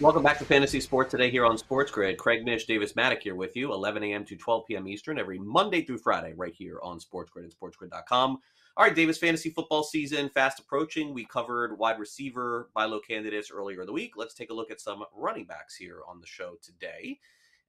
Welcome 0.00 0.24
back 0.24 0.38
to 0.38 0.44
Fantasy 0.44 0.80
Sports 0.80 1.12
today 1.12 1.30
here 1.30 1.46
on 1.46 1.56
Sports 1.56 1.92
Grid. 1.92 2.18
Craig 2.18 2.44
Mish, 2.44 2.66
Davis 2.66 2.94
Mattek 2.94 3.22
here 3.22 3.36
with 3.36 3.54
you, 3.54 3.72
11 3.72 4.02
a.m. 4.02 4.24
to 4.24 4.34
12 4.34 4.66
p.m. 4.66 4.88
Eastern, 4.88 5.20
every 5.20 5.38
Monday 5.38 5.82
through 5.82 5.98
Friday, 5.98 6.34
right 6.36 6.52
here 6.52 6.80
on 6.82 6.98
Sports 6.98 7.30
Grid 7.30 7.44
and 7.44 7.54
SportsGrid.com. 7.54 8.38
All 8.76 8.84
right, 8.84 8.94
Davis, 8.94 9.18
fantasy 9.18 9.50
football 9.50 9.84
season 9.84 10.28
fast 10.30 10.58
approaching. 10.58 11.14
We 11.14 11.24
covered 11.26 11.78
wide 11.78 12.00
receiver 12.00 12.70
buy 12.74 12.86
low 12.86 12.98
candidates 12.98 13.52
earlier 13.52 13.82
in 13.82 13.86
the 13.86 13.92
week. 13.92 14.14
Let's 14.16 14.34
take 14.34 14.50
a 14.50 14.54
look 14.54 14.72
at 14.72 14.80
some 14.80 15.04
running 15.14 15.44
backs 15.44 15.76
here 15.76 16.00
on 16.08 16.20
the 16.20 16.26
show 16.26 16.56
today. 16.60 17.20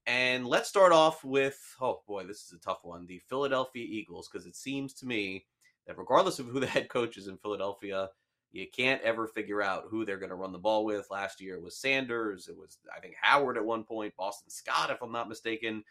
And 0.07 0.47
let's 0.47 0.67
start 0.67 0.93
off 0.93 1.23
with 1.23 1.59
oh 1.79 2.01
boy, 2.07 2.23
this 2.23 2.41
is 2.41 2.53
a 2.53 2.59
tough 2.59 2.79
one 2.81 3.05
the 3.05 3.21
Philadelphia 3.29 3.85
Eagles, 3.88 4.27
because 4.31 4.47
it 4.47 4.55
seems 4.55 4.95
to 4.95 5.05
me 5.05 5.45
that 5.85 5.99
regardless 5.99 6.39
of 6.39 6.47
who 6.47 6.59
the 6.59 6.65
head 6.65 6.89
coach 6.89 7.17
is 7.17 7.27
in 7.27 7.38
Philadelphia, 7.38 8.09
you 8.55 8.67
can't 8.71 9.01
ever 9.01 9.27
figure 9.27 9.61
out 9.61 9.85
who 9.89 10.05
they're 10.05 10.17
going 10.17 10.29
to 10.29 10.35
run 10.35 10.53
the 10.53 10.57
ball 10.57 10.85
with. 10.85 11.11
Last 11.11 11.41
year 11.41 11.55
it 11.55 11.61
was 11.61 11.77
Sanders, 11.77 12.47
it 12.47 12.57
was 12.57 12.77
I 12.95 13.01
think 13.01 13.15
Howard 13.21 13.57
at 13.57 13.65
one 13.65 13.83
point, 13.83 14.15
Boston 14.17 14.49
Scott, 14.49 14.89
if 14.89 15.01
I'm 15.01 15.11
not 15.11 15.27
mistaken. 15.27 15.83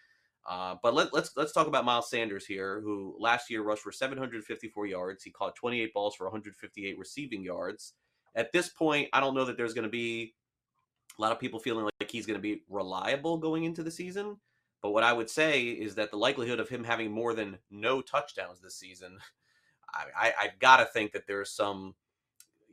Uh, 0.49 0.77
but 0.83 0.95
let, 0.95 1.09
us 1.09 1.13
let's, 1.13 1.31
let's 1.37 1.53
talk 1.53 1.67
about 1.67 1.85
Miles 1.85 2.09
Sanders 2.09 2.47
here, 2.47 2.81
who 2.81 3.17
last 3.19 3.51
year 3.51 3.63
rushed 3.63 3.83
for 3.83 3.93
754 3.93 4.87
yards. 4.87 5.23
He 5.23 5.31
caught 5.31 5.55
28 5.57 5.93
balls 5.93 6.15
for 6.15 6.25
158 6.25 6.99
receiving 6.99 7.43
yards. 7.43 7.93
At 8.35 8.53
this 8.53 8.69
point, 8.71 9.09
I 9.13 9.21
don't 9.21 9.35
know 9.35 9.45
that 9.45 9.57
there's 9.57 9.75
going 9.75 9.85
to 9.85 9.91
be 9.91 10.35
a 11.19 11.23
lot 11.23 11.33
of 11.33 11.39
people 11.39 11.61
feeling 11.61 11.85
like 11.85 12.11
he's 12.11 12.27
going 12.27 12.39
to 12.39 12.43
be 12.43 12.63
reliable 12.69 13.39
going 13.39 13.65
into 13.65 13.83
the 13.83 13.91
season. 13.91 14.37
But 14.83 14.93
what 14.93 15.05
I 15.05 15.13
would 15.13 15.31
say 15.31 15.65
is 15.65 15.95
that 15.95 16.11
the 16.11 16.19
likelihood 16.19 16.61
of 16.61 16.69
him 16.69 16.85
having 16.85 17.11
more 17.11 17.33
than 17.35 17.59
no 17.71 18.03
touchdowns 18.03 18.61
this 18.61 18.77
season, 18.77 19.19
I, 19.95 20.29
I, 20.29 20.33
I've 20.43 20.59
got 20.59 20.79
to 20.79 20.87
think 20.87 21.13
that 21.13 21.27
there's 21.27 21.51
some 21.51 21.95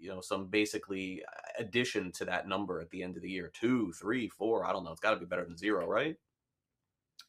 you 0.02 0.10
know 0.10 0.22
some 0.22 0.48
basically 0.48 1.22
uh, 1.28 1.62
addition 1.64 2.12
to 2.12 2.26
that 2.26 2.48
number 2.48 2.82
at 2.82 2.90
the 2.90 3.04
end 3.04 3.16
of 3.16 3.22
the 3.22 3.30
year 3.30 3.52
two 3.54 3.92
three 3.94 4.28
four 4.28 4.66
i 4.66 4.74
don't 4.74 4.84
know 4.84 4.92
it's 4.92 5.00
got 5.00 5.12
to 5.12 5.20
be 5.20 5.26
better 5.26 5.46
than 5.46 5.58
zero 5.58 5.88
right 5.88 6.18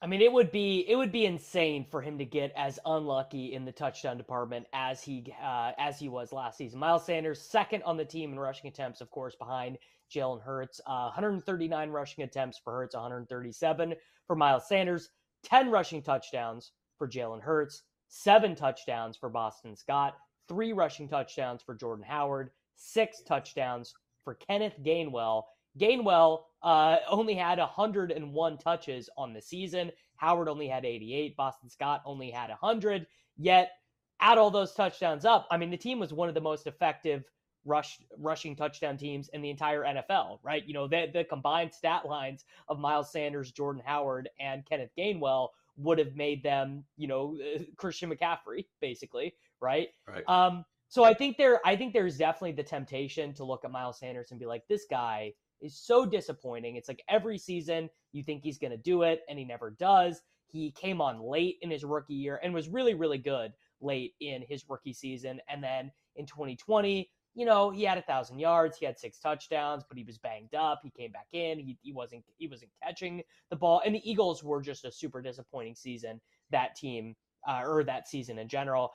I 0.00 0.08
mean, 0.08 0.20
it 0.20 0.32
would 0.32 0.50
be 0.50 0.84
it 0.88 0.96
would 0.96 1.12
be 1.12 1.26
insane 1.26 1.86
for 1.88 2.02
him 2.02 2.18
to 2.18 2.24
get 2.24 2.52
as 2.56 2.80
unlucky 2.84 3.54
in 3.54 3.64
the 3.64 3.70
touchdown 3.70 4.16
department 4.16 4.66
as 4.72 5.00
he 5.00 5.32
uh, 5.40 5.70
as 5.78 5.96
he 5.96 6.08
was 6.08 6.32
last 6.32 6.58
season. 6.58 6.80
Miles 6.80 7.06
Sanders 7.06 7.40
second 7.40 7.84
on 7.84 7.96
the 7.96 8.04
team 8.04 8.32
in 8.32 8.40
rushing 8.40 8.66
attempts, 8.66 9.00
of 9.00 9.10
course, 9.12 9.36
behind 9.36 9.78
Jalen 10.12 10.42
Hurts. 10.42 10.80
Uh, 10.86 11.10
139 11.10 11.90
rushing 11.90 12.24
attempts 12.24 12.58
for 12.58 12.72
Hurts, 12.72 12.96
137 12.96 13.94
for 14.26 14.34
Miles 14.34 14.66
Sanders. 14.66 15.08
10 15.44 15.70
rushing 15.70 16.02
touchdowns 16.02 16.72
for 16.98 17.08
Jalen 17.08 17.40
Hurts. 17.40 17.82
Seven 18.08 18.56
touchdowns 18.56 19.16
for 19.16 19.28
Boston 19.28 19.76
Scott. 19.76 20.14
Three 20.48 20.72
rushing 20.72 21.08
touchdowns 21.08 21.62
for 21.62 21.76
Jordan 21.76 22.04
Howard. 22.06 22.50
Six 22.76 23.22
touchdowns 23.22 23.94
for 24.24 24.34
Kenneth 24.34 24.74
Gainwell. 24.82 25.44
Gainwell 25.78 26.42
uh, 26.62 26.98
only 27.08 27.34
had 27.34 27.58
101 27.58 28.58
touches 28.58 29.08
on 29.16 29.32
the 29.32 29.40
season. 29.40 29.90
Howard 30.16 30.48
only 30.48 30.68
had 30.68 30.84
88. 30.84 31.36
Boston 31.36 31.70
Scott 31.70 32.02
only 32.04 32.30
had 32.30 32.50
100. 32.50 33.06
Yet, 33.36 33.72
add 34.20 34.38
all 34.38 34.50
those 34.50 34.72
touchdowns 34.72 35.24
up. 35.24 35.46
I 35.50 35.56
mean, 35.56 35.70
the 35.70 35.76
team 35.76 35.98
was 35.98 36.12
one 36.12 36.28
of 36.28 36.34
the 36.34 36.40
most 36.40 36.66
effective 36.66 37.24
rush 37.64 37.98
rushing 38.18 38.56
touchdown 38.56 38.96
teams 38.96 39.28
in 39.32 39.42
the 39.42 39.50
entire 39.50 39.82
NFL, 39.82 40.38
right? 40.42 40.66
You 40.66 40.74
know, 40.74 40.88
the, 40.88 41.08
the 41.12 41.24
combined 41.24 41.72
stat 41.72 42.06
lines 42.06 42.44
of 42.68 42.78
Miles 42.78 43.10
Sanders, 43.12 43.52
Jordan 43.52 43.82
Howard, 43.84 44.28
and 44.40 44.64
Kenneth 44.66 44.90
Gainwell 44.98 45.48
would 45.76 45.98
have 45.98 46.14
made 46.16 46.42
them, 46.42 46.84
you 46.96 47.08
know, 47.08 47.36
Christian 47.76 48.10
McCaffrey, 48.10 48.66
basically, 48.80 49.34
right? 49.60 49.88
Right. 50.08 50.28
Um, 50.28 50.64
so 50.92 51.04
I 51.04 51.14
think 51.14 51.38
there, 51.38 51.58
I 51.64 51.74
think 51.74 51.94
there's 51.94 52.18
definitely 52.18 52.52
the 52.52 52.62
temptation 52.62 53.32
to 53.36 53.44
look 53.44 53.64
at 53.64 53.70
Miles 53.70 53.98
Sanders 53.98 54.30
and 54.30 54.38
be 54.38 54.44
like, 54.44 54.68
this 54.68 54.84
guy 54.90 55.32
is 55.62 55.74
so 55.74 56.04
disappointing. 56.04 56.76
It's 56.76 56.86
like 56.86 57.02
every 57.08 57.38
season 57.38 57.88
you 58.12 58.22
think 58.22 58.42
he's 58.42 58.58
going 58.58 58.72
to 58.72 58.76
do 58.76 59.00
it 59.00 59.22
and 59.26 59.38
he 59.38 59.46
never 59.46 59.70
does. 59.70 60.20
He 60.48 60.70
came 60.72 61.00
on 61.00 61.22
late 61.22 61.56
in 61.62 61.70
his 61.70 61.82
rookie 61.82 62.12
year 62.12 62.38
and 62.44 62.52
was 62.52 62.68
really, 62.68 62.92
really 62.92 63.16
good 63.16 63.52
late 63.80 64.12
in 64.20 64.44
his 64.46 64.68
rookie 64.68 64.92
season. 64.92 65.40
And 65.48 65.64
then 65.64 65.90
in 66.16 66.26
2020, 66.26 67.08
you 67.34 67.46
know, 67.46 67.70
he 67.70 67.84
had 67.84 67.96
a 67.96 68.02
thousand 68.02 68.38
yards, 68.38 68.76
he 68.76 68.84
had 68.84 68.98
six 68.98 69.18
touchdowns, 69.18 69.84
but 69.88 69.96
he 69.96 70.04
was 70.04 70.18
banged 70.18 70.54
up. 70.54 70.80
He 70.82 70.90
came 70.90 71.10
back 71.10 71.28
in. 71.32 71.58
He, 71.58 71.78
he 71.80 71.94
wasn't 71.94 72.22
he 72.36 72.48
wasn't 72.48 72.70
catching 72.82 73.22
the 73.48 73.56
ball. 73.56 73.80
And 73.86 73.94
the 73.94 74.10
Eagles 74.10 74.44
were 74.44 74.60
just 74.60 74.84
a 74.84 74.92
super 74.92 75.22
disappointing 75.22 75.74
season. 75.74 76.20
That 76.50 76.76
team 76.76 77.16
uh, 77.48 77.62
or 77.64 77.82
that 77.84 78.08
season 78.08 78.38
in 78.38 78.48
general. 78.48 78.92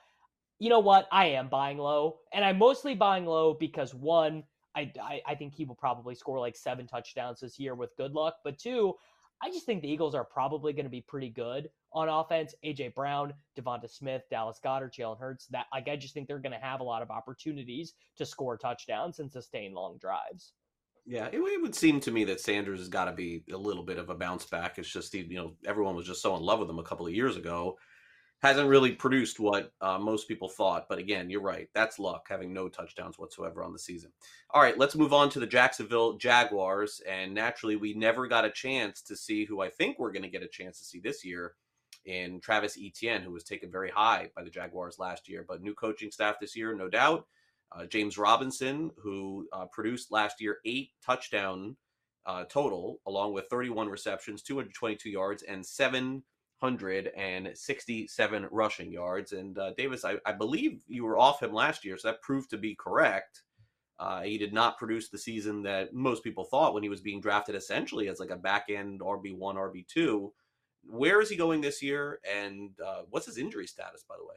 You 0.58 0.70
know 0.70 0.80
what? 0.80 1.06
I 1.12 1.26
am 1.26 1.48
buying 1.48 1.78
low, 1.78 2.18
and 2.32 2.44
I'm 2.44 2.58
mostly 2.58 2.94
buying 2.94 3.26
low 3.26 3.54
because 3.54 3.94
one, 3.94 4.42
I, 4.74 4.92
I, 5.00 5.20
I 5.26 5.34
think 5.34 5.54
he 5.54 5.64
will 5.64 5.76
probably 5.76 6.14
score 6.14 6.40
like 6.40 6.56
seven 6.56 6.86
touchdowns 6.86 7.40
this 7.40 7.58
year 7.58 7.74
with 7.74 7.96
good 7.96 8.12
luck. 8.12 8.36
But 8.44 8.58
two, 8.58 8.94
I 9.42 9.50
just 9.50 9.66
think 9.66 9.82
the 9.82 9.90
Eagles 9.90 10.14
are 10.14 10.24
probably 10.24 10.72
going 10.72 10.86
to 10.86 10.90
be 10.90 11.00
pretty 11.00 11.30
good 11.30 11.70
on 11.92 12.08
offense. 12.08 12.54
AJ 12.64 12.94
Brown, 12.94 13.32
DeVonta 13.58 13.88
Smith, 13.88 14.22
Dallas 14.30 14.58
Goedert, 14.64 14.94
Jalen 14.94 15.18
Hurts. 15.18 15.46
That 15.46 15.66
like 15.72 15.88
I 15.88 15.96
just 15.96 16.14
think 16.14 16.26
they're 16.26 16.38
going 16.38 16.52
to 16.52 16.58
have 16.58 16.80
a 16.80 16.84
lot 16.84 17.02
of 17.02 17.10
opportunities 17.10 17.94
to 18.16 18.26
score 18.26 18.56
touchdowns 18.56 19.20
and 19.20 19.30
sustain 19.30 19.74
long 19.74 19.98
drives. 19.98 20.52
Yeah, 21.06 21.28
it, 21.32 21.38
it 21.38 21.62
would 21.62 21.74
seem 21.74 22.00
to 22.00 22.10
me 22.10 22.24
that 22.24 22.40
Sanders 22.40 22.80
has 22.80 22.88
got 22.88 23.06
to 23.06 23.12
be 23.12 23.42
a 23.52 23.56
little 23.56 23.84
bit 23.84 23.98
of 23.98 24.10
a 24.10 24.14
bounce 24.14 24.44
back. 24.44 24.78
It's 24.78 24.92
just 24.92 25.14
you 25.14 25.36
know 25.36 25.54
everyone 25.66 25.96
was 25.96 26.06
just 26.06 26.20
so 26.20 26.36
in 26.36 26.42
love 26.42 26.58
with 26.58 26.68
him 26.68 26.78
a 26.78 26.84
couple 26.84 27.06
of 27.06 27.14
years 27.14 27.36
ago, 27.36 27.78
hasn't 28.40 28.68
really 28.68 28.92
produced 28.92 29.40
what 29.40 29.72
uh, 29.80 29.98
most 29.98 30.28
people 30.28 30.48
thought. 30.48 30.86
But 30.88 30.98
again, 30.98 31.28
you're 31.28 31.42
right. 31.42 31.68
That's 31.74 31.98
luck 31.98 32.26
having 32.28 32.52
no 32.52 32.68
touchdowns 32.68 33.18
whatsoever 33.18 33.64
on 33.64 33.72
the 33.72 33.78
season. 33.78 34.12
All 34.50 34.62
right, 34.62 34.78
let's 34.78 34.94
move 34.94 35.12
on 35.12 35.28
to 35.30 35.40
the 35.40 35.46
Jacksonville 35.46 36.14
Jaguars. 36.14 37.00
And 37.08 37.34
naturally, 37.34 37.76
we 37.76 37.94
never 37.94 38.28
got 38.28 38.44
a 38.44 38.50
chance 38.50 39.02
to 39.02 39.16
see 39.16 39.44
who 39.44 39.60
I 39.60 39.70
think 39.70 39.98
we're 39.98 40.12
going 40.12 40.22
to 40.22 40.28
get 40.28 40.44
a 40.44 40.48
chance 40.48 40.78
to 40.78 40.84
see 40.84 41.00
this 41.00 41.24
year 41.24 41.54
in 42.04 42.40
Travis 42.40 42.78
Etienne, 42.80 43.22
who 43.22 43.32
was 43.32 43.44
taken 43.44 43.70
very 43.70 43.90
high 43.90 44.30
by 44.36 44.44
the 44.44 44.50
Jaguars 44.50 44.98
last 44.98 45.28
year. 45.28 45.44
But 45.46 45.62
new 45.62 45.74
coaching 45.74 46.12
staff 46.12 46.36
this 46.40 46.56
year, 46.56 46.74
no 46.74 46.88
doubt. 46.88 47.26
Uh, 47.72 47.86
James 47.86 48.16
Robinson, 48.16 48.90
who 48.96 49.46
uh, 49.52 49.66
produced 49.66 50.12
last 50.12 50.40
year 50.40 50.58
eight 50.64 50.90
touchdown 51.04 51.76
uh, 52.24 52.44
total, 52.44 53.00
along 53.06 53.32
with 53.32 53.46
31 53.50 53.88
receptions, 53.88 54.42
222 54.42 55.10
yards, 55.10 55.42
and 55.42 55.64
seven 55.64 56.22
167 56.60 58.48
rushing 58.50 58.92
yards. 58.92 59.32
And 59.32 59.58
uh, 59.58 59.72
Davis, 59.76 60.04
I, 60.04 60.16
I, 60.26 60.32
believe 60.32 60.82
you 60.88 61.04
were 61.04 61.18
off 61.18 61.42
him 61.42 61.52
last 61.52 61.84
year, 61.84 61.96
so 61.96 62.08
that 62.08 62.22
proved 62.22 62.50
to 62.50 62.58
be 62.58 62.74
correct. 62.74 63.42
Uh, 63.98 64.22
he 64.22 64.38
did 64.38 64.52
not 64.52 64.78
produce 64.78 65.08
the 65.08 65.18
season 65.18 65.62
that 65.62 65.92
most 65.92 66.22
people 66.22 66.44
thought 66.44 66.72
when 66.74 66.82
he 66.82 66.88
was 66.88 67.00
being 67.00 67.20
drafted 67.20 67.54
essentially 67.54 68.08
as 68.08 68.20
like 68.20 68.30
a 68.30 68.36
back 68.36 68.66
end 68.70 69.00
RB1, 69.00 69.38
RB2. 69.38 70.30
Where 70.84 71.20
is 71.20 71.28
he 71.28 71.36
going 71.36 71.60
this 71.60 71.82
year? 71.82 72.20
And 72.28 72.70
uh, 72.84 73.02
what's 73.10 73.26
his 73.26 73.38
injury 73.38 73.66
status, 73.66 74.04
by 74.08 74.14
the 74.16 74.24
way? 74.24 74.36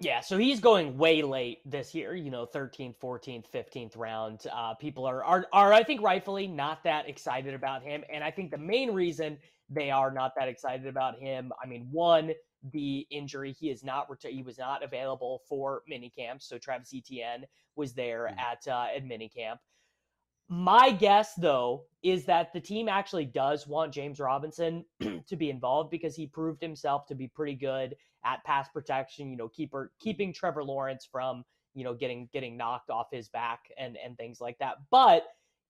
Yeah, 0.00 0.20
so 0.20 0.38
he's 0.38 0.60
going 0.60 0.96
way 0.96 1.22
late 1.22 1.58
this 1.68 1.92
year, 1.92 2.14
you 2.14 2.30
know, 2.30 2.46
13th, 2.46 2.96
14th, 3.02 3.46
15th 3.52 3.96
round. 3.96 4.46
Uh, 4.52 4.74
people 4.74 5.04
are, 5.04 5.24
are, 5.24 5.46
are, 5.52 5.72
I 5.72 5.82
think, 5.82 6.02
rightfully 6.02 6.46
not 6.46 6.84
that 6.84 7.08
excited 7.08 7.52
about 7.52 7.82
him. 7.82 8.04
And 8.12 8.22
I 8.22 8.30
think 8.30 8.52
the 8.52 8.58
main 8.58 8.92
reason 8.92 9.38
they 9.68 9.90
are 9.90 10.12
not 10.12 10.32
that 10.36 10.48
excited 10.48 10.86
about 10.86 11.18
him. 11.18 11.52
I 11.62 11.66
mean, 11.66 11.88
one, 11.90 12.32
the 12.72 13.06
injury, 13.10 13.52
he 13.52 13.70
is 13.70 13.82
not 13.82 14.08
ret- 14.08 14.32
he 14.32 14.42
was 14.42 14.58
not 14.58 14.84
available 14.84 15.42
for 15.48 15.82
mini 15.88 16.10
camp. 16.10 16.42
So 16.42 16.58
Travis 16.58 16.94
Etienne 16.94 17.44
was 17.76 17.92
there 17.92 18.28
mm-hmm. 18.30 18.38
at 18.38 18.66
uh, 18.72 18.86
at 18.94 19.04
mini 19.04 19.28
camp. 19.28 19.60
My 20.48 20.90
guess, 20.90 21.34
though, 21.34 21.84
is 22.02 22.24
that 22.24 22.54
the 22.54 22.60
team 22.60 22.88
actually 22.88 23.26
does 23.26 23.66
want 23.66 23.92
James 23.92 24.18
Robinson 24.18 24.84
to 25.00 25.36
be 25.36 25.50
involved 25.50 25.90
because 25.90 26.16
he 26.16 26.26
proved 26.26 26.62
himself 26.62 27.06
to 27.06 27.14
be 27.14 27.28
pretty 27.28 27.54
good 27.54 27.94
at 28.24 28.44
pass 28.44 28.68
protection. 28.68 29.30
You 29.30 29.36
know, 29.36 29.48
keeper 29.48 29.92
keeping 30.00 30.32
Trevor 30.32 30.64
Lawrence 30.64 31.08
from 31.10 31.44
you 31.74 31.84
know 31.84 31.94
getting 31.94 32.28
getting 32.32 32.56
knocked 32.56 32.90
off 32.90 33.06
his 33.12 33.28
back 33.28 33.60
and 33.78 33.96
and 34.04 34.16
things 34.16 34.40
like 34.40 34.58
that. 34.58 34.76
But 34.90 35.24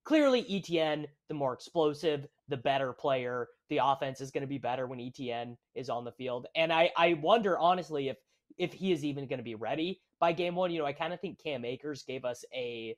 clearly, 0.04 0.44
Etienne, 0.48 1.06
the 1.28 1.34
more 1.34 1.52
explosive, 1.52 2.26
the 2.48 2.56
better 2.56 2.92
player. 2.92 3.48
The 3.68 3.80
offense 3.82 4.22
is 4.22 4.30
going 4.30 4.42
to 4.42 4.48
be 4.48 4.56
better 4.56 4.86
when 4.86 5.00
Etienne 5.00 5.56
is 5.74 5.90
on 5.90 6.04
the 6.04 6.12
field. 6.12 6.46
And 6.56 6.72
I, 6.72 6.90
I 6.96 7.14
wonder 7.14 7.58
honestly 7.58 8.08
if 8.08 8.16
if 8.56 8.72
he 8.72 8.92
is 8.92 9.04
even 9.04 9.26
going 9.26 9.38
to 9.38 9.44
be 9.44 9.54
ready 9.54 10.00
by 10.18 10.32
game 10.32 10.54
one. 10.54 10.70
You 10.70 10.78
know, 10.78 10.86
I 10.86 10.92
kind 10.92 11.12
of 11.12 11.20
think 11.20 11.38
Cam 11.42 11.64
Akers 11.64 12.02
gave 12.02 12.24
us 12.24 12.44
a 12.54 12.96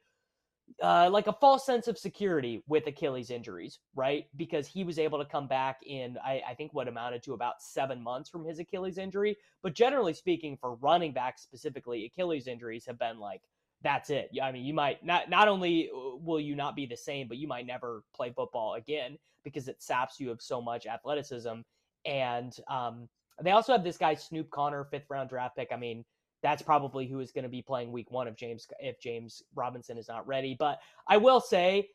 uh, 0.82 1.08
like 1.10 1.26
a 1.26 1.32
false 1.32 1.66
sense 1.66 1.88
of 1.88 1.98
security 1.98 2.62
with 2.66 2.86
Achilles 2.86 3.30
injuries, 3.30 3.78
right? 3.94 4.26
Because 4.36 4.66
he 4.66 4.84
was 4.84 4.98
able 4.98 5.18
to 5.18 5.24
come 5.24 5.46
back 5.46 5.80
in, 5.84 6.16
I, 6.24 6.42
I, 6.48 6.54
think, 6.54 6.72
what 6.74 6.88
amounted 6.88 7.22
to 7.24 7.34
about 7.34 7.62
seven 7.62 8.02
months 8.02 8.30
from 8.30 8.44
his 8.44 8.58
Achilles 8.58 8.98
injury. 8.98 9.36
But 9.62 9.74
generally 9.74 10.14
speaking, 10.14 10.56
for 10.60 10.76
running 10.76 11.12
backs 11.12 11.42
specifically, 11.42 12.04
Achilles 12.06 12.46
injuries 12.46 12.84
have 12.86 12.98
been 12.98 13.18
like, 13.18 13.42
that's 13.82 14.10
it. 14.10 14.30
I 14.42 14.52
mean, 14.52 14.64
you 14.64 14.74
might 14.74 15.04
not, 15.04 15.30
not 15.30 15.48
only 15.48 15.88
uh, 15.94 16.16
will 16.16 16.40
you 16.40 16.54
not 16.54 16.76
be 16.76 16.86
the 16.86 16.96
same, 16.96 17.28
but 17.28 17.38
you 17.38 17.48
might 17.48 17.66
never 17.66 18.02
play 18.14 18.32
football 18.34 18.74
again 18.74 19.16
because 19.44 19.68
it 19.68 19.82
saps 19.82 20.20
you 20.20 20.30
of 20.30 20.42
so 20.42 20.60
much 20.60 20.86
athleticism. 20.86 21.60
And 22.04 22.56
um, 22.68 23.08
they 23.42 23.52
also 23.52 23.72
have 23.72 23.84
this 23.84 23.96
guy, 23.96 24.14
Snoop 24.14 24.50
Conner, 24.50 24.84
fifth 24.90 25.08
round 25.08 25.30
draft 25.30 25.56
pick. 25.56 25.68
I 25.72 25.76
mean, 25.76 26.04
that's 26.42 26.62
probably 26.62 27.06
who 27.06 27.20
is 27.20 27.32
going 27.32 27.44
to 27.44 27.50
be 27.50 27.62
playing 27.62 27.92
week 27.92 28.10
one 28.10 28.28
if 28.28 28.36
James 28.36 28.66
if 28.80 29.00
James 29.00 29.42
Robinson 29.54 29.98
is 29.98 30.08
not 30.08 30.26
ready. 30.26 30.56
But 30.58 30.80
I 31.08 31.16
will 31.16 31.40
say, 31.40 31.88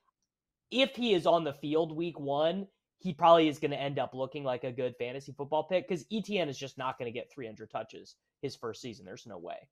if 0.71 0.95
he 0.95 1.13
is 1.13 1.25
on 1.25 1.43
the 1.43 1.53
field 1.53 1.95
week 1.95 2.19
one, 2.19 2.67
he 2.99 3.13
probably 3.13 3.47
is 3.47 3.59
going 3.59 3.71
to 3.71 3.81
end 3.81 3.99
up 3.99 4.13
looking 4.13 4.43
like 4.43 4.63
a 4.63 4.71
good 4.71 4.95
fantasy 4.97 5.31
football 5.31 5.63
pick 5.63 5.87
because 5.87 6.05
Etienne 6.11 6.49
is 6.49 6.57
just 6.57 6.77
not 6.77 6.97
going 6.97 7.11
to 7.11 7.17
get 7.17 7.31
300 7.31 7.69
touches 7.69 8.15
his 8.41 8.55
first 8.55 8.81
season. 8.81 9.05
There's 9.05 9.27
no 9.27 9.37
way. 9.37 9.67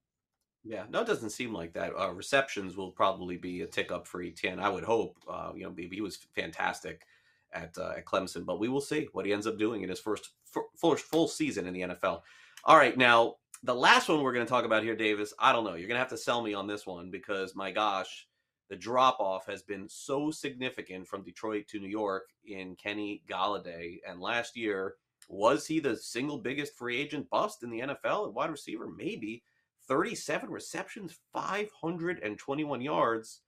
Yeah, 0.63 0.83
no, 0.89 1.01
it 1.01 1.07
doesn't 1.07 1.31
seem 1.31 1.53
like 1.53 1.73
that. 1.73 1.91
Uh, 1.99 2.11
receptions 2.11 2.77
will 2.77 2.91
probably 2.91 3.37
be 3.37 3.61
a 3.61 3.67
tick 3.67 3.91
up 3.91 4.07
for 4.07 4.21
Etienne. 4.21 4.59
I 4.59 4.69
would 4.69 4.83
hope. 4.83 5.17
Uh, 5.29 5.51
you 5.55 5.63
know, 5.63 5.73
maybe 5.75 5.97
he 5.97 6.01
was 6.01 6.17
fantastic 6.33 7.05
at 7.51 7.77
uh, 7.77 7.93
at 7.97 8.05
Clemson, 8.05 8.45
but 8.45 8.59
we 8.59 8.69
will 8.69 8.81
see 8.81 9.09
what 9.11 9.25
he 9.25 9.33
ends 9.33 9.45
up 9.45 9.59
doing 9.59 9.83
in 9.83 9.89
his 9.89 9.99
first 9.99 10.29
full 10.75 10.95
full 10.95 11.27
season 11.27 11.67
in 11.67 11.73
the 11.73 11.81
NFL. 11.81 12.21
All 12.63 12.77
right, 12.77 12.97
now 12.97 13.35
the 13.63 13.73
last 13.73 14.09
one 14.09 14.21
we're 14.21 14.33
going 14.33 14.45
to 14.45 14.49
talk 14.49 14.65
about 14.65 14.83
here, 14.83 14.95
Davis, 14.95 15.33
I 15.39 15.53
don't 15.53 15.63
know. 15.63 15.75
You're 15.75 15.87
going 15.87 15.95
to 15.95 15.99
have 15.99 16.09
to 16.09 16.17
sell 16.17 16.41
me 16.41 16.53
on 16.53 16.67
this 16.67 16.85
one 16.85 17.09
because, 17.09 17.55
my 17.55 17.71
gosh, 17.71 18.27
the 18.69 18.75
drop 18.75 19.19
off 19.19 19.45
has 19.47 19.63
been 19.63 19.87
so 19.87 20.31
significant 20.31 21.07
from 21.07 21.23
Detroit 21.23 21.67
to 21.69 21.79
New 21.79 21.89
York 21.89 22.29
in 22.45 22.75
Kenny 22.75 23.23
Golladay. 23.29 23.99
And 24.07 24.19
last 24.19 24.57
year, 24.57 24.95
was 25.29 25.65
he 25.65 25.79
the 25.79 25.95
single 25.95 26.37
biggest 26.37 26.75
free 26.75 26.97
agent 26.97 27.29
bust 27.29 27.63
in 27.63 27.69
the 27.69 27.79
NFL 27.79 28.27
at 28.27 28.33
wide 28.33 28.51
receiver? 28.51 28.87
Maybe. 28.87 29.43
37 29.87 30.49
receptions, 30.49 31.19
521 31.33 32.81
yards, 32.81 33.41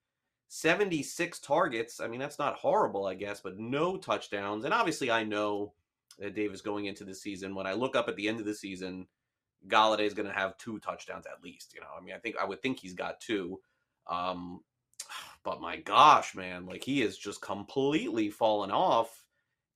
76 0.50 1.40
targets. 1.40 2.00
I 2.02 2.08
mean, 2.08 2.20
that's 2.20 2.40
not 2.40 2.56
horrible, 2.56 3.06
I 3.06 3.14
guess, 3.14 3.40
but 3.40 3.58
no 3.58 3.98
touchdowns. 3.98 4.66
And 4.66 4.74
obviously, 4.74 5.10
I 5.10 5.24
know 5.24 5.74
that 6.20 6.36
Davis 6.36 6.62
going 6.62 6.86
into 6.86 7.04
the 7.04 7.16
season. 7.16 7.56
When 7.56 7.68
I 7.68 7.74
look 7.74 7.96
up 7.96 8.10
at 8.10 8.16
the 8.16 8.28
end 8.28 8.40
of 8.40 8.46
the 8.46 8.54
season, 8.54 9.08
Golladay 9.68 10.06
is 10.06 10.14
going 10.14 10.28
to 10.28 10.34
have 10.34 10.58
two 10.58 10.80
touchdowns 10.80 11.26
at 11.26 11.44
least. 11.44 11.74
You 11.74 11.82
know, 11.82 11.88
I 11.98 12.04
mean, 12.04 12.16
I 12.16 12.20
think 12.20 12.36
I 12.42 12.46
would 12.46 12.62
think 12.62 12.80
he's 12.80 12.94
got 12.94 13.20
two. 13.20 13.60
Um, 14.08 14.62
but 15.44 15.62
my 15.62 15.78
gosh, 15.78 16.36
man, 16.36 16.66
like 16.66 16.84
he 16.84 17.02
is 17.02 17.18
just 17.18 17.42
completely 17.42 18.30
fallen 18.30 18.72
off. 18.72 19.24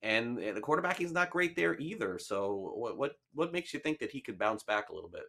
And 0.01 0.37
the 0.37 0.61
quarterback 0.61 0.97
he's 0.97 1.11
not 1.11 1.29
great 1.29 1.57
there 1.57 1.77
either. 1.77 2.19
So 2.19 2.71
what 2.75 2.97
what 2.97 3.11
what 3.33 3.51
makes 3.51 3.73
you 3.73 3.79
think 3.81 3.99
that 3.99 4.11
he 4.11 4.21
could 4.21 4.39
bounce 4.39 4.63
back 4.63 4.89
a 4.89 4.95
little 4.95 5.09
bit? 5.09 5.23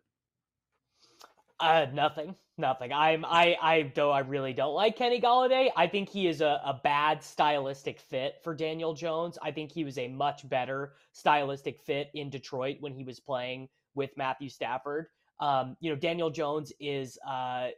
Uh, 1.61 1.87
nothing, 1.93 2.35
nothing. 2.57 2.91
I'm, 2.91 3.23
I, 3.27 3.55
I 3.61 3.83
don't, 3.83 4.15
I 4.15 4.21
really 4.21 4.55
don't 4.55 4.75
like 4.75 4.97
Kenny 4.97 5.21
Golladay. 5.21 5.69
I 5.77 5.87
think 5.87 6.09
he 6.09 6.27
is 6.27 6.41
a, 6.41 6.59
a 6.65 6.81
bad 6.83 7.23
stylistic 7.23 8.01
fit 8.01 8.37
for 8.43 8.55
Daniel 8.55 8.95
Jones. 8.95 9.39
I 9.43 9.51
think 9.51 9.71
he 9.71 9.85
was 9.85 9.99
a 9.99 10.09
much 10.09 10.49
better 10.49 10.95
stylistic 11.13 11.79
fit 11.79 12.09
in 12.15 12.31
Detroit 12.31 12.79
when 12.81 12.95
he 12.95 13.05
was 13.05 13.21
playing 13.21 13.69
with 13.95 14.11
Matthew 14.17 14.49
Stafford. 14.49 15.07
Um, 15.39 15.77
you 15.81 15.91
know, 15.91 15.97
Daniel 15.97 16.31
Jones 16.31 16.73
is 16.81 17.19
uh, 17.27 17.69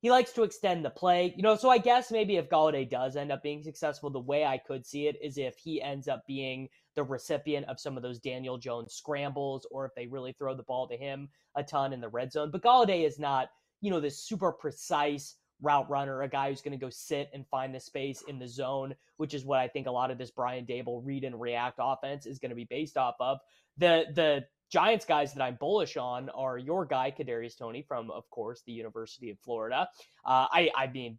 he 0.00 0.10
likes 0.10 0.32
to 0.32 0.42
extend 0.42 0.84
the 0.84 0.90
play. 0.90 1.34
You 1.36 1.42
know, 1.42 1.56
so 1.56 1.70
I 1.70 1.78
guess 1.78 2.10
maybe 2.10 2.36
if 2.36 2.48
Golladay 2.48 2.88
does 2.88 3.16
end 3.16 3.30
up 3.30 3.42
being 3.42 3.62
successful, 3.62 4.10
the 4.10 4.18
way 4.18 4.44
I 4.44 4.58
could 4.58 4.86
see 4.86 5.06
it 5.06 5.16
is 5.22 5.38
if 5.38 5.56
he 5.58 5.82
ends 5.82 6.08
up 6.08 6.26
being 6.26 6.68
the 6.96 7.04
recipient 7.04 7.66
of 7.68 7.78
some 7.78 7.96
of 7.96 8.02
those 8.02 8.18
Daniel 8.18 8.58
Jones 8.58 8.94
scrambles, 8.94 9.66
or 9.70 9.86
if 9.86 9.94
they 9.94 10.06
really 10.06 10.32
throw 10.32 10.54
the 10.54 10.62
ball 10.62 10.88
to 10.88 10.96
him 10.96 11.28
a 11.56 11.62
ton 11.62 11.92
in 11.92 12.00
the 12.00 12.08
red 12.08 12.32
zone. 12.32 12.50
But 12.50 12.62
Golladay 12.62 13.06
is 13.06 13.18
not, 13.18 13.48
you 13.80 13.90
know, 13.90 14.00
this 14.00 14.22
super 14.22 14.52
precise 14.52 15.36
route 15.62 15.88
runner, 15.90 16.22
a 16.22 16.28
guy 16.28 16.48
who's 16.48 16.62
going 16.62 16.78
to 16.78 16.84
go 16.84 16.90
sit 16.90 17.28
and 17.34 17.46
find 17.48 17.74
the 17.74 17.80
space 17.80 18.22
in 18.28 18.38
the 18.38 18.48
zone, 18.48 18.94
which 19.18 19.34
is 19.34 19.44
what 19.44 19.58
I 19.58 19.68
think 19.68 19.86
a 19.86 19.90
lot 19.90 20.10
of 20.10 20.18
this 20.18 20.30
Brian 20.30 20.64
Daboll 20.64 21.04
read 21.04 21.24
and 21.24 21.38
react 21.38 21.78
offense 21.78 22.24
is 22.24 22.38
going 22.38 22.50
to 22.50 22.56
be 22.56 22.64
based 22.64 22.96
off 22.96 23.16
of. 23.20 23.38
The 23.76 24.06
the 24.14 24.44
Giants 24.70 25.04
guys 25.04 25.34
that 25.34 25.42
I'm 25.42 25.56
bullish 25.56 25.96
on 25.96 26.30
are 26.30 26.56
your 26.56 26.86
guy 26.86 27.12
Kadarius 27.16 27.58
Toney 27.58 27.82
from, 27.82 28.10
of 28.10 28.28
course, 28.30 28.62
the 28.64 28.72
University 28.72 29.30
of 29.30 29.38
Florida. 29.40 29.88
Uh, 30.24 30.46
I, 30.52 30.70
I 30.76 30.86
mean, 30.86 31.18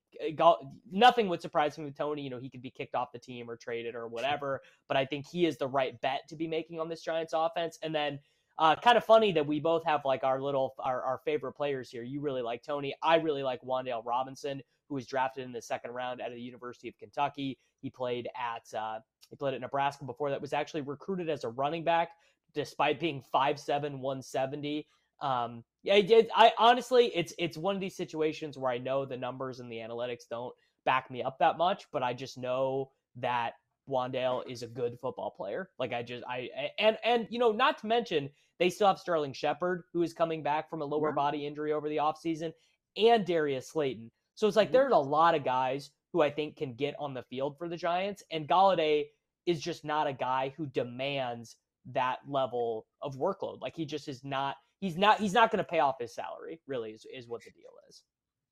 nothing 0.90 1.28
would 1.28 1.42
surprise 1.42 1.78
me 1.78 1.86
with 1.86 1.98
Toney. 1.98 2.22
You 2.22 2.30
know, 2.30 2.40
he 2.40 2.50
could 2.50 2.62
be 2.62 2.70
kicked 2.70 2.96
off 2.96 3.12
the 3.12 3.20
team 3.20 3.50
or 3.50 3.58
traded 3.58 3.94
or 3.94 4.08
whatever, 4.08 4.62
but 4.88 4.96
I 4.96 5.06
think 5.06 5.26
he 5.28 5.46
is 5.46 5.58
the 5.58 5.68
right 5.68 6.00
bet 6.02 6.22
to 6.30 6.36
be 6.38 6.48
making 6.48 6.80
on 6.80 6.88
this 6.88 7.02
Giants 7.02 7.34
offense. 7.36 7.78
And 7.84 7.94
then, 7.94 8.20
uh, 8.58 8.76
kind 8.76 8.98
of 8.98 9.04
funny 9.04 9.32
that 9.32 9.46
we 9.46 9.60
both 9.60 9.84
have 9.86 10.02
like 10.06 10.24
our 10.24 10.40
little 10.40 10.76
our, 10.80 11.02
our 11.02 11.20
favorite 11.26 11.54
players 11.54 11.90
here. 11.90 12.04
You 12.04 12.22
really 12.22 12.42
like 12.42 12.64
Toney. 12.64 12.94
I 13.02 13.16
really 13.16 13.44
like 13.44 13.62
Wan'Dale 13.64 14.06
Robinson, 14.06 14.62
who 14.88 14.96
was 14.96 15.08
drafted 15.08 15.46
in 15.46 15.52
the 15.52 15.62
second 15.62 15.92
round 15.92 16.22
out 16.22 16.30
of 16.30 16.36
the 16.36 16.42
University 16.42 16.88
of 16.88 16.98
Kentucky. 16.98 17.58
He 17.82 17.90
played 17.90 18.30
at 18.38 18.78
uh, 18.78 19.00
he 19.30 19.36
played 19.36 19.56
at 19.56 19.62
Nebraska 19.62 20.06
before 20.06 20.30
that. 20.30 20.42
Was 20.42 20.54
actually 20.54 20.82
recruited 20.82 21.30
as 21.30 21.44
a 21.44 21.50
running 21.50 21.84
back 21.84 22.10
despite 22.54 23.00
being 23.00 23.24
5'7", 23.34 24.00
170. 24.00 24.88
Um, 25.22 25.64
yeah, 25.84 25.96
I 25.96 26.02
did. 26.02 26.30
I 26.36 26.52
honestly, 26.58 27.12
it's 27.16 27.34
it's 27.38 27.58
one 27.58 27.76
of 27.76 27.82
these 27.82 27.96
situations 27.96 28.58
where 28.58 28.72
I 28.72 28.78
know 28.78 29.06
the 29.06 29.18
numbers 29.18 29.60
and 29.60 29.72
the 29.72 29.78
analytics 29.78 30.28
don't 30.30 30.54
back 30.86 31.12
me 31.12 31.22
up 31.22 31.38
that 31.40 31.58
much, 31.58 31.86
but 31.92 32.04
I 32.04 32.14
just 32.14 32.38
know 32.38 32.92
that 33.18 33.54
Wan'Dale 33.90 34.50
is 34.50 34.64
a 34.64 34.68
good 34.68 34.98
football 35.00 35.32
player. 35.32 35.70
Like 35.80 35.94
I 35.94 36.04
just 36.04 36.24
I 36.28 36.50
and 36.80 36.98
and 37.04 37.28
you 37.30 37.40
know, 37.40 37.52
not 37.52 37.78
to 37.80 37.88
mention 37.88 38.30
they 38.60 38.70
still 38.70 38.88
have 38.88 39.00
Sterling 39.00 39.34
Shepard, 39.34 39.84
who 39.94 40.04
is 40.04 40.14
coming 40.14 40.44
back 40.44 40.70
from 40.70 40.82
a 40.82 40.86
lower 40.86 41.12
body 41.12 41.46
injury 41.48 41.74
over 41.74 41.90
the 41.90 41.98
offseason, 41.98 42.54
and 42.96 43.26
Darius 43.26 43.70
Slayton. 43.70 44.12
So 44.36 44.48
it's 44.48 44.56
like 44.56 44.68
mm-hmm. 44.68 44.74
there's 44.74 44.94
a 44.94 44.98
lot 44.98 45.36
of 45.36 45.44
guys 45.44 45.92
who 46.14 46.22
I 46.22 46.30
think 46.30 46.58
can 46.58 46.76
get 46.76 46.96
on 47.00 47.14
the 47.14 47.24
field 47.24 47.58
for 47.58 47.68
the 47.68 47.78
Giants, 47.78 48.24
and 48.32 48.48
Golladay 48.48 49.06
is 49.46 49.60
just 49.60 49.84
not 49.84 50.08
a 50.08 50.14
guy 50.14 50.54
who 50.56 50.68
demands 50.68 51.56
that 51.94 52.20
level 52.28 52.86
of 53.02 53.16
workload. 53.16 53.62
Like 53.62 53.76
he 53.76 53.86
just 53.86 54.08
is 54.08 54.24
not 54.24 54.56
he's 54.80 54.98
not 54.98 55.20
he's 55.20 55.34
not 55.34 55.52
going 55.52 55.64
to 55.64 55.70
pay 55.70 55.80
off 55.80 55.96
his 56.00 56.14
salary. 56.14 56.60
Really 56.68 56.92
is 56.92 57.06
is 57.14 57.28
what 57.28 57.42
the 57.44 57.52
deal 57.52 57.72
is. 57.90 58.04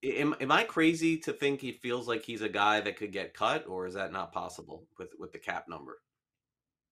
Am, 0.02 0.34
am 0.40 0.52
I 0.52 0.64
crazy 0.64 1.18
to 1.18 1.34
think 1.34 1.60
he 1.60 1.74
feels 1.74 2.08
like 2.08 2.24
he's 2.24 2.42
a 2.42 2.48
guy 2.48 2.80
that 2.80 2.96
could 2.96 3.12
get 3.12 3.34
cut, 3.34 3.68
or 3.68 3.86
is 3.86 3.96
that 3.96 4.14
not 4.14 4.32
possible 4.32 4.86
with 4.98 5.10
with 5.20 5.32
the 5.32 5.40
cap 5.40 5.66
number? 5.68 6.00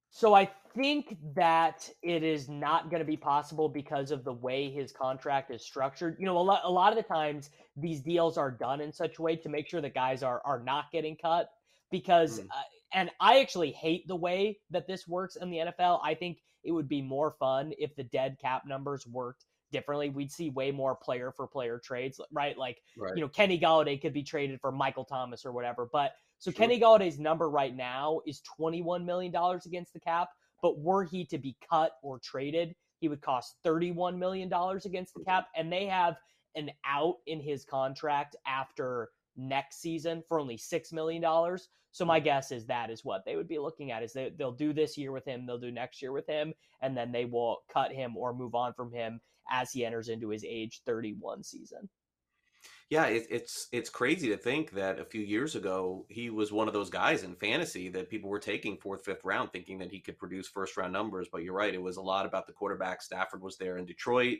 So 0.09 0.33
I 0.33 0.49
think 0.73 1.17
that 1.35 1.89
it 2.01 2.23
is 2.23 2.49
not 2.49 2.89
going 2.89 3.01
to 3.01 3.05
be 3.05 3.17
possible 3.17 3.67
because 3.69 4.11
of 4.11 4.23
the 4.23 4.33
way 4.33 4.69
his 4.69 4.91
contract 4.91 5.51
is 5.51 5.63
structured. 5.63 6.17
You 6.19 6.25
know, 6.25 6.37
a 6.37 6.39
lot 6.39 6.61
a 6.63 6.71
lot 6.71 6.91
of 6.91 6.97
the 6.97 7.03
times 7.03 7.49
these 7.75 8.01
deals 8.01 8.37
are 8.37 8.51
done 8.51 8.81
in 8.81 8.91
such 8.91 9.19
a 9.19 9.21
way 9.21 9.35
to 9.35 9.49
make 9.49 9.67
sure 9.67 9.81
the 9.81 9.89
guys 9.89 10.23
are 10.23 10.41
are 10.45 10.61
not 10.63 10.85
getting 10.91 11.15
cut 11.15 11.49
because 11.91 12.39
mm. 12.39 12.45
uh, 12.45 12.61
and 12.93 13.09
I 13.19 13.39
actually 13.39 13.71
hate 13.71 14.07
the 14.07 14.15
way 14.15 14.59
that 14.69 14.87
this 14.87 15.07
works 15.07 15.35
in 15.35 15.49
the 15.49 15.57
NFL. 15.57 15.99
I 16.03 16.13
think 16.13 16.39
it 16.63 16.71
would 16.71 16.87
be 16.87 17.01
more 17.01 17.35
fun 17.39 17.73
if 17.77 17.95
the 17.95 18.03
dead 18.03 18.37
cap 18.41 18.63
numbers 18.65 19.05
worked 19.07 19.45
differently. 19.71 20.09
We'd 20.09 20.31
see 20.31 20.49
way 20.49 20.71
more 20.71 20.95
player 20.95 21.31
for 21.31 21.47
player 21.47 21.79
trades, 21.83 22.19
right? 22.31 22.57
Like, 22.57 22.81
right. 22.97 23.13
you 23.15 23.21
know, 23.21 23.27
Kenny 23.27 23.59
Golladay 23.59 24.01
could 24.01 24.13
be 24.13 24.23
traded 24.23 24.59
for 24.61 24.71
Michael 24.71 25.05
Thomas 25.05 25.45
or 25.45 25.51
whatever. 25.51 25.89
But 25.91 26.13
so 26.39 26.51
sure. 26.51 26.57
Kenny 26.57 26.79
Golladay's 26.79 27.19
number 27.19 27.49
right 27.49 27.75
now 27.75 28.21
is 28.25 28.41
$21 28.59 29.05
million 29.05 29.33
against 29.65 29.93
the 29.93 29.99
cap. 29.99 30.29
But 30.61 30.79
were 30.79 31.03
he 31.03 31.25
to 31.25 31.37
be 31.37 31.55
cut 31.69 31.93
or 32.01 32.19
traded, 32.19 32.73
he 32.99 33.09
would 33.09 33.21
cost 33.21 33.55
$31 33.65 34.17
million 34.17 34.51
against 34.85 35.13
the 35.13 35.23
cap. 35.23 35.47
And 35.55 35.71
they 35.71 35.85
have 35.85 36.15
an 36.55 36.71
out 36.85 37.17
in 37.27 37.39
his 37.39 37.63
contract 37.63 38.35
after 38.47 39.09
next 39.37 39.81
season 39.81 40.23
for 40.27 40.39
only 40.39 40.57
$6 40.57 40.93
million. 40.93 41.21
So 41.91 42.05
my 42.05 42.17
mm-hmm. 42.17 42.25
guess 42.25 42.51
is 42.51 42.65
that 42.65 42.89
is 42.89 43.05
what 43.05 43.23
they 43.25 43.35
would 43.35 43.47
be 43.47 43.59
looking 43.59 43.91
at 43.91 44.03
is 44.03 44.13
they, 44.13 44.31
they'll 44.37 44.51
do 44.51 44.73
this 44.73 44.97
year 44.97 45.11
with 45.11 45.25
him, 45.25 45.45
they'll 45.45 45.57
do 45.57 45.71
next 45.71 46.01
year 46.01 46.11
with 46.11 46.27
him, 46.27 46.53
and 46.81 46.95
then 46.95 47.11
they 47.11 47.25
will 47.25 47.59
cut 47.71 47.91
him 47.91 48.17
or 48.17 48.33
move 48.33 48.55
on 48.55 48.73
from 48.73 48.91
him 48.91 49.19
as 49.49 49.71
he 49.71 49.85
enters 49.85 50.09
into 50.09 50.29
his 50.29 50.43
age 50.43 50.81
31 50.85 51.43
season. 51.43 51.89
Yeah, 52.89 53.05
it, 53.07 53.27
it's 53.29 53.67
it's 53.73 53.89
crazy 53.89 54.29
to 54.29 54.37
think 54.37 54.71
that 54.71 54.99
a 54.99 55.05
few 55.05 55.21
years 55.21 55.55
ago 55.55 56.05
he 56.09 56.29
was 56.29 56.53
one 56.53 56.69
of 56.69 56.73
those 56.73 56.89
guys 56.89 57.23
in 57.23 57.35
fantasy 57.35 57.89
that 57.89 58.09
people 58.09 58.29
were 58.29 58.39
taking 58.39 58.77
fourth, 58.77 59.03
fifth 59.03 59.25
round, 59.25 59.51
thinking 59.51 59.77
that 59.79 59.91
he 59.91 59.99
could 59.99 60.17
produce 60.17 60.47
first 60.47 60.77
round 60.77 60.93
numbers. 60.93 61.27
But 61.29 61.43
you're 61.43 61.53
right; 61.53 61.73
it 61.73 61.81
was 61.81 61.97
a 61.97 62.01
lot 62.01 62.25
about 62.25 62.47
the 62.47 62.53
quarterback. 62.53 63.01
Stafford 63.01 63.41
was 63.41 63.57
there 63.57 63.77
in 63.77 63.85
Detroit. 63.85 64.37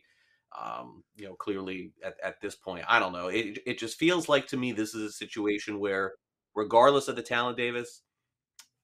Um, 0.57 1.03
you 1.15 1.25
know, 1.25 1.33
clearly 1.33 1.91
at, 2.03 2.15
at 2.23 2.41
this 2.41 2.55
point, 2.55 2.86
I 2.88 2.99
don't 2.99 3.13
know. 3.13 3.27
It 3.27 3.60
it 3.65 3.77
just 3.77 3.97
feels 3.97 4.29
like 4.29 4.47
to 4.47 4.57
me 4.57 4.71
this 4.71 4.95
is 4.95 5.03
a 5.03 5.12
situation 5.12 5.79
where 5.79 6.13
regardless 6.55 7.07
of 7.07 7.15
the 7.15 7.21
talent, 7.21 7.57
Davis, 7.57 8.01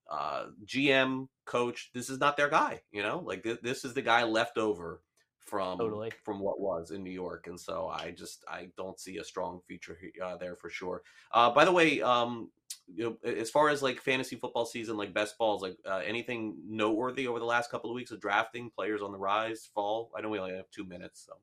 uh, 0.09 0.47
GM, 0.65 1.27
coach, 1.45 1.89
this 1.93 2.09
is 2.09 2.19
not 2.19 2.37
their 2.37 2.49
guy. 2.49 2.81
You 2.91 3.01
know, 3.01 3.23
like 3.25 3.43
th- 3.43 3.61
this 3.61 3.85
is 3.85 3.93
the 3.93 4.01
guy 4.01 4.23
left 4.23 4.57
over 4.57 5.01
from 5.39 5.77
Totally. 5.77 6.11
from 6.23 6.39
what 6.39 6.59
was 6.59 6.91
in 6.91 7.03
New 7.03 7.11
York, 7.11 7.47
and 7.47 7.59
so 7.59 7.87
I 7.87 8.11
just 8.11 8.43
I 8.47 8.69
don't 8.77 8.99
see 8.99 9.17
a 9.17 9.23
strong 9.23 9.61
future 9.67 9.97
uh, 10.23 10.37
there 10.37 10.55
for 10.55 10.69
sure. 10.69 11.03
Uh, 11.31 11.49
by 11.51 11.65
the 11.65 11.71
way, 11.71 12.01
um, 12.01 12.49
you 12.87 13.03
know, 13.03 13.29
as 13.29 13.49
far 13.49 13.69
as 13.69 13.81
like 13.81 13.99
fantasy 13.99 14.35
football 14.35 14.65
season, 14.65 14.97
like 14.97 15.13
best 15.13 15.37
balls, 15.37 15.61
like 15.61 15.77
uh, 15.85 16.01
anything 16.05 16.57
noteworthy 16.65 17.27
over 17.27 17.39
the 17.39 17.45
last 17.45 17.71
couple 17.71 17.89
of 17.89 17.95
weeks 17.95 18.11
of 18.11 18.21
drafting 18.21 18.69
players 18.69 19.01
on 19.01 19.11
the 19.11 19.17
rise, 19.17 19.69
fall. 19.73 20.11
I 20.17 20.21
know 20.21 20.29
we 20.29 20.39
only 20.39 20.55
have 20.55 20.69
two 20.71 20.85
minutes, 20.85 21.25
so 21.25 21.33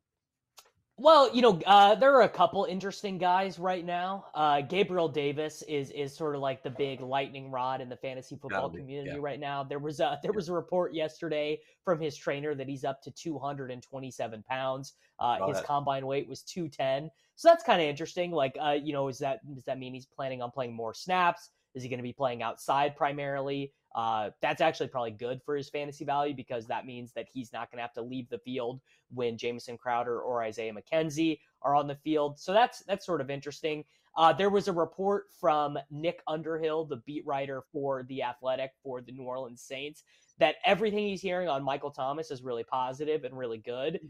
Well, 1.00 1.34
you 1.34 1.40
know, 1.40 1.58
uh, 1.64 1.94
there 1.94 2.14
are 2.14 2.22
a 2.22 2.28
couple 2.28 2.66
interesting 2.66 3.16
guys 3.16 3.58
right 3.58 3.86
now. 3.86 4.26
Uh, 4.34 4.60
Gabriel 4.60 5.08
Davis 5.08 5.62
is 5.62 5.90
is 5.92 6.14
sort 6.14 6.34
of 6.34 6.42
like 6.42 6.62
the 6.62 6.68
big 6.68 7.00
lightning 7.00 7.50
rod 7.50 7.80
in 7.80 7.88
the 7.88 7.96
fantasy 7.96 8.36
football 8.36 8.68
community 8.68 9.12
yeah. 9.14 9.22
right 9.22 9.40
now. 9.40 9.64
There 9.64 9.78
was 9.78 10.00
a 10.00 10.20
there 10.22 10.34
was 10.34 10.50
a 10.50 10.52
report 10.52 10.92
yesterday 10.92 11.58
from 11.86 12.02
his 12.02 12.18
trainer 12.18 12.54
that 12.54 12.68
he's 12.68 12.84
up 12.84 13.00
to 13.04 13.10
227 13.10 14.42
pounds. 14.42 14.92
Uh, 15.18 15.46
his 15.46 15.56
that. 15.56 15.64
combine 15.64 16.06
weight 16.06 16.28
was 16.28 16.42
210, 16.42 17.10
so 17.34 17.48
that's 17.48 17.64
kind 17.64 17.80
of 17.80 17.88
interesting. 17.88 18.30
Like, 18.30 18.54
uh, 18.62 18.72
you 18.72 18.92
know, 18.92 19.08
is 19.08 19.18
that 19.20 19.40
does 19.54 19.64
that 19.64 19.78
mean 19.78 19.94
he's 19.94 20.04
planning 20.04 20.42
on 20.42 20.50
playing 20.50 20.74
more 20.74 20.92
snaps? 20.92 21.48
Is 21.74 21.82
he 21.82 21.88
going 21.88 21.98
to 21.98 22.02
be 22.02 22.12
playing 22.12 22.42
outside 22.42 22.94
primarily? 22.94 23.72
Uh, 23.94 24.30
that's 24.40 24.60
actually 24.60 24.88
probably 24.88 25.10
good 25.10 25.40
for 25.44 25.56
his 25.56 25.68
fantasy 25.68 26.04
value 26.04 26.34
because 26.34 26.66
that 26.66 26.86
means 26.86 27.12
that 27.12 27.26
he's 27.32 27.52
not 27.52 27.70
going 27.70 27.78
to 27.78 27.82
have 27.82 27.92
to 27.92 28.02
leave 28.02 28.28
the 28.28 28.38
field 28.38 28.80
when 29.12 29.36
Jamison 29.36 29.76
Crowder 29.76 30.20
or 30.20 30.42
Isaiah 30.42 30.72
McKenzie 30.72 31.40
are 31.62 31.74
on 31.74 31.86
the 31.86 31.96
field. 31.96 32.38
So 32.38 32.52
that's 32.52 32.82
that's 32.84 33.04
sort 33.04 33.20
of 33.20 33.30
interesting. 33.30 33.84
Uh, 34.16 34.32
there 34.32 34.50
was 34.50 34.68
a 34.68 34.72
report 34.72 35.26
from 35.40 35.78
Nick 35.90 36.20
Underhill, 36.26 36.84
the 36.84 36.96
beat 37.06 37.24
writer 37.26 37.62
for 37.72 38.02
the 38.04 38.22
Athletic 38.22 38.72
for 38.82 39.00
the 39.00 39.12
New 39.12 39.22
Orleans 39.22 39.62
Saints, 39.62 40.02
that 40.38 40.56
everything 40.64 41.06
he's 41.06 41.22
hearing 41.22 41.48
on 41.48 41.62
Michael 41.62 41.90
Thomas 41.90 42.30
is 42.30 42.42
really 42.42 42.64
positive 42.64 43.24
and 43.24 43.36
really 43.36 43.58
good. 43.58 44.00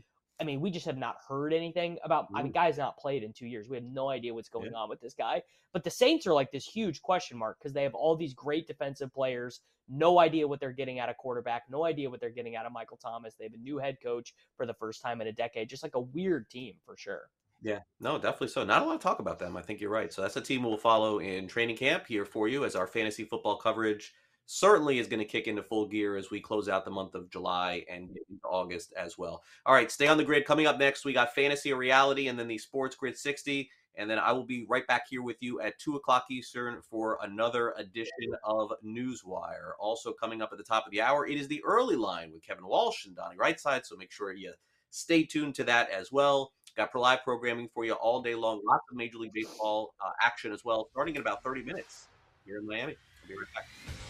I 0.40 0.44
mean, 0.44 0.60
we 0.60 0.70
just 0.70 0.86
have 0.86 0.96
not 0.96 1.16
heard 1.28 1.52
anything 1.52 1.98
about. 2.02 2.28
I 2.34 2.42
mean, 2.42 2.52
mm. 2.52 2.54
guy's 2.54 2.78
not 2.78 2.96
played 2.96 3.22
in 3.22 3.32
two 3.32 3.46
years. 3.46 3.68
We 3.68 3.76
have 3.76 3.84
no 3.84 4.08
idea 4.08 4.32
what's 4.32 4.48
going 4.48 4.74
on 4.74 4.88
with 4.88 5.00
this 5.00 5.14
guy. 5.14 5.42
But 5.72 5.84
the 5.84 5.90
Saints 5.90 6.26
are 6.26 6.32
like 6.32 6.50
this 6.50 6.64
huge 6.64 7.02
question 7.02 7.36
mark 7.36 7.58
because 7.58 7.72
they 7.72 7.82
have 7.82 7.94
all 7.94 8.16
these 8.16 8.32
great 8.32 8.66
defensive 8.66 9.12
players. 9.12 9.60
No 9.88 10.18
idea 10.18 10.48
what 10.48 10.60
they're 10.60 10.72
getting 10.72 10.98
out 10.98 11.08
of 11.08 11.16
quarterback. 11.16 11.64
No 11.68 11.84
idea 11.84 12.08
what 12.08 12.20
they're 12.20 12.30
getting 12.30 12.56
out 12.56 12.64
of 12.64 12.72
Michael 12.72 12.96
Thomas. 12.96 13.34
They 13.34 13.44
have 13.44 13.54
a 13.54 13.58
new 13.58 13.78
head 13.78 13.98
coach 14.02 14.34
for 14.56 14.66
the 14.66 14.74
first 14.74 15.02
time 15.02 15.20
in 15.20 15.26
a 15.26 15.32
decade. 15.32 15.68
Just 15.68 15.82
like 15.82 15.94
a 15.94 16.00
weird 16.00 16.48
team 16.48 16.74
for 16.86 16.96
sure. 16.96 17.28
Yeah, 17.62 17.80
no, 18.00 18.16
definitely 18.16 18.48
so. 18.48 18.64
Not 18.64 18.82
a 18.82 18.84
lot 18.86 19.00
to 19.00 19.06
talk 19.06 19.18
about 19.18 19.38
them. 19.38 19.56
I 19.56 19.62
think 19.62 19.80
you're 19.80 19.90
right. 19.90 20.12
So 20.12 20.22
that's 20.22 20.36
a 20.36 20.40
team 20.40 20.62
we'll 20.62 20.78
follow 20.78 21.18
in 21.18 21.46
training 21.46 21.76
camp 21.76 22.06
here 22.06 22.24
for 22.24 22.48
you 22.48 22.64
as 22.64 22.74
our 22.74 22.86
fantasy 22.86 23.24
football 23.24 23.56
coverage 23.56 24.14
certainly 24.52 24.98
is 24.98 25.06
going 25.06 25.20
to 25.20 25.24
kick 25.24 25.46
into 25.46 25.62
full 25.62 25.86
gear 25.86 26.16
as 26.16 26.32
we 26.32 26.40
close 26.40 26.68
out 26.68 26.84
the 26.84 26.90
month 26.90 27.14
of 27.14 27.30
July 27.30 27.84
and 27.88 28.10
August 28.44 28.92
as 28.98 29.16
well. 29.16 29.44
All 29.64 29.74
right, 29.74 29.92
stay 29.92 30.08
on 30.08 30.18
the 30.18 30.24
grid. 30.24 30.44
Coming 30.44 30.66
up 30.66 30.76
next, 30.76 31.04
we 31.04 31.12
got 31.12 31.32
fantasy 31.32 31.72
or 31.72 31.76
reality 31.76 32.26
and 32.26 32.36
then 32.36 32.48
the 32.48 32.58
sports 32.58 32.96
grid 32.96 33.16
60. 33.16 33.70
And 33.94 34.10
then 34.10 34.18
I 34.18 34.32
will 34.32 34.44
be 34.44 34.66
right 34.68 34.84
back 34.88 35.04
here 35.08 35.22
with 35.22 35.36
you 35.40 35.60
at 35.60 35.78
2 35.78 35.94
o'clock 35.94 36.24
Eastern 36.32 36.80
for 36.82 37.18
another 37.22 37.74
edition 37.76 38.34
of 38.42 38.72
Newswire. 38.84 39.72
Also, 39.78 40.12
coming 40.12 40.42
up 40.42 40.50
at 40.50 40.58
the 40.58 40.64
top 40.64 40.84
of 40.84 40.90
the 40.90 41.00
hour, 41.00 41.28
it 41.28 41.38
is 41.38 41.46
the 41.46 41.62
early 41.64 41.96
line 41.96 42.32
with 42.32 42.42
Kevin 42.42 42.66
Walsh 42.66 43.06
and 43.06 43.14
Donnie 43.14 43.36
Rightside. 43.36 43.86
So 43.86 43.96
make 43.96 44.10
sure 44.10 44.32
you 44.32 44.52
stay 44.90 45.22
tuned 45.22 45.54
to 45.56 45.64
that 45.64 45.90
as 45.90 46.10
well. 46.10 46.52
Got 46.76 46.92
live 46.96 47.22
programming 47.22 47.68
for 47.72 47.84
you 47.84 47.92
all 47.92 48.20
day 48.20 48.34
long. 48.34 48.62
Lots 48.64 48.84
of 48.90 48.96
Major 48.96 49.18
League 49.18 49.32
Baseball 49.32 49.94
uh, 50.04 50.10
action 50.22 50.52
as 50.52 50.64
well, 50.64 50.88
starting 50.90 51.14
in 51.14 51.20
about 51.20 51.44
30 51.44 51.62
minutes 51.62 52.08
here 52.44 52.58
in 52.58 52.66
Miami. 52.66 52.96
I'll 53.22 53.28
be 53.28 53.34
right 53.34 53.46
back. 53.54 54.09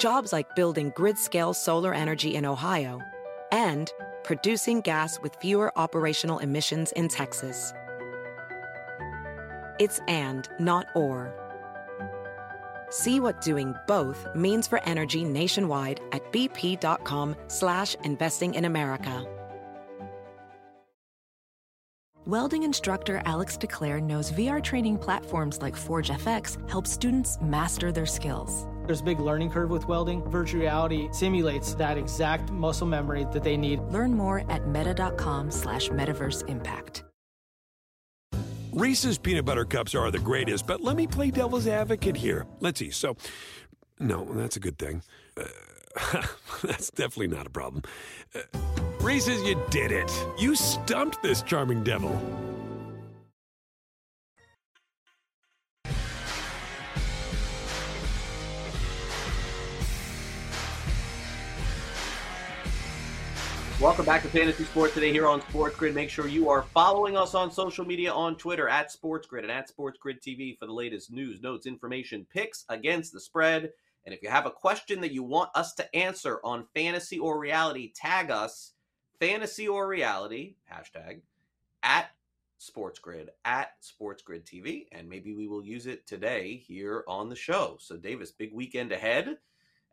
Jobs 0.00 0.32
like 0.32 0.56
building 0.56 0.92
grid 0.96 1.18
scale 1.18 1.52
solar 1.52 1.92
energy 1.92 2.34
in 2.34 2.46
Ohio 2.46 3.02
and 3.52 3.92
producing 4.24 4.80
gas 4.80 5.20
with 5.20 5.34
fewer 5.36 5.76
operational 5.78 6.38
emissions 6.38 6.90
in 6.92 7.06
Texas. 7.06 7.74
It's 9.78 10.00
and, 10.08 10.48
not 10.58 10.86
or. 10.94 11.34
See 12.88 13.20
what 13.20 13.42
doing 13.42 13.74
both 13.86 14.26
means 14.34 14.66
for 14.66 14.82
energy 14.84 15.22
nationwide 15.22 16.00
at 16.12 16.32
bp.com 16.32 17.36
slash 17.48 17.94
investing 18.02 18.54
in 18.54 18.64
America. 18.64 19.26
Welding 22.24 22.62
instructor 22.62 23.20
Alex 23.26 23.58
DeClaire 23.58 24.02
knows 24.02 24.32
VR 24.32 24.62
training 24.62 24.96
platforms 24.96 25.60
like 25.60 25.76
Forge 25.76 26.08
FX 26.08 26.56
help 26.70 26.86
students 26.86 27.38
master 27.42 27.92
their 27.92 28.06
skills. 28.06 28.66
There's 28.90 29.02
a 29.02 29.04
big 29.04 29.20
learning 29.20 29.50
curve 29.50 29.70
with 29.70 29.86
welding. 29.86 30.20
Virtual 30.30 30.62
reality 30.62 31.08
simulates 31.12 31.74
that 31.74 31.96
exact 31.96 32.50
muscle 32.50 32.88
memory 32.88 33.24
that 33.32 33.44
they 33.44 33.56
need. 33.56 33.78
Learn 33.82 34.12
more 34.12 34.42
at 34.50 34.66
meta.com 34.66 35.52
slash 35.52 35.90
metaverse 35.90 36.48
impact. 36.48 37.04
Reese's 38.72 39.16
peanut 39.16 39.44
butter 39.44 39.64
cups 39.64 39.94
are 39.94 40.10
the 40.10 40.18
greatest, 40.18 40.66
but 40.66 40.80
let 40.80 40.96
me 40.96 41.06
play 41.06 41.30
devil's 41.30 41.68
advocate 41.68 42.16
here. 42.16 42.46
Let's 42.58 42.80
see. 42.80 42.90
So, 42.90 43.16
no, 44.00 44.24
that's 44.24 44.56
a 44.56 44.60
good 44.60 44.76
thing. 44.76 45.04
Uh, 45.36 46.26
that's 46.64 46.90
definitely 46.90 47.28
not 47.28 47.46
a 47.46 47.50
problem. 47.50 47.84
Uh, 48.34 48.40
Reese's, 49.02 49.40
you 49.44 49.62
did 49.70 49.92
it. 49.92 50.10
You 50.36 50.56
stumped 50.56 51.22
this 51.22 51.42
charming 51.42 51.84
devil. 51.84 52.20
Welcome 63.80 64.04
back 64.04 64.20
to 64.24 64.28
Fantasy 64.28 64.64
Sports 64.64 64.92
today 64.92 65.10
here 65.10 65.26
on 65.26 65.40
Sports 65.40 65.74
Grid. 65.74 65.94
Make 65.94 66.10
sure 66.10 66.28
you 66.28 66.50
are 66.50 66.64
following 66.64 67.16
us 67.16 67.34
on 67.34 67.50
social 67.50 67.82
media 67.82 68.12
on 68.12 68.36
Twitter 68.36 68.68
at 68.68 68.92
Sports 68.92 69.26
Grid 69.26 69.42
and 69.42 69.50
at 69.50 69.70
Sports 69.70 69.98
Grid 69.98 70.20
TV 70.20 70.58
for 70.58 70.66
the 70.66 70.72
latest 70.72 71.10
news, 71.10 71.40
notes, 71.40 71.64
information, 71.66 72.26
picks 72.30 72.66
against 72.68 73.14
the 73.14 73.20
spread. 73.20 73.72
And 74.04 74.14
if 74.14 74.22
you 74.22 74.28
have 74.28 74.44
a 74.44 74.50
question 74.50 75.00
that 75.00 75.12
you 75.12 75.22
want 75.22 75.48
us 75.54 75.72
to 75.76 75.96
answer 75.96 76.40
on 76.44 76.66
fantasy 76.74 77.18
or 77.18 77.38
reality, 77.38 77.90
tag 77.96 78.30
us 78.30 78.74
fantasy 79.18 79.66
or 79.66 79.88
reality 79.88 80.56
hashtag 80.70 81.22
at 81.82 82.10
Sports 82.58 82.98
Grid 82.98 83.30
at 83.46 83.70
Sports 83.80 84.22
Grid 84.22 84.44
TV, 84.44 84.88
and 84.92 85.08
maybe 85.08 85.32
we 85.32 85.48
will 85.48 85.64
use 85.64 85.86
it 85.86 86.06
today 86.06 86.62
here 86.66 87.02
on 87.08 87.30
the 87.30 87.34
show. 87.34 87.78
So, 87.80 87.96
Davis, 87.96 88.30
big 88.30 88.52
weekend 88.52 88.92
ahead 88.92 89.38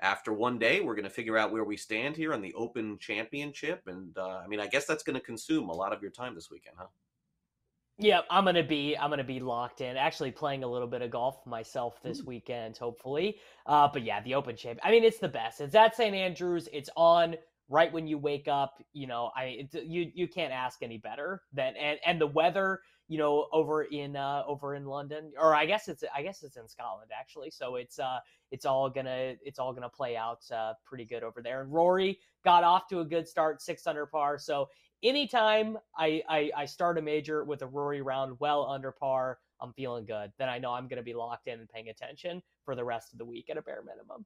after 0.02 0.34
one 0.34 0.60
day 0.60 0.80
we're 0.82 0.96
going 0.96 1.04
to 1.04 1.10
figure 1.10 1.38
out 1.38 1.52
where 1.52 1.64
we 1.64 1.78
stand 1.78 2.16
here 2.16 2.34
on 2.34 2.42
the 2.42 2.54
open 2.54 2.98
championship 3.00 3.82
and 3.88 4.18
uh, 4.18 4.42
i 4.44 4.48
mean 4.48 4.60
i 4.60 4.68
guess 4.68 4.86
that's 4.86 5.04
going 5.04 5.16
to 5.16 5.26
consume 5.26 5.70
a 5.70 5.74
lot 5.74 5.94
of 5.94 6.02
your 6.02 6.12
time 6.12 6.36
this 6.36 6.50
weekend 6.52 6.76
huh 6.78 6.88
Yeah, 8.00 8.22
I'm 8.30 8.46
gonna 8.46 8.64
be 8.64 8.96
I'm 8.96 9.10
gonna 9.10 9.24
be 9.24 9.40
locked 9.40 9.82
in. 9.82 9.98
Actually, 9.98 10.30
playing 10.32 10.64
a 10.64 10.68
little 10.68 10.88
bit 10.88 11.02
of 11.02 11.10
golf 11.10 11.44
myself 11.48 12.00
this 12.04 12.24
weekend, 12.24 12.78
hopefully. 12.78 13.38
Uh, 13.66 13.88
but 13.92 14.04
yeah, 14.04 14.22
the 14.22 14.36
Open 14.36 14.56
Champ. 14.56 14.80
I 14.84 14.92
mean, 14.92 15.04
it's 15.04 15.18
the 15.18 15.28
best. 15.28 15.62
It's 15.62 15.74
at 15.74 15.96
St 15.96 16.14
Andrews. 16.14 16.70
It's 16.72 16.92
on 16.96 17.36
right 17.70 17.92
when 17.92 18.08
you 18.08 18.20
wake 18.20 18.48
up. 18.48 18.84
You 18.94 19.08
know, 19.08 19.32
I 19.36 19.68
it, 19.74 19.84
you 19.88 20.12
you 20.14 20.28
can't 20.28 20.54
ask 20.54 20.84
any 20.84 21.00
better 21.00 21.42
than 21.54 21.76
and 21.76 21.98
and 22.06 22.22
the 22.22 22.28
weather. 22.28 22.82
You 23.08 23.18
know, 23.18 23.48
over 23.54 23.84
in 23.84 24.16
uh, 24.16 24.44
over 24.46 24.76
in 24.76 24.86
London, 24.86 25.32
or 25.40 25.56
I 25.56 25.66
guess 25.66 25.88
it's 25.88 26.04
I 26.14 26.22
guess 26.24 26.44
it's 26.44 26.58
in 26.58 26.68
Scotland 26.68 27.12
actually. 27.18 27.52
So 27.52 27.76
it's 27.76 28.00
uh 28.00 28.20
it's 28.52 28.66
all 28.66 28.90
gonna 28.90 29.36
it's 29.42 29.60
all 29.60 29.74
gonna 29.74 29.90
play 29.90 30.18
out 30.18 30.42
uh, 30.52 30.74
pretty 30.86 31.06
good 31.06 31.24
over 31.24 31.42
there. 31.42 31.62
And 31.62 31.72
Rory 31.72 32.20
got 32.44 32.64
off 32.64 32.88
to 32.90 33.00
a 33.00 33.06
good 33.06 33.28
start, 33.28 33.62
six 33.62 33.88
under 33.88 34.06
par. 34.06 34.38
So 34.38 34.68
anytime 35.04 35.78
I, 35.98 36.22
I 36.28 36.52
I 36.56 36.66
start 36.66 36.98
a 36.98 37.02
major 37.02 37.44
with 37.44 37.62
a 37.62 37.68
Rory 37.68 38.02
round 38.02 38.38
well 38.40 38.66
under 38.66 38.92
par, 38.92 39.40
I'm 39.62 39.74
feeling 39.74 40.06
good. 40.06 40.32
Then 40.38 40.50
I 40.50 40.60
know 40.60 40.74
I'm 40.74 40.88
going 40.88 40.98
to 40.98 41.04
be 41.04 41.14
locked 41.14 41.48
in 41.48 41.60
and 41.60 41.70
paying 41.70 41.90
attention 41.90 42.42
for 42.66 42.76
the 42.76 42.84
rest 42.84 43.14
of 43.14 43.20
the 43.20 43.26
week 43.26 43.50
at 43.50 43.58
a 43.58 43.62
bare 43.62 43.84
minimum. 43.86 44.26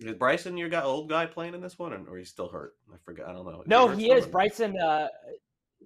is 0.00 0.14
bryson 0.14 0.56
your 0.56 0.68
guy 0.68 0.82
old 0.82 1.08
guy 1.08 1.26
playing 1.26 1.54
in 1.54 1.60
this 1.60 1.78
one 1.78 1.92
or, 1.92 2.02
or 2.08 2.16
he's 2.16 2.30
still 2.30 2.48
hurt 2.48 2.74
i 2.92 2.96
forgot 3.04 3.28
i 3.28 3.32
don't 3.32 3.44
know 3.44 3.62
No, 3.66 3.88
hurt 3.88 3.98
he 3.98 4.10
is 4.12 4.26
Bryson. 4.26 4.78
Uh, 4.78 5.08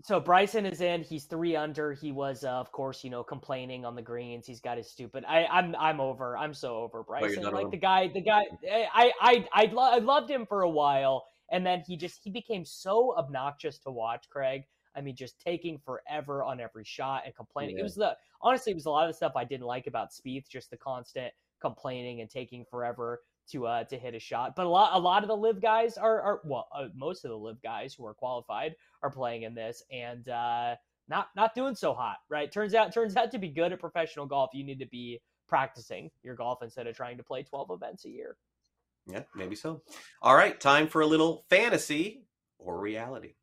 so 0.03 0.20
Bryson 0.20 0.66
is 0.66 0.80
in. 0.80 1.03
He's 1.03 1.24
three 1.24 1.57
under. 1.57 1.92
He 1.92 2.12
was, 2.12 2.45
uh, 2.45 2.51
of 2.51 2.72
course, 2.72 3.05
you 3.05 3.11
know, 3.11 3.22
complaining 3.22 3.84
on 3.84 3.95
the 3.95 4.03
greens. 4.03 4.47
He's 4.47 4.61
got 4.61 4.76
his 4.76 4.90
stupid. 4.90 5.24
I, 5.26 5.47
I'm, 5.47 5.74
I'm 5.78 6.01
over. 6.01 6.36
I'm 6.36 6.53
so 6.53 6.76
over 6.76 7.03
Bryson. 7.03 7.45
Like 7.45 7.66
him? 7.66 7.70
the 7.70 7.76
guy, 7.76 8.09
the 8.09 8.20
guy. 8.20 8.42
I, 8.95 9.12
I, 9.20 9.49
I, 9.53 9.64
lo- 9.66 9.90
I 9.92 9.99
loved 9.99 10.30
him 10.30 10.47
for 10.47 10.62
a 10.62 10.70
while, 10.70 11.24
and 11.51 11.64
then 11.64 11.82
he 11.86 11.97
just 11.97 12.20
he 12.22 12.30
became 12.30 12.64
so 12.64 13.14
obnoxious 13.16 13.78
to 13.80 13.90
watch. 13.90 14.28
Craig, 14.30 14.64
I 14.97 15.01
mean, 15.01 15.16
just 15.16 15.40
taking 15.40 15.78
forever 15.78 16.42
on 16.42 16.61
every 16.61 16.84
shot 16.84 17.22
and 17.24 17.34
complaining. 17.34 17.76
Yeah. 17.76 17.80
It 17.80 17.84
was 17.84 17.95
the 17.95 18.16
honestly, 18.42 18.72
it 18.72 18.76
was 18.76 18.86
a 18.86 18.90
lot 18.90 19.05
of 19.05 19.11
the 19.11 19.16
stuff 19.16 19.32
I 19.36 19.45
didn't 19.45 19.66
like 19.66 19.86
about 19.86 20.09
Spieth, 20.11 20.49
just 20.49 20.70
the 20.70 20.76
constant 20.76 21.32
complaining 21.61 22.20
and 22.20 22.28
taking 22.28 22.64
forever 22.64 23.20
to 23.51 23.66
uh 23.66 23.84
to 23.84 23.99
hit 23.99 24.14
a 24.14 24.18
shot. 24.18 24.57
But 24.57 24.66
a 24.66 24.68
lot 24.68 24.90
a 24.95 24.99
lot 24.99 25.22
of 25.22 25.28
the 25.28 25.36
LIV 25.36 25.61
guys 25.61 25.97
are 25.97 26.20
are 26.20 26.40
well, 26.45 26.68
uh, 26.74 26.86
most 26.95 27.24
of 27.24 27.30
the 27.30 27.36
LIV 27.36 27.62
guys 27.62 27.95
who 27.95 28.07
are 28.07 28.14
qualified 28.14 28.74
are 29.03 29.11
playing 29.11 29.42
in 29.42 29.55
this 29.55 29.82
and 29.90 30.28
uh 30.28 30.76
not 31.09 31.28
not 31.36 31.55
doing 31.55 31.74
so 31.74 31.92
hot, 31.92 32.18
right? 32.28 32.51
Turns 32.51 32.74
out 32.74 32.92
turns 32.92 33.16
out 33.16 33.30
to 33.32 33.38
be 33.38 33.49
good 33.49 33.72
at 33.72 33.80
professional 33.80 34.26
golf, 34.26 34.51
you 34.55 34.64
need 34.64 34.78
to 34.78 34.86
be 34.86 35.20
practicing 35.49 36.11
your 36.22 36.34
golf 36.34 36.62
instead 36.62 36.86
of 36.86 36.97
trying 36.97 37.16
to 37.16 37.22
play 37.22 37.42
12 37.42 37.70
events 37.70 38.05
a 38.07 38.11
year. 38.11 38.36
Yeah, 39.07 39.22
maybe 39.34 39.55
so. 39.55 39.82
All 40.22 40.34
right, 40.34 40.59
time 40.59 40.88
for 40.88 41.03
a 41.03 41.07
little 41.07 41.45
fantasy 41.51 42.24
or 42.59 42.80
reality. 42.80 43.34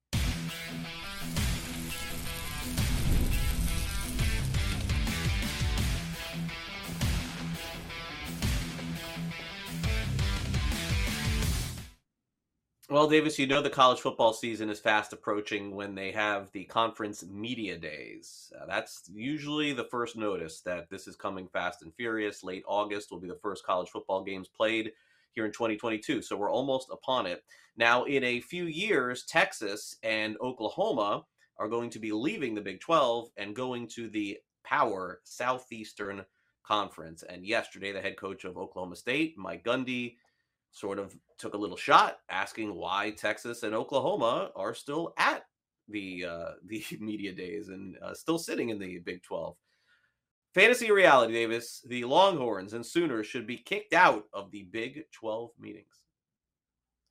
Well, 12.91 13.07
Davis, 13.07 13.39
you 13.39 13.47
know 13.47 13.61
the 13.61 13.69
college 13.69 14.01
football 14.01 14.33
season 14.33 14.69
is 14.69 14.81
fast 14.81 15.13
approaching 15.13 15.73
when 15.73 15.95
they 15.95 16.11
have 16.11 16.51
the 16.51 16.65
conference 16.65 17.23
media 17.25 17.77
days. 17.77 18.51
Uh, 18.53 18.65
that's 18.65 19.09
usually 19.15 19.71
the 19.71 19.85
first 19.85 20.17
notice 20.17 20.59
that 20.65 20.89
this 20.89 21.07
is 21.07 21.15
coming 21.15 21.47
fast 21.47 21.83
and 21.83 21.95
furious. 21.95 22.43
Late 22.43 22.65
August 22.67 23.09
will 23.09 23.21
be 23.21 23.29
the 23.29 23.39
first 23.41 23.65
college 23.65 23.87
football 23.87 24.25
games 24.25 24.49
played 24.49 24.91
here 25.31 25.45
in 25.45 25.53
2022. 25.53 26.21
So 26.21 26.35
we're 26.35 26.51
almost 26.51 26.89
upon 26.91 27.27
it. 27.27 27.45
Now, 27.77 28.03
in 28.03 28.25
a 28.25 28.41
few 28.41 28.65
years, 28.65 29.23
Texas 29.23 29.95
and 30.03 30.35
Oklahoma 30.41 31.23
are 31.59 31.69
going 31.69 31.91
to 31.91 31.99
be 31.99 32.11
leaving 32.11 32.53
the 32.53 32.59
Big 32.59 32.81
12 32.81 33.29
and 33.37 33.55
going 33.55 33.87
to 33.95 34.09
the 34.09 34.37
Power 34.65 35.21
Southeastern 35.23 36.25
Conference. 36.63 37.23
And 37.23 37.45
yesterday, 37.45 37.93
the 37.93 38.01
head 38.01 38.17
coach 38.17 38.43
of 38.43 38.57
Oklahoma 38.57 38.97
State, 38.97 39.37
Mike 39.37 39.63
Gundy, 39.63 40.17
sort 40.71 40.99
of 40.99 41.15
took 41.37 41.53
a 41.53 41.57
little 41.57 41.77
shot 41.77 42.19
asking 42.29 42.73
why 42.73 43.11
Texas 43.11 43.63
and 43.63 43.75
Oklahoma 43.75 44.51
are 44.55 44.73
still 44.73 45.13
at 45.17 45.43
the 45.87 46.25
uh, 46.25 46.51
the 46.65 46.83
media 46.99 47.33
days 47.33 47.69
and 47.69 47.97
uh, 48.01 48.13
still 48.13 48.37
sitting 48.37 48.69
in 48.69 48.79
the 48.79 48.99
Big 48.99 49.23
12. 49.23 49.55
Fantasy 50.53 50.91
reality, 50.91 51.33
Davis, 51.33 51.81
the 51.87 52.03
Longhorns 52.03 52.73
and 52.73 52.85
Sooners 52.85 53.25
should 53.25 53.47
be 53.47 53.57
kicked 53.57 53.93
out 53.93 54.25
of 54.33 54.51
the 54.51 54.63
Big 54.63 55.03
12 55.13 55.51
meetings. 55.57 56.01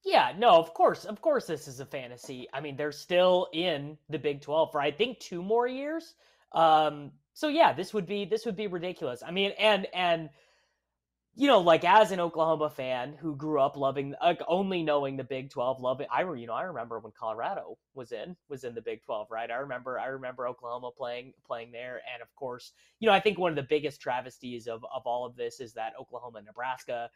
Yeah, 0.04 0.32
no, 0.36 0.50
of 0.50 0.72
course, 0.72 1.04
of 1.04 1.20
course, 1.20 1.46
this 1.46 1.68
is 1.68 1.80
a 1.80 1.86
fantasy. 1.86 2.48
I 2.54 2.60
mean, 2.60 2.76
they're 2.76 2.92
still 2.92 3.48
in 3.52 3.98
the 4.08 4.18
Big 4.18 4.40
Twelve 4.40 4.72
for 4.72 4.80
I 4.80 4.90
think 4.90 5.18
two 5.18 5.42
more 5.42 5.66
years. 5.66 6.14
Um, 6.52 7.12
so 7.34 7.48
yeah, 7.48 7.72
this 7.72 7.92
would 7.92 8.06
be 8.06 8.24
this 8.24 8.46
would 8.46 8.56
be 8.56 8.66
ridiculous. 8.66 9.22
I 9.24 9.30
mean, 9.30 9.52
and 9.58 9.86
and 9.92 10.30
you 11.36 11.46
know, 11.46 11.60
like 11.60 11.84
as 11.84 12.10
an 12.10 12.20
Oklahoma 12.20 12.68
fan 12.68 13.14
who 13.20 13.36
grew 13.36 13.60
up 13.60 13.76
loving, 13.76 14.14
like 14.20 14.42
only 14.48 14.82
knowing 14.82 15.16
the 15.16 15.24
Big 15.24 15.50
Twelve, 15.50 15.80
loving. 15.80 16.06
I 16.12 16.22
you 16.22 16.46
know 16.46 16.54
I 16.54 16.62
remember 16.62 16.98
when 16.98 17.12
Colorado 17.18 17.78
was 17.94 18.12
in 18.12 18.36
was 18.48 18.64
in 18.64 18.74
the 18.74 18.82
Big 18.82 19.02
Twelve, 19.02 19.28
right? 19.30 19.50
I 19.50 19.56
remember 19.56 19.98
I 19.98 20.06
remember 20.06 20.48
Oklahoma 20.48 20.90
playing 20.96 21.32
playing 21.46 21.70
there, 21.70 22.02
and 22.12 22.20
of 22.20 22.34
course, 22.34 22.72
you 22.98 23.06
know, 23.06 23.12
I 23.12 23.20
think 23.20 23.38
one 23.38 23.50
of 23.52 23.56
the 23.56 23.62
biggest 23.62 24.00
travesties 24.00 24.66
of 24.66 24.84
of 24.92 25.02
all 25.06 25.24
of 25.24 25.36
this 25.36 25.60
is 25.60 25.72
that 25.74 25.92
Oklahoma 26.00 26.42
Nebraska, 26.42 27.08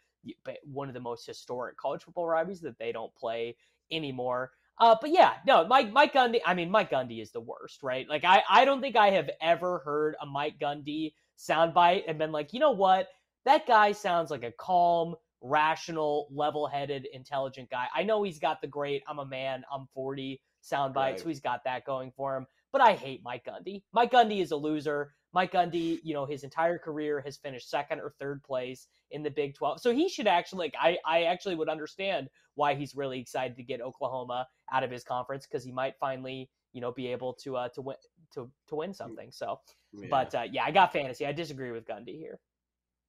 one 0.63 0.89
of 0.89 0.95
the 0.95 1.01
most 1.01 1.27
historic 1.27 1.77
college 1.77 2.05
football 2.05 2.27
rivalries, 2.27 2.61
that 2.61 2.79
they 2.79 2.93
don't 2.93 3.15
play 3.17 3.57
anymore. 3.91 4.53
Uh, 4.79 4.97
but 5.01 5.11
yeah, 5.11 5.35
no, 5.47 5.67
Mike 5.67 5.93
Mike 5.93 6.15
Gundy. 6.15 6.41
I 6.47 6.55
mean, 6.55 6.71
Mike 6.71 6.91
Gundy 6.91 7.21
is 7.21 7.33
the 7.33 7.41
worst, 7.41 7.83
right? 7.83 8.09
Like 8.09 8.25
I 8.25 8.43
I 8.49 8.65
don't 8.65 8.81
think 8.81 8.97
I 8.97 9.11
have 9.11 9.29
ever 9.41 9.81
heard 9.81 10.15
a 10.23 10.27
Mike 10.27 10.59
Gundy 10.61 11.15
soundbite 11.37 12.05
and 12.07 12.17
been 12.17 12.33
like, 12.33 12.53
you 12.53 12.61
know 12.61 12.71
what 12.71 13.09
that 13.45 13.67
guy 13.67 13.93
sounds 13.93 14.31
like 14.31 14.43
a 14.43 14.53
calm, 14.53 15.15
rational, 15.41 16.29
level 16.31 16.67
headed, 16.67 17.07
intelligent 17.13 17.71
guy. 17.71 17.87
I 17.95 18.03
know 18.03 18.23
he's 18.23 18.39
got 18.39 18.61
the 18.61 18.67
great 18.67 19.03
I'm 19.09 19.19
a 19.19 19.27
man, 19.27 19.65
I'm 19.73 19.87
40 19.95 20.41
soundbite, 20.63 20.95
right. 20.97 21.21
so 21.21 21.29
he's 21.29 21.41
got 21.41 21.65
that 21.65 21.85
going 21.85 22.13
for 22.17 22.37
him. 22.37 22.47
But 22.73 22.81
I 22.81 22.95
hate 22.95 23.23
Mike 23.23 23.45
Gundy. 23.45 23.83
Mike 23.93 24.11
Gundy 24.11 24.41
is 24.41 24.51
a 24.51 24.57
loser. 24.57 25.13
Mike 25.33 25.53
Gundy, 25.53 26.01
you 26.03 26.15
know, 26.15 26.27
his 26.27 26.45
entire 26.45 26.79
career 26.79 27.21
has 27.21 27.37
finished 27.37 27.71
second 27.71 28.01
or 28.01 28.15
third 28.19 28.43
place 28.43 28.89
in 29.11 29.23
the 29.23 29.31
Big 29.31 29.55
12. 29.55 29.81
So 29.81 29.93
he 29.93 30.09
should 30.09 30.27
actually, 30.27 30.67
like, 30.67 30.75
I, 30.81 30.99
I 31.05 31.25
actually 31.25 31.57
would 31.57 31.69
understand 31.69 32.29
why 32.55 32.75
he's 32.75 32.95
really 32.95 33.21
excited 33.21 33.57
to 33.57 33.63
get 33.63 33.81
Oklahoma 33.81 34.47
out 34.73 34.85
of 34.85 34.91
his 34.91 35.05
conference 35.05 35.47
because 35.47 35.65
he 35.65 35.73
might 35.73 35.95
finally, 36.01 36.51
you 36.73 36.81
know, 36.81 36.93
be 36.93 37.09
able 37.09 37.35
to 37.45 37.57
uh, 37.57 37.69
to 37.71 37.83
win 37.83 37.97
to 38.35 38.51
to 38.69 38.77
win 38.77 38.95
something. 38.95 39.31
So, 39.31 39.61
yeah. 39.93 40.07
but 40.11 40.35
uh, 40.35 40.45
yeah, 40.51 40.65
I 40.65 40.71
got 40.71 40.93
fantasy. 40.93 41.27
I 41.27 41.33
disagree 41.33 41.73
with 41.73 41.87
Gundy 41.87 42.17
here. 42.17 42.39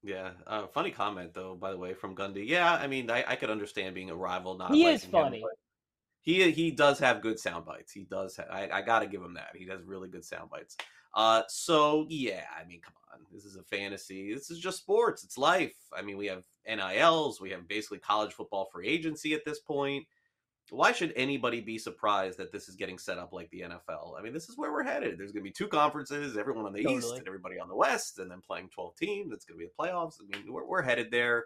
Yeah, 0.06 0.32
uh, 0.46 0.68
funny 0.68 0.92
comment 0.92 1.34
though. 1.34 1.56
By 1.56 1.72
the 1.72 1.78
way, 1.78 1.96
from 1.96 2.16
Gundy. 2.16 2.48
Yeah, 2.48 2.72
I 2.72 2.86
mean, 2.86 3.10
I, 3.10 3.24
I 3.28 3.36
could 3.36 3.50
understand 3.50 3.96
being 3.96 4.12
a 4.12 4.16
rival. 4.16 4.56
Not 4.56 4.74
he 4.74 4.86
is 4.86 5.04
funny. 5.04 5.40
Him, 5.40 5.48
he 6.22 6.52
he 6.52 6.70
does 6.70 7.00
have 7.00 7.24
good 7.24 7.40
sound 7.40 7.66
bites. 7.66 7.92
He 7.92 8.04
does. 8.04 8.38
Have, 8.38 8.48
I 8.52 8.70
I 8.72 8.82
got 8.84 9.00
to 9.00 9.08
give 9.08 9.24
him 9.24 9.34
that. 9.34 9.50
He 9.56 9.66
does 9.66 9.82
really 9.84 10.08
good 10.08 10.24
sound 10.24 10.52
bites. 10.52 10.78
Uh, 11.16 11.42
so 11.48 12.06
yeah, 12.08 12.44
I 12.56 12.66
mean, 12.68 12.82
come 12.82 12.94
on, 13.12 13.20
this 13.34 13.46
is 13.46 13.56
a 13.56 13.64
fantasy. 13.64 14.32
This 14.32 14.52
is 14.52 14.60
just 14.60 14.78
sports. 14.78 15.24
It's 15.24 15.40
life. 15.40 15.76
I 15.98 16.04
mean, 16.04 16.18
we 16.18 16.28
have 16.28 16.44
NILs. 16.68 17.42
We 17.42 17.50
have 17.50 17.68
basically 17.68 17.98
college 17.98 18.34
football 18.34 18.70
free 18.72 18.88
agency 18.88 19.34
at 19.34 19.44
this 19.44 19.60
point 19.60 20.06
why 20.72 20.92
should 20.92 21.14
anybody 21.16 21.62
be 21.62 21.78
surprised 21.78 22.38
that 22.40 22.52
this 22.52 22.68
is 22.68 22.76
getting 22.76 22.98
set 22.98 23.18
up 23.18 23.34
like 23.34 23.50
the 23.52 23.62
NFL? 23.62 24.18
I 24.18 24.22
mean, 24.22 24.34
this 24.34 24.50
is 24.50 24.58
where 24.58 24.72
we're 24.72 24.84
headed. 24.84 25.18
There's 25.18 25.32
going 25.32 25.44
to 25.44 25.50
be 25.50 25.52
two 25.52 25.68
conferences, 25.68 26.38
everyone 26.38 26.66
on 26.66 26.74
the 26.74 26.84
totally. 26.84 26.98
East 26.98 27.18
and 27.18 27.28
everybody 27.28 27.60
on 27.60 27.68
the 27.68 27.76
West, 27.76 28.20
and 28.20 28.30
then 28.30 28.42
playing 28.42 28.70
12 28.70 28.96
teams. 28.96 29.34
It's 29.34 29.46
going 29.46 29.60
to 29.60 29.66
be 29.66 29.70
the 29.70 29.84
playoffs. 29.84 30.16
I 30.22 30.38
mean, 30.38 30.52
we're, 30.52 30.66
we're 30.66 30.82
headed 30.82 31.12
there. 31.12 31.46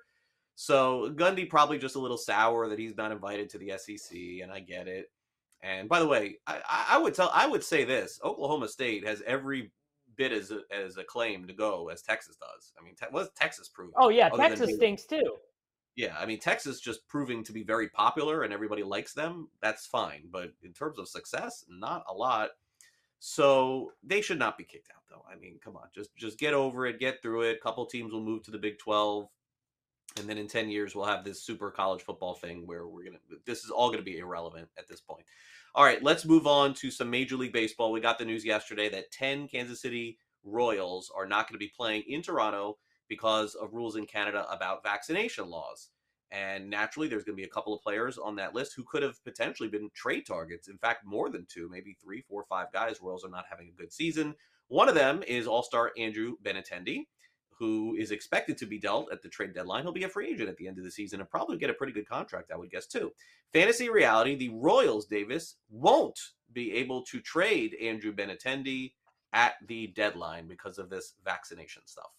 So 0.56 1.14
Gundy 1.16 1.50
probably 1.50 1.78
just 1.78 1.96
a 1.96 2.00
little 2.00 2.18
sour 2.18 2.68
that 2.70 2.80
he's 2.80 2.98
not 2.98 3.12
invited 3.12 3.50
to 3.50 3.58
the 3.58 3.74
SEC, 3.78 4.18
and 4.42 4.52
I 4.52 4.60
get 4.60 4.88
it. 4.88 5.12
And 5.62 5.90
by 5.90 6.00
the 6.00 6.08
way, 6.08 6.38
I, 6.48 6.62
I 6.92 6.98
would 6.98 7.14
tell, 7.14 7.32
I 7.34 7.48
would 7.48 7.64
say 7.64 7.84
this: 7.84 8.20
Oklahoma 8.24 8.68
State 8.68 9.06
has 9.06 9.22
every 9.26 9.72
bit 10.16 10.32
as 10.32 10.52
a, 10.52 10.62
as 10.72 10.98
a 10.98 11.04
claim 11.04 11.48
to 11.48 11.54
go 11.54 11.90
as 11.90 12.02
Texas 12.02 12.36
does. 12.36 12.74
I 12.80 12.84
mean, 12.84 12.96
te- 12.96 13.08
what 13.10 13.22
does 13.22 13.32
Texas 13.36 13.70
prove? 13.70 13.92
Oh 13.98 14.10
yeah, 14.10 14.30
Texas 14.30 14.76
stinks 14.76 15.06
too. 15.06 15.36
Yeah, 15.96 16.16
I 16.18 16.26
mean 16.26 16.40
Texas 16.40 16.80
just 16.80 17.08
proving 17.08 17.44
to 17.44 17.52
be 17.52 17.64
very 17.64 17.90
popular 17.90 18.44
and 18.44 18.54
everybody 18.54 18.84
likes 18.84 19.14
them. 19.14 19.50
That's 19.62 19.86
fine, 19.86 20.24
but 20.32 20.52
in 20.64 20.74
terms 20.74 20.98
of 20.98 21.10
success, 21.10 21.66
not 21.70 22.04
a 22.10 22.14
lot. 22.14 22.52
So 23.20 23.92
they 24.02 24.22
should 24.22 24.40
not 24.40 24.58
be 24.58 24.64
kicked 24.64 24.90
out, 24.96 25.04
though. 25.10 25.26
I 25.30 25.38
mean, 25.38 25.60
come 25.64 25.76
on, 25.76 25.90
just 25.94 26.16
just 26.16 26.40
get 26.40 26.54
over 26.54 26.86
it, 26.88 27.00
get 27.00 27.22
through 27.22 27.42
it. 27.44 27.58
A 27.58 27.60
couple 27.60 27.86
teams 27.86 28.14
will 28.14 28.24
move 28.24 28.44
to 28.44 28.52
the 28.52 28.58
Big 28.58 28.80
Twelve, 28.80 29.28
and 30.18 30.28
then 30.28 30.38
in 30.38 30.48
ten 30.48 30.70
years 30.70 30.96
we'll 30.96 31.06
have 31.06 31.26
this 31.26 31.44
super 31.44 31.70
college 31.70 32.02
football 32.02 32.36
thing 32.36 32.66
where 32.66 32.88
we're 32.88 33.04
gonna. 33.04 33.18
This 33.46 33.66
is 33.66 33.70
all 33.70 33.92
gonna 33.92 34.04
be 34.04 34.20
irrelevant 34.20 34.70
at 34.78 34.88
this 34.88 35.02
point. 35.02 35.26
All 35.76 35.84
right, 35.84 36.02
let's 36.02 36.26
move 36.26 36.48
on 36.48 36.74
to 36.76 36.90
some 36.90 37.10
Major 37.10 37.36
League 37.36 37.54
Baseball. 37.54 37.92
We 37.92 38.00
got 38.00 38.18
the 38.18 38.26
news 38.26 38.46
yesterday 38.46 38.88
that 38.90 39.12
ten 39.12 39.50
Kansas 39.50 39.82
City 39.82 40.18
Royals 40.44 41.12
are 41.14 41.28
not 41.28 41.48
going 41.48 41.60
to 41.60 41.66
be 41.66 41.72
playing 41.76 42.04
in 42.08 42.22
Toronto 42.22 42.78
because 43.10 43.56
of 43.56 43.74
rules 43.74 43.96
in 43.96 44.06
Canada 44.06 44.46
about 44.50 44.84
vaccination 44.84 45.50
laws. 45.50 45.90
And 46.32 46.70
naturally, 46.70 47.08
there's 47.08 47.24
going 47.24 47.36
to 47.36 47.42
be 47.42 47.48
a 47.48 47.52
couple 47.52 47.74
of 47.74 47.82
players 47.82 48.18
on 48.20 48.36
that 48.36 48.54
list 48.54 48.74
who 48.76 48.84
could 48.84 49.02
have 49.02 49.22
potentially 49.24 49.68
been 49.68 49.90
trade 49.96 50.28
targets. 50.28 50.68
In 50.68 50.78
fact, 50.78 51.06
more 51.06 51.30
than 51.30 51.48
two, 51.50 51.68
maybe 51.70 51.98
three, 52.02 52.22
four, 52.22 52.46
five 52.48 52.72
guys. 52.72 53.02
Royals 53.02 53.26
are 53.26 53.32
not 53.32 53.46
having 53.50 53.70
a 53.70 53.82
good 53.82 53.92
season. 53.92 54.36
One 54.68 54.88
of 54.88 54.96
them 54.96 55.24
is 55.28 55.48
All 55.48 55.64
Star 55.64 55.92
Andrew 55.98 56.36
Benintendi, 56.44 57.08
who 57.58 57.96
is 57.96 58.12
expected 58.12 58.58
to 58.60 58.68
be 58.68 58.80
dealt 58.80 59.12
at 59.12 59.24
the 59.24 59.30
trade 59.30 59.56
deadline. 59.56 59.84
He'll 59.84 59.92
be 59.92 60.04
a 60.04 60.10
free 60.10 60.30
agent 60.32 60.50
at 60.50 60.58
the 60.58 60.68
end 60.68 60.78
of 60.78 60.84
the 60.84 60.92
season 60.92 61.20
and 61.20 61.30
probably 61.30 61.58
get 61.58 61.72
a 61.72 61.74
pretty 61.74 61.94
good 61.94 62.08
contract, 62.08 62.52
I 62.54 62.58
would 62.58 62.70
guess, 62.70 62.86
too. 62.86 63.12
Fantasy 63.52 63.90
reality 63.90 64.36
the 64.36 64.50
Royals, 64.50 65.08
Davis, 65.08 65.56
won't 65.72 66.20
be 66.54 66.74
able 66.74 67.04
to 67.06 67.20
trade 67.20 67.76
Andrew 67.82 68.14
Benintendi 68.14 68.94
at 69.34 69.56
the 69.68 69.88
deadline 69.88 70.48
because 70.48 70.78
of 70.78 70.92
this 70.92 71.16
vaccination 71.26 71.82
stuff. 71.86 72.12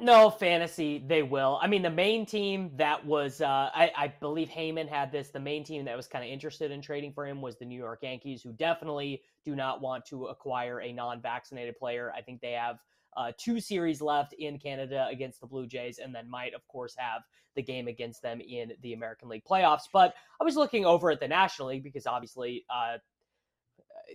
No, 0.00 0.30
fantasy, 0.30 1.02
they 1.04 1.24
will. 1.24 1.58
I 1.60 1.66
mean, 1.66 1.82
the 1.82 1.90
main 1.90 2.24
team 2.24 2.70
that 2.76 3.04
was, 3.04 3.40
uh, 3.40 3.68
I, 3.74 3.90
I 3.96 4.08
believe 4.20 4.48
Heyman 4.48 4.88
had 4.88 5.10
this, 5.10 5.30
the 5.30 5.40
main 5.40 5.64
team 5.64 5.84
that 5.86 5.96
was 5.96 6.06
kind 6.06 6.24
of 6.24 6.30
interested 6.30 6.70
in 6.70 6.80
trading 6.80 7.12
for 7.12 7.26
him 7.26 7.42
was 7.42 7.56
the 7.56 7.64
New 7.64 7.78
York 7.78 8.04
Yankees, 8.04 8.40
who 8.40 8.52
definitely 8.52 9.22
do 9.44 9.56
not 9.56 9.80
want 9.80 10.06
to 10.06 10.26
acquire 10.26 10.80
a 10.80 10.92
non 10.92 11.20
vaccinated 11.20 11.76
player. 11.76 12.12
I 12.16 12.22
think 12.22 12.40
they 12.40 12.52
have 12.52 12.78
uh, 13.16 13.32
two 13.36 13.58
series 13.58 14.00
left 14.00 14.34
in 14.34 14.56
Canada 14.60 15.08
against 15.10 15.40
the 15.40 15.48
Blue 15.48 15.66
Jays, 15.66 15.98
and 15.98 16.14
then 16.14 16.30
might, 16.30 16.54
of 16.54 16.64
course, 16.68 16.94
have 16.96 17.22
the 17.56 17.62
game 17.62 17.88
against 17.88 18.22
them 18.22 18.40
in 18.40 18.74
the 18.82 18.92
American 18.92 19.28
League 19.28 19.44
playoffs. 19.44 19.88
But 19.92 20.14
I 20.40 20.44
was 20.44 20.54
looking 20.54 20.86
over 20.86 21.10
at 21.10 21.18
the 21.18 21.26
National 21.26 21.68
League 21.68 21.82
because 21.82 22.06
obviously, 22.06 22.64
uh, 22.70 22.98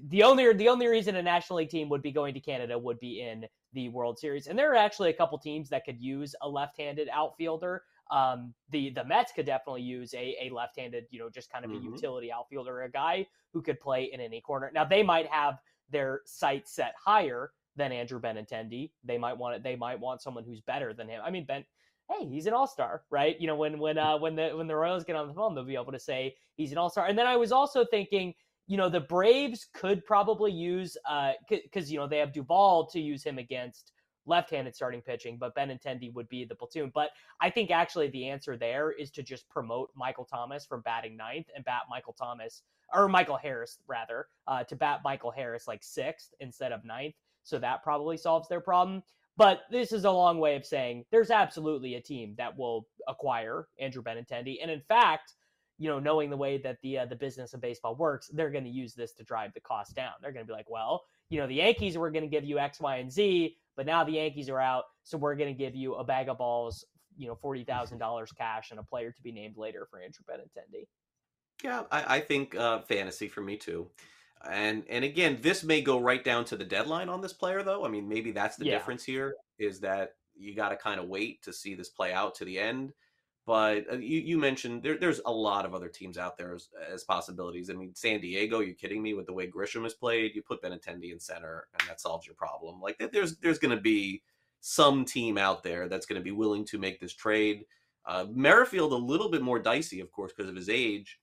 the 0.08 0.24
only 0.24 0.54
the 0.54 0.70
only 0.70 0.88
reason 0.88 1.18
a 1.18 1.22
National 1.22 1.58
League 1.58 1.70
team 1.70 1.90
would 1.90 2.02
be 2.02 2.14
going 2.14 2.34
to 2.36 2.40
Canada 2.40 2.80
would 2.80 3.02
be 3.02 3.20
in 3.20 3.48
the 3.74 3.90
World 3.90 4.18
Series, 4.20 4.48
and 4.48 4.58
there 4.58 4.72
are 4.72 4.76
actually 4.76 5.10
a 5.10 5.14
couple 5.14 5.38
teams 5.38 5.70
that 5.70 5.86
could 5.86 6.00
use 6.00 6.36
a 6.42 6.50
left-handed 6.50 7.10
outfielder. 7.12 7.84
Um, 8.12 8.54
the 8.70 8.90
the 8.92 9.04
Mets 9.06 9.32
could 9.32 9.46
definitely 9.46 9.82
use 9.82 10.14
a, 10.14 10.36
a 10.42 10.50
left-handed, 10.54 11.06
you 11.10 11.20
know, 11.20 11.30
just 11.30 11.52
kind 11.52 11.66
of 11.66 11.72
a 11.72 11.76
Mhm. 11.76 11.84
utility 11.84 12.32
outfielder, 12.32 12.82
a 12.82 12.92
guy 12.92 13.26
who 13.52 13.62
could 13.62 13.80
play 13.80 14.06
in 14.06 14.20
any 14.20 14.42
corner. 14.42 14.72
Now 14.74 14.86
they 14.86 15.04
might 15.04 15.28
have 15.28 15.60
their 15.90 16.22
sights 16.26 16.74
set 16.74 16.94
higher 16.98 17.52
than 17.76 17.92
Andrew 17.92 18.20
Benintendi. 18.20 18.92
They 19.04 19.18
might 19.18 19.38
want 19.38 19.56
it. 19.56 19.64
They 19.64 19.76
might 19.76 20.00
want 20.00 20.22
someone 20.22 20.44
who's 20.44 20.62
better 20.62 20.94
than 20.94 21.08
him. 21.08 21.22
I 21.24 21.32
mean, 21.32 21.46
Ben, 21.46 21.66
hey, 22.10 22.26
he's 22.28 22.46
an 22.46 22.54
all-star, 22.54 23.04
right? 23.10 23.40
You 23.40 23.48
know, 23.48 23.56
when 23.56 23.80
when 23.80 23.98
uh, 23.98 24.18
when 24.18 24.36
the 24.36 24.50
when 24.56 24.68
the 24.68 24.76
Royals 24.76 25.04
get 25.06 25.16
on 25.16 25.28
the 25.28 25.34
phone, 25.34 25.56
they'll 25.56 25.64
be 25.64 25.76
able 25.76 25.92
to 25.94 26.00
say 26.00 26.36
he's 26.56 26.72
an 26.72 26.78
all-star. 26.78 27.08
And 27.08 27.18
then 27.18 27.26
I 27.28 27.36
was 27.38 27.52
also 27.52 27.86
thinking, 27.86 28.36
you 28.68 28.78
know, 28.78 28.90
the 28.90 29.02
Braves 29.02 29.68
could 29.74 30.06
probably 30.06 30.52
use 30.52 30.98
uh 31.10 31.32
because 31.50 31.92
you 31.92 32.00
know 32.00 32.08
they 32.08 32.20
have 32.20 32.34
Duvall 32.34 32.88
to 32.88 33.00
use 33.00 33.24
him 33.24 33.38
against 33.38 33.92
left-handed 34.26 34.76
starting 34.76 35.02
pitching, 35.02 35.38
but 35.38 35.56
Benintendi 35.56 36.14
would 36.14 36.30
be 36.30 36.46
the 36.46 36.56
platoon. 36.56 36.92
But 36.94 37.10
I 37.42 37.50
think 37.50 37.72
actually 37.72 38.10
the 38.10 38.30
answer 38.30 38.58
there 38.58 38.92
is 38.92 39.12
to 39.12 39.24
just 39.24 39.50
promote 39.50 39.90
Michael 39.96 40.26
Thomas 40.26 40.66
from 40.66 40.82
batting 40.82 41.18
ninth 41.18 41.48
and 41.56 41.66
bat 41.66 41.84
Michael 41.90 42.14
Thomas 42.14 42.62
or 42.94 43.10
Michael 43.10 43.38
Harris 43.38 43.80
rather 43.88 44.28
uh, 44.48 44.64
to 44.66 44.76
bat 44.76 45.02
Michael 45.04 45.32
Harris 45.32 45.68
like 45.68 45.84
sixth 45.84 46.34
instead 46.40 46.72
of 46.72 46.86
ninth. 46.86 47.16
So 47.44 47.60
that 47.60 47.84
probably 47.84 48.18
solves 48.18 48.48
their 48.48 48.62
problem. 48.62 49.04
But 49.36 49.62
this 49.72 49.92
is 49.92 50.06
a 50.06 50.12
long 50.12 50.38
way 50.40 50.56
of 50.56 50.66
saying 50.66 51.06
there's 51.12 51.32
absolutely 51.32 51.96
a 51.96 52.02
team 52.02 52.36
that 52.38 52.56
will 52.56 52.88
acquire 53.08 53.68
Andrew 53.80 54.04
Benintendi, 54.04 54.58
and 54.62 54.70
in 54.70 54.82
fact, 54.82 55.34
you 55.78 55.90
know, 55.90 56.00
knowing 56.00 56.30
the 56.30 56.38
way 56.38 56.58
that 56.60 56.78
the 56.82 57.00
uh, 57.00 57.06
the 57.06 57.16
business 57.16 57.54
of 57.54 57.62
baseball 57.62 57.96
works, 57.96 58.30
they're 58.34 58.52
going 58.52 58.64
to 58.64 58.70
use 58.70 58.94
this 58.94 59.14
to 59.14 59.24
drive 59.24 59.54
the 59.54 59.60
cost 59.62 59.96
down. 59.96 60.14
They're 60.22 60.32
going 60.32 60.46
to 60.46 60.48
be 60.50 60.56
like, 60.56 60.70
well, 60.70 61.04
you 61.30 61.40
know, 61.40 61.48
the 61.48 61.56
Yankees 61.56 61.98
were 61.98 62.12
going 62.12 62.24
to 62.24 62.30
give 62.30 62.44
you 62.44 62.60
X, 62.60 62.80
Y, 62.80 62.98
and 62.98 63.12
Z, 63.12 63.56
but 63.76 63.86
now 63.86 64.04
the 64.04 64.14
Yankees 64.14 64.50
are 64.50 64.60
out, 64.60 64.86
so 65.04 65.18
we're 65.18 65.36
going 65.36 65.54
to 65.54 65.58
give 65.58 65.76
you 65.76 65.96
a 65.96 66.04
bag 66.04 66.30
of 66.30 66.38
balls, 66.38 66.86
you 67.18 67.28
know, 67.28 67.36
forty 67.36 67.64
thousand 67.64 67.98
dollars 68.00 68.32
cash 68.32 68.72
and 68.72 68.80
a 68.80 68.84
player 68.84 69.12
to 69.12 69.22
be 69.22 69.32
named 69.32 69.58
later 69.58 69.88
for 69.90 70.00
Andrew 70.00 70.24
Benintendi. 70.30 70.86
Yeah, 71.64 71.84
I, 71.92 72.18
I 72.18 72.20
think 72.20 72.56
uh, 72.56 72.80
fantasy 72.82 73.28
for 73.28 73.42
me 73.42 73.58
too. 73.58 73.90
And 74.50 74.84
and 74.90 75.06
again, 75.06 75.40
this 75.42 75.64
may 75.64 75.82
go 75.82 76.00
right 76.00 76.24
down 76.24 76.44
to 76.46 76.58
the 76.58 76.66
deadline 76.66 77.08
on 77.10 77.22
this 77.22 77.34
player, 77.34 77.64
though. 77.64 77.86
I 77.86 77.90
mean, 77.90 78.10
maybe 78.10 78.32
that's 78.32 78.58
the 78.58 78.66
Yeah. 78.66 78.78
difference 78.78 79.04
here 79.04 79.36
is 79.58 79.80
that 79.82 80.16
you 80.36 80.56
got 80.56 80.70
to 80.70 80.76
kind 80.76 81.00
of 81.00 81.08
wait 81.08 81.42
to 81.44 81.54
see 81.54 81.76
this 81.76 81.90
play 81.90 82.12
out 82.12 82.36
to 82.36 82.46
the 82.46 82.60
end. 82.60 82.92
But 83.46 83.86
uh, 83.92 83.98
you, 83.98 84.20
you 84.20 84.38
mentioned 84.38 84.84
there, 84.84 84.98
there's 84.98 85.20
a 85.26 85.32
lot 85.32 85.66
of 85.66 85.76
other 85.76 85.90
teams 85.90 86.18
out 86.18 86.38
there 86.38 86.56
as, 86.56 86.70
as 86.92 87.04
possibilities. 87.04 87.70
I 87.70 87.74
mean, 87.74 87.94
San 87.94 88.22
Diego, 88.22 88.62
you're 88.62 88.76
kidding 88.76 89.04
me 89.04 89.14
with 89.14 89.26
the 89.26 89.34
way 89.34 89.48
Grisham 89.48 89.84
has 89.84 89.94
played. 89.94 90.34
You 90.34 90.42
put 90.42 90.62
Ben 90.62 90.72
Benintendi 90.72 91.12
in 91.12 91.20
center, 91.20 91.68
and 91.78 91.90
that 91.90 92.00
solves 92.00 92.26
your 92.26 92.36
problem. 92.36 92.80
Like 92.80 92.98
there's 93.12 93.38
there's 93.38 93.60
going 93.60 93.76
to 93.76 93.82
be 93.82 94.24
some 94.62 95.04
team 95.04 95.38
out 95.38 95.62
there 95.62 95.90
that's 95.90 96.06
going 96.06 96.20
to 96.20 96.24
be 96.24 96.32
willing 96.32 96.64
to 96.66 96.78
make 96.78 97.00
this 97.00 97.14
trade. 97.14 97.66
Uh, 98.06 98.26
Merrifield 98.34 98.94
a 98.94 98.96
little 98.96 99.30
bit 99.30 99.42
more 99.42 99.60
dicey, 99.60 100.00
of 100.00 100.12
course, 100.12 100.32
because 100.36 100.50
of 100.50 100.56
his 100.56 100.70
age 100.70 101.20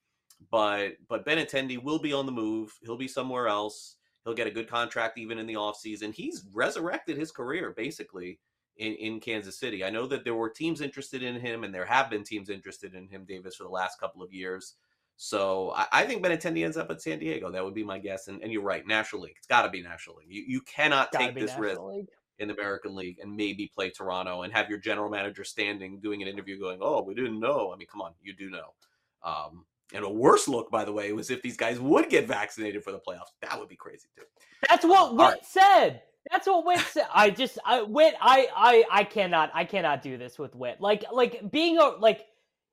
but 0.49 0.93
but 1.07 1.25
Benintendi 1.25 1.81
will 1.81 1.99
be 1.99 2.13
on 2.13 2.25
the 2.25 2.31
move. 2.31 2.77
He'll 2.81 2.97
be 2.97 3.07
somewhere 3.07 3.47
else. 3.47 3.97
He'll 4.23 4.33
get 4.33 4.47
a 4.47 4.51
good 4.51 4.69
contract 4.69 5.17
even 5.17 5.37
in 5.37 5.47
the 5.47 5.55
offseason. 5.55 6.13
He's 6.13 6.45
resurrected 6.53 7.17
his 7.17 7.31
career 7.31 7.73
basically 7.75 8.39
in, 8.81 8.95
in 8.95 9.19
Kansas 9.19 9.59
City. 9.59 9.85
I 9.85 9.91
know 9.91 10.07
that 10.07 10.23
there 10.23 10.33
were 10.33 10.49
teams 10.49 10.81
interested 10.81 11.21
in 11.21 11.39
him, 11.39 11.63
and 11.63 11.73
there 11.73 11.85
have 11.85 12.09
been 12.09 12.23
teams 12.23 12.49
interested 12.49 12.95
in 12.95 13.07
him, 13.07 13.25
Davis, 13.27 13.55
for 13.55 13.63
the 13.63 13.69
last 13.69 13.99
couple 13.99 14.23
of 14.23 14.33
years. 14.33 14.73
So 15.17 15.71
I, 15.75 15.85
I 15.91 16.05
think 16.05 16.25
Benintendi 16.25 16.65
ends 16.65 16.77
up 16.77 16.89
at 16.89 16.99
San 16.99 17.19
Diego. 17.19 17.51
That 17.51 17.63
would 17.63 17.75
be 17.75 17.83
my 17.83 17.99
guess. 17.99 18.27
And, 18.27 18.41
and 18.41 18.51
you're 18.51 18.63
right, 18.63 18.85
National 18.87 19.21
League. 19.21 19.35
It's 19.37 19.45
got 19.45 19.61
to 19.61 19.69
be 19.69 19.83
National 19.83 20.15
League. 20.15 20.29
You, 20.29 20.43
you 20.47 20.61
cannot 20.61 21.11
take 21.11 21.35
this 21.35 21.55
risk 21.59 21.79
League. 21.79 22.07
in 22.39 22.47
the 22.47 22.55
American 22.55 22.95
League 22.95 23.19
and 23.21 23.35
maybe 23.35 23.71
play 23.71 23.91
Toronto 23.91 24.41
and 24.41 24.51
have 24.51 24.67
your 24.67 24.79
general 24.79 25.11
manager 25.11 25.43
standing 25.43 25.99
doing 25.99 26.23
an 26.23 26.27
interview 26.27 26.59
going, 26.59 26.79
"Oh, 26.81 27.03
we 27.03 27.13
didn't 27.13 27.39
know." 27.39 27.71
I 27.71 27.77
mean, 27.77 27.87
come 27.87 28.01
on, 28.01 28.13
you 28.19 28.33
do 28.33 28.49
know. 28.49 28.73
Um, 29.23 29.63
and 29.93 30.03
a 30.03 30.09
worse 30.09 30.47
look, 30.47 30.71
by 30.71 30.85
the 30.85 30.91
way, 30.91 31.13
was 31.13 31.29
if 31.29 31.43
these 31.43 31.57
guys 31.57 31.79
would 31.79 32.09
get 32.09 32.25
vaccinated 32.27 32.83
for 32.83 32.91
the 32.91 32.99
playoffs. 32.99 33.29
That 33.43 33.59
would 33.59 33.69
be 33.69 33.75
crazy 33.75 34.07
too. 34.17 34.23
That's 34.67 34.85
what 34.85 35.15
Whit 35.15 35.21
right. 35.21 35.45
said. 35.45 36.01
That's 36.29 36.47
what 36.47 36.65
Whit 36.65 36.79
said. 36.79 37.07
I 37.13 37.29
just 37.29 37.57
I 37.65 37.81
Whit 37.81 38.13
I 38.21 38.47
I 38.55 38.83
I 38.91 39.03
cannot 39.03 39.51
I 39.53 39.65
cannot 39.65 40.01
do 40.01 40.17
this 40.17 40.37
with 40.37 40.55
Whit. 40.55 40.79
Like 40.79 41.03
like 41.11 41.51
being 41.51 41.77
a 41.77 41.89
like 41.99 42.25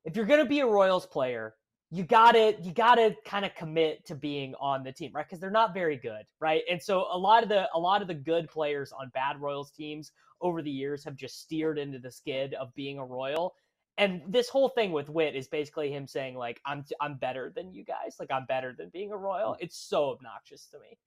if 0.05 0.15
you're 0.15 0.25
gonna 0.25 0.45
be 0.45 0.59
a 0.59 0.67
Royals 0.67 1.05
player, 1.05 1.55
you 1.89 2.03
gotta 2.03 2.55
you 2.61 2.71
gotta 2.71 3.15
kind 3.25 3.45
of 3.45 3.55
commit 3.55 4.05
to 4.05 4.15
being 4.15 4.53
on 4.59 4.83
the 4.83 4.91
team, 4.91 5.11
right? 5.13 5.25
Because 5.25 5.39
they're 5.39 5.49
not 5.49 5.73
very 5.73 5.97
good, 5.97 6.25
right? 6.39 6.61
And 6.69 6.81
so 6.81 7.07
a 7.11 7.17
lot 7.17 7.41
of 7.41 7.49
the 7.49 7.67
a 7.73 7.79
lot 7.79 8.01
of 8.01 8.07
the 8.07 8.13
good 8.13 8.49
players 8.49 8.91
on 8.91 9.09
bad 9.13 9.41
Royals 9.41 9.71
teams 9.71 10.11
over 10.41 10.61
the 10.61 10.71
years 10.71 11.03
have 11.03 11.15
just 11.15 11.41
steered 11.41 11.79
into 11.79 11.99
the 11.99 12.11
skid 12.11 12.53
of 12.53 12.73
being 12.75 12.99
a 12.99 13.05
Royal. 13.05 13.55
And 13.97 14.21
this 14.29 14.47
whole 14.47 14.69
thing 14.69 14.91
with 14.91 15.09
Whit 15.09 15.35
is 15.35 15.47
basically 15.47 15.91
him 15.91 16.05
saying 16.05 16.35
like 16.35 16.61
I'm 16.67 16.85
I'm 17.01 17.15
better 17.15 17.51
than 17.55 17.73
you 17.73 17.83
guys, 17.83 18.17
like 18.19 18.31
I'm 18.31 18.45
better 18.45 18.75
than 18.77 18.89
being 18.89 19.11
a 19.11 19.17
Royal. 19.17 19.57
It's 19.59 19.77
so 19.77 20.11
obnoxious 20.11 20.67
to 20.67 20.79
me. 20.79 20.97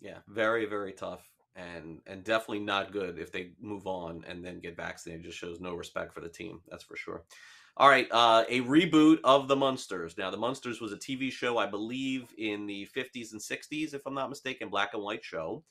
Yeah, 0.00 0.18
very 0.28 0.66
very 0.66 0.92
tough 0.92 1.31
and 1.56 2.00
and 2.06 2.24
definitely 2.24 2.60
not 2.60 2.92
good 2.92 3.18
if 3.18 3.32
they 3.32 3.50
move 3.60 3.86
on 3.86 4.24
and 4.28 4.44
then 4.44 4.60
get 4.60 4.76
vaccinated. 4.76 5.24
It 5.24 5.28
just 5.28 5.38
shows 5.38 5.60
no 5.60 5.74
respect 5.74 6.12
for 6.12 6.20
the 6.20 6.28
team. 6.28 6.60
That's 6.68 6.84
for 6.84 6.96
sure. 6.96 7.24
All 7.76 7.88
right, 7.88 8.06
uh, 8.10 8.44
a 8.50 8.60
reboot 8.60 9.18
of 9.24 9.48
the 9.48 9.56
Munsters. 9.56 10.18
Now, 10.18 10.30
the 10.30 10.36
Munsters 10.36 10.82
was 10.82 10.92
a 10.92 10.96
TV 10.98 11.32
show, 11.32 11.56
I 11.56 11.64
believe, 11.64 12.28
in 12.36 12.66
the 12.66 12.86
50s 12.94 13.32
and 13.32 13.40
60s, 13.40 13.94
if 13.94 14.02
I'm 14.04 14.12
not 14.12 14.28
mistaken, 14.28 14.68
black 14.68 14.92
and 14.92 15.02
white 15.02 15.24
show, 15.24 15.64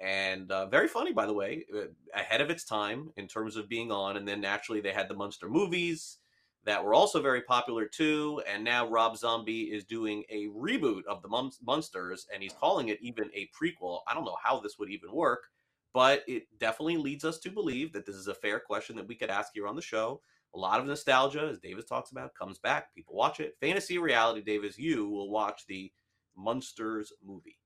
and 0.00 0.50
uh, 0.50 0.66
very 0.66 0.88
funny, 0.88 1.12
by 1.12 1.26
the 1.26 1.32
way, 1.32 1.64
uh, 1.72 1.84
ahead 2.12 2.40
of 2.40 2.50
its 2.50 2.64
time 2.64 3.10
in 3.16 3.28
terms 3.28 3.54
of 3.54 3.68
being 3.68 3.92
on. 3.92 4.16
And 4.16 4.26
then 4.26 4.40
naturally, 4.40 4.80
they 4.80 4.92
had 4.92 5.08
the 5.08 5.14
Munster 5.14 5.48
movies 5.48 6.18
that 6.64 6.82
were 6.82 6.94
also 6.94 7.20
very 7.20 7.42
popular 7.42 7.86
too. 7.86 8.42
And 8.48 8.64
now 8.64 8.88
Rob 8.88 9.16
Zombie 9.16 9.64
is 9.64 9.84
doing 9.84 10.24
a 10.30 10.46
reboot 10.46 11.04
of 11.06 11.22
the 11.22 11.28
Mun- 11.28 11.50
Munsters, 11.62 12.26
and 12.32 12.42
he's 12.42 12.54
calling 12.54 12.88
it 12.88 12.98
even 13.02 13.30
a 13.34 13.48
prequel. 13.48 14.00
I 14.08 14.14
don't 14.14 14.24
know 14.24 14.38
how 14.42 14.60
this 14.60 14.78
would 14.78 14.90
even 14.90 15.12
work, 15.12 15.44
but 15.92 16.22
it 16.26 16.44
definitely 16.58 16.96
leads 16.96 17.24
us 17.24 17.38
to 17.40 17.50
believe 17.50 17.92
that 17.92 18.06
this 18.06 18.16
is 18.16 18.28
a 18.28 18.34
fair 18.34 18.58
question 18.58 18.96
that 18.96 19.06
we 19.06 19.14
could 19.14 19.30
ask 19.30 19.52
here 19.54 19.66
on 19.66 19.76
the 19.76 19.82
show. 19.82 20.20
A 20.54 20.58
lot 20.58 20.80
of 20.80 20.86
nostalgia, 20.86 21.48
as 21.50 21.58
Davis 21.58 21.84
talks 21.84 22.12
about, 22.12 22.34
comes 22.34 22.58
back. 22.58 22.94
People 22.94 23.16
watch 23.16 23.40
it. 23.40 23.56
Fantasy 23.60 23.98
reality, 23.98 24.40
Davis, 24.40 24.78
you 24.78 25.08
will 25.08 25.28
watch 25.28 25.66
the 25.66 25.92
Munsters 26.36 27.12
movie. 27.24 27.58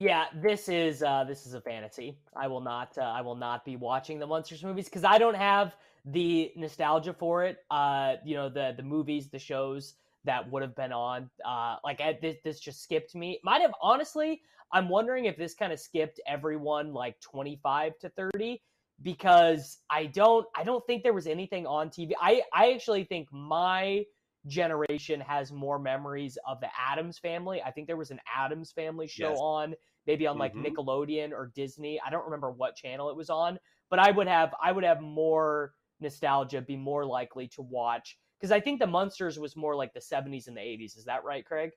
Yeah, 0.00 0.26
this 0.42 0.68
is 0.68 1.02
uh, 1.02 1.24
this 1.24 1.46
is 1.46 1.54
a 1.54 1.60
fantasy. 1.60 2.18
I 2.36 2.48
will 2.48 2.60
not 2.60 2.98
uh, 2.98 3.02
I 3.02 3.20
will 3.20 3.36
not 3.36 3.64
be 3.64 3.76
watching 3.76 4.18
the 4.18 4.26
Munsters 4.26 4.62
movies 4.62 4.86
because 4.86 5.04
I 5.04 5.18
don't 5.18 5.36
have 5.36 5.76
the 6.04 6.52
nostalgia 6.56 7.14
for 7.14 7.44
it. 7.44 7.58
Uh, 7.70 8.16
you 8.24 8.34
know 8.36 8.48
the 8.48 8.74
the 8.76 8.82
movies, 8.82 9.28
the 9.28 9.38
shows 9.38 9.94
that 10.24 10.50
would 10.50 10.62
have 10.62 10.74
been 10.74 10.92
on. 10.92 11.30
Uh, 11.44 11.76
like 11.84 12.00
I, 12.00 12.18
this 12.20 12.36
this 12.44 12.60
just 12.60 12.82
skipped 12.82 13.14
me. 13.14 13.40
Might 13.44 13.60
have 13.62 13.74
honestly. 13.80 14.42
I'm 14.72 14.88
wondering 14.88 15.26
if 15.26 15.36
this 15.36 15.54
kind 15.54 15.72
of 15.72 15.78
skipped 15.78 16.20
everyone 16.26 16.92
like 16.92 17.20
25 17.20 17.96
to 18.00 18.08
30 18.08 18.60
because 19.02 19.78
I 19.90 20.06
don't 20.06 20.46
I 20.56 20.64
don't 20.64 20.84
think 20.86 21.02
there 21.02 21.12
was 21.12 21.26
anything 21.26 21.66
on 21.66 21.90
TV. 21.90 22.14
I 22.20 22.42
I 22.52 22.72
actually 22.72 23.04
think 23.04 23.28
my 23.32 24.04
generation 24.46 25.20
has 25.20 25.52
more 25.52 25.78
memories 25.78 26.38
of 26.46 26.60
the 26.60 26.68
Addams 26.78 27.18
family. 27.18 27.62
I 27.62 27.70
think 27.70 27.86
there 27.86 27.96
was 27.96 28.10
an 28.10 28.20
Addams 28.34 28.72
family 28.72 29.06
show 29.06 29.30
Yes. 29.30 29.38
on 29.38 29.74
maybe 30.06 30.26
on 30.26 30.38
like 30.38 30.54
Mhm. 30.54 30.64
Nickelodeon 30.66 31.32
or 31.32 31.52
Disney. 31.54 32.00
I 32.04 32.10
don't 32.10 32.24
remember 32.24 32.50
what 32.50 32.76
channel 32.76 33.10
it 33.10 33.16
was 33.16 33.30
on, 33.30 33.58
but 33.90 33.98
I 33.98 34.10
would 34.10 34.26
have 34.26 34.54
I 34.62 34.72
would 34.72 34.84
have 34.84 35.00
more 35.00 35.72
nostalgia, 36.00 36.60
be 36.60 36.76
more 36.76 37.04
likely 37.04 37.48
to 37.48 37.62
watch 37.62 38.18
because 38.38 38.52
I 38.52 38.60
think 38.60 38.80
the 38.80 38.86
Munsters 38.86 39.38
was 39.38 39.56
more 39.56 39.74
like 39.74 39.94
the 39.94 40.00
70s 40.00 40.48
and 40.48 40.56
the 40.56 40.60
80s. 40.60 40.98
Is 40.98 41.04
that 41.06 41.24
right, 41.24 41.44
Craig? 41.44 41.70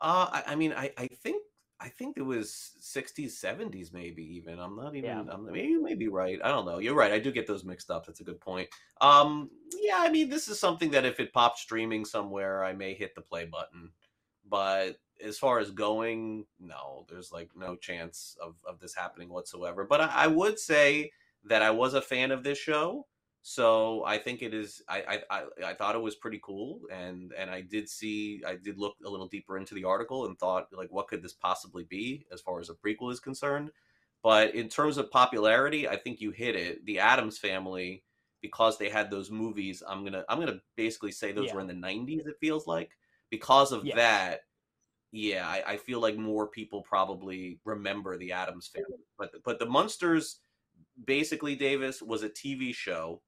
Uh, 0.00 0.26
I, 0.32 0.42
I 0.48 0.54
mean, 0.56 0.72
I, 0.72 0.90
I 0.96 1.06
think 1.06 1.42
I 1.80 1.88
think 1.88 2.16
it 2.16 2.22
was 2.22 2.72
60s, 2.82 3.40
70s, 3.40 3.92
maybe 3.92 4.24
even. 4.34 4.58
I'm 4.58 4.74
not 4.74 4.96
even. 4.96 5.10
Yeah. 5.10 5.22
I'm, 5.32 5.44
maybe 5.46 5.68
you 5.68 5.82
may 5.82 5.94
be 5.94 6.08
right. 6.08 6.40
I 6.42 6.48
don't 6.48 6.66
know. 6.66 6.78
You're 6.78 6.94
right. 6.94 7.12
I 7.12 7.20
do 7.20 7.30
get 7.30 7.46
those 7.46 7.64
mixed 7.64 7.88
up. 7.88 8.04
That's 8.04 8.18
a 8.18 8.24
good 8.24 8.40
point. 8.40 8.68
Um, 9.00 9.48
yeah. 9.80 9.98
I 9.98 10.10
mean, 10.10 10.28
this 10.28 10.48
is 10.48 10.58
something 10.58 10.90
that 10.90 11.04
if 11.04 11.20
it 11.20 11.32
pops 11.32 11.60
streaming 11.60 12.04
somewhere, 12.04 12.64
I 12.64 12.72
may 12.72 12.94
hit 12.94 13.14
the 13.14 13.20
play 13.20 13.44
button. 13.44 13.90
But 14.48 14.96
as 15.24 15.38
far 15.38 15.60
as 15.60 15.70
going, 15.70 16.46
no, 16.58 17.06
there's 17.08 17.30
like 17.30 17.50
no 17.54 17.76
chance 17.76 18.36
of 18.42 18.56
of 18.66 18.80
this 18.80 18.94
happening 18.94 19.28
whatsoever. 19.28 19.84
But 19.84 20.00
I, 20.00 20.06
I 20.06 20.26
would 20.26 20.58
say 20.58 21.12
that 21.48 21.62
I 21.62 21.70
was 21.70 21.94
a 21.94 22.02
fan 22.02 22.30
of 22.30 22.42
this 22.42 22.58
show. 22.58 23.06
So 23.42 24.04
I 24.04 24.18
think 24.18 24.42
it 24.42 24.52
is. 24.52 24.82
I, 24.88 25.22
I 25.30 25.42
I 25.64 25.74
thought 25.74 25.94
it 25.94 26.02
was 26.02 26.16
pretty 26.16 26.40
cool, 26.42 26.80
and 26.92 27.32
and 27.32 27.50
I 27.50 27.62
did 27.62 27.88
see. 27.88 28.42
I 28.46 28.56
did 28.56 28.76
look 28.78 28.96
a 29.04 29.08
little 29.08 29.28
deeper 29.28 29.56
into 29.56 29.74
the 29.74 29.84
article 29.84 30.26
and 30.26 30.38
thought 30.38 30.66
like, 30.72 30.90
what 30.90 31.08
could 31.08 31.22
this 31.22 31.32
possibly 31.32 31.84
be 31.84 32.26
as 32.32 32.40
far 32.40 32.60
as 32.60 32.68
a 32.68 32.74
prequel 32.74 33.12
is 33.12 33.20
concerned. 33.20 33.70
But 34.22 34.54
in 34.54 34.68
terms 34.68 34.98
of 34.98 35.10
popularity, 35.10 35.88
I 35.88 35.96
think 35.96 36.20
you 36.20 36.30
hit 36.32 36.56
it. 36.56 36.84
The 36.84 36.98
Addams 36.98 37.38
Family, 37.38 38.02
because 38.42 38.76
they 38.76 38.88
had 38.88 39.10
those 39.10 39.30
movies. 39.30 39.82
I'm 39.86 40.04
gonna 40.04 40.24
I'm 40.28 40.40
gonna 40.40 40.60
basically 40.76 41.12
say 41.12 41.32
those 41.32 41.46
Yeah. 41.46 41.54
were 41.54 41.60
in 41.60 41.68
the 41.68 41.74
'90s. 41.74 42.26
It 42.26 42.36
feels 42.40 42.66
like 42.66 42.90
because 43.30 43.72
of 43.72 43.84
Yes. 43.84 43.96
that, 43.96 44.40
yeah, 45.12 45.46
I, 45.46 45.62
I 45.66 45.76
feel 45.76 46.00
like 46.00 46.16
more 46.16 46.48
people 46.48 46.82
probably 46.82 47.60
remember 47.64 48.18
the 48.18 48.32
Addams 48.32 48.66
family, 48.66 48.90
mm-hmm. 48.92 49.16
but 49.16 49.42
but 49.44 49.58
the 49.58 49.66
Munsters 49.66 50.40
basically 51.04 51.56
Davis 51.56 52.02
was 52.02 52.22
a 52.22 52.28
TV 52.28 52.74
show 52.74 53.22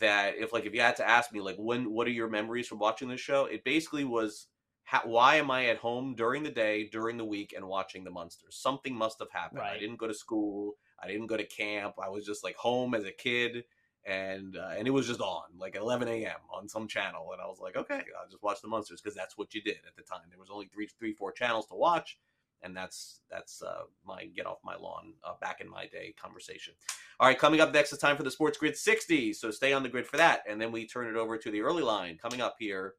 that 0.00 0.34
if 0.36 0.52
like 0.52 0.66
if 0.66 0.74
you 0.74 0.80
had 0.80 0.96
to 0.96 1.08
ask 1.08 1.32
me 1.32 1.40
like 1.40 1.56
when 1.56 1.92
what 1.92 2.06
are 2.06 2.12
your 2.12 2.28
memories 2.28 2.66
from 2.66 2.78
watching 2.78 3.08
this 3.08 3.20
show, 3.20 3.46
it 3.46 3.64
basically 3.64 4.04
was 4.04 4.48
how, 4.84 5.00
why 5.04 5.36
am 5.36 5.50
I 5.50 5.66
at 5.66 5.78
home 5.78 6.14
during 6.14 6.42
the 6.42 6.50
day, 6.50 6.88
during 6.92 7.16
the 7.16 7.24
week, 7.24 7.54
and 7.56 7.66
watching 7.66 8.04
the 8.04 8.10
Munsters? 8.10 8.56
Something 8.56 8.94
must 8.94 9.18
have 9.18 9.30
happened. 9.30 9.60
Right. 9.60 9.76
I 9.76 9.78
didn't 9.78 9.98
go 9.98 10.06
to 10.06 10.14
school. 10.14 10.74
I 11.02 11.08
didn't 11.08 11.26
go 11.26 11.36
to 11.36 11.44
camp. 11.44 11.94
I 12.02 12.08
was 12.08 12.24
just 12.24 12.44
like 12.44 12.56
home 12.56 12.94
as 12.94 13.04
a 13.04 13.12
kid, 13.12 13.64
and 14.04 14.56
uh, 14.56 14.72
and 14.76 14.86
it 14.86 14.90
was 14.90 15.06
just 15.06 15.20
on 15.20 15.42
like 15.58 15.74
11 15.74 16.08
a.m. 16.08 16.36
on 16.52 16.68
some 16.68 16.86
channel, 16.86 17.30
and 17.32 17.40
I 17.40 17.46
was 17.46 17.60
like, 17.60 17.76
okay, 17.76 18.02
I'll 18.20 18.28
just 18.30 18.42
watch 18.42 18.60
the 18.60 18.68
Munsters 18.68 19.00
because 19.00 19.16
that's 19.16 19.38
what 19.38 19.54
you 19.54 19.62
did 19.62 19.78
at 19.86 19.96
the 19.96 20.02
time. 20.02 20.20
There 20.28 20.38
was 20.38 20.50
only 20.50 20.66
three, 20.66 20.86
three, 20.98 21.14
four 21.14 21.32
channels 21.32 21.66
to 21.68 21.74
watch, 21.74 22.18
and 22.64 22.76
that's 22.76 23.20
that's 23.30 23.62
uh, 23.62 23.82
my 24.06 24.24
get 24.26 24.46
off 24.46 24.58
my 24.64 24.76
lawn 24.76 25.14
uh, 25.22 25.34
back 25.40 25.60
in 25.60 25.68
my 25.68 25.86
day 25.86 26.14
conversation. 26.20 26.74
All 27.20 27.28
right, 27.28 27.38
coming 27.38 27.60
up 27.60 27.72
next 27.72 27.92
is 27.92 27.98
time 27.98 28.16
for 28.16 28.22
the 28.22 28.30
Sports 28.30 28.58
Grid 28.58 28.76
60. 28.76 29.32
So 29.34 29.50
stay 29.50 29.72
on 29.72 29.82
the 29.82 29.88
grid 29.88 30.06
for 30.06 30.16
that, 30.16 30.42
and 30.48 30.60
then 30.60 30.72
we 30.72 30.86
turn 30.86 31.06
it 31.06 31.16
over 31.16 31.38
to 31.38 31.50
the 31.50 31.60
early 31.60 31.82
line 31.82 32.18
coming 32.20 32.40
up 32.40 32.56
here 32.58 32.94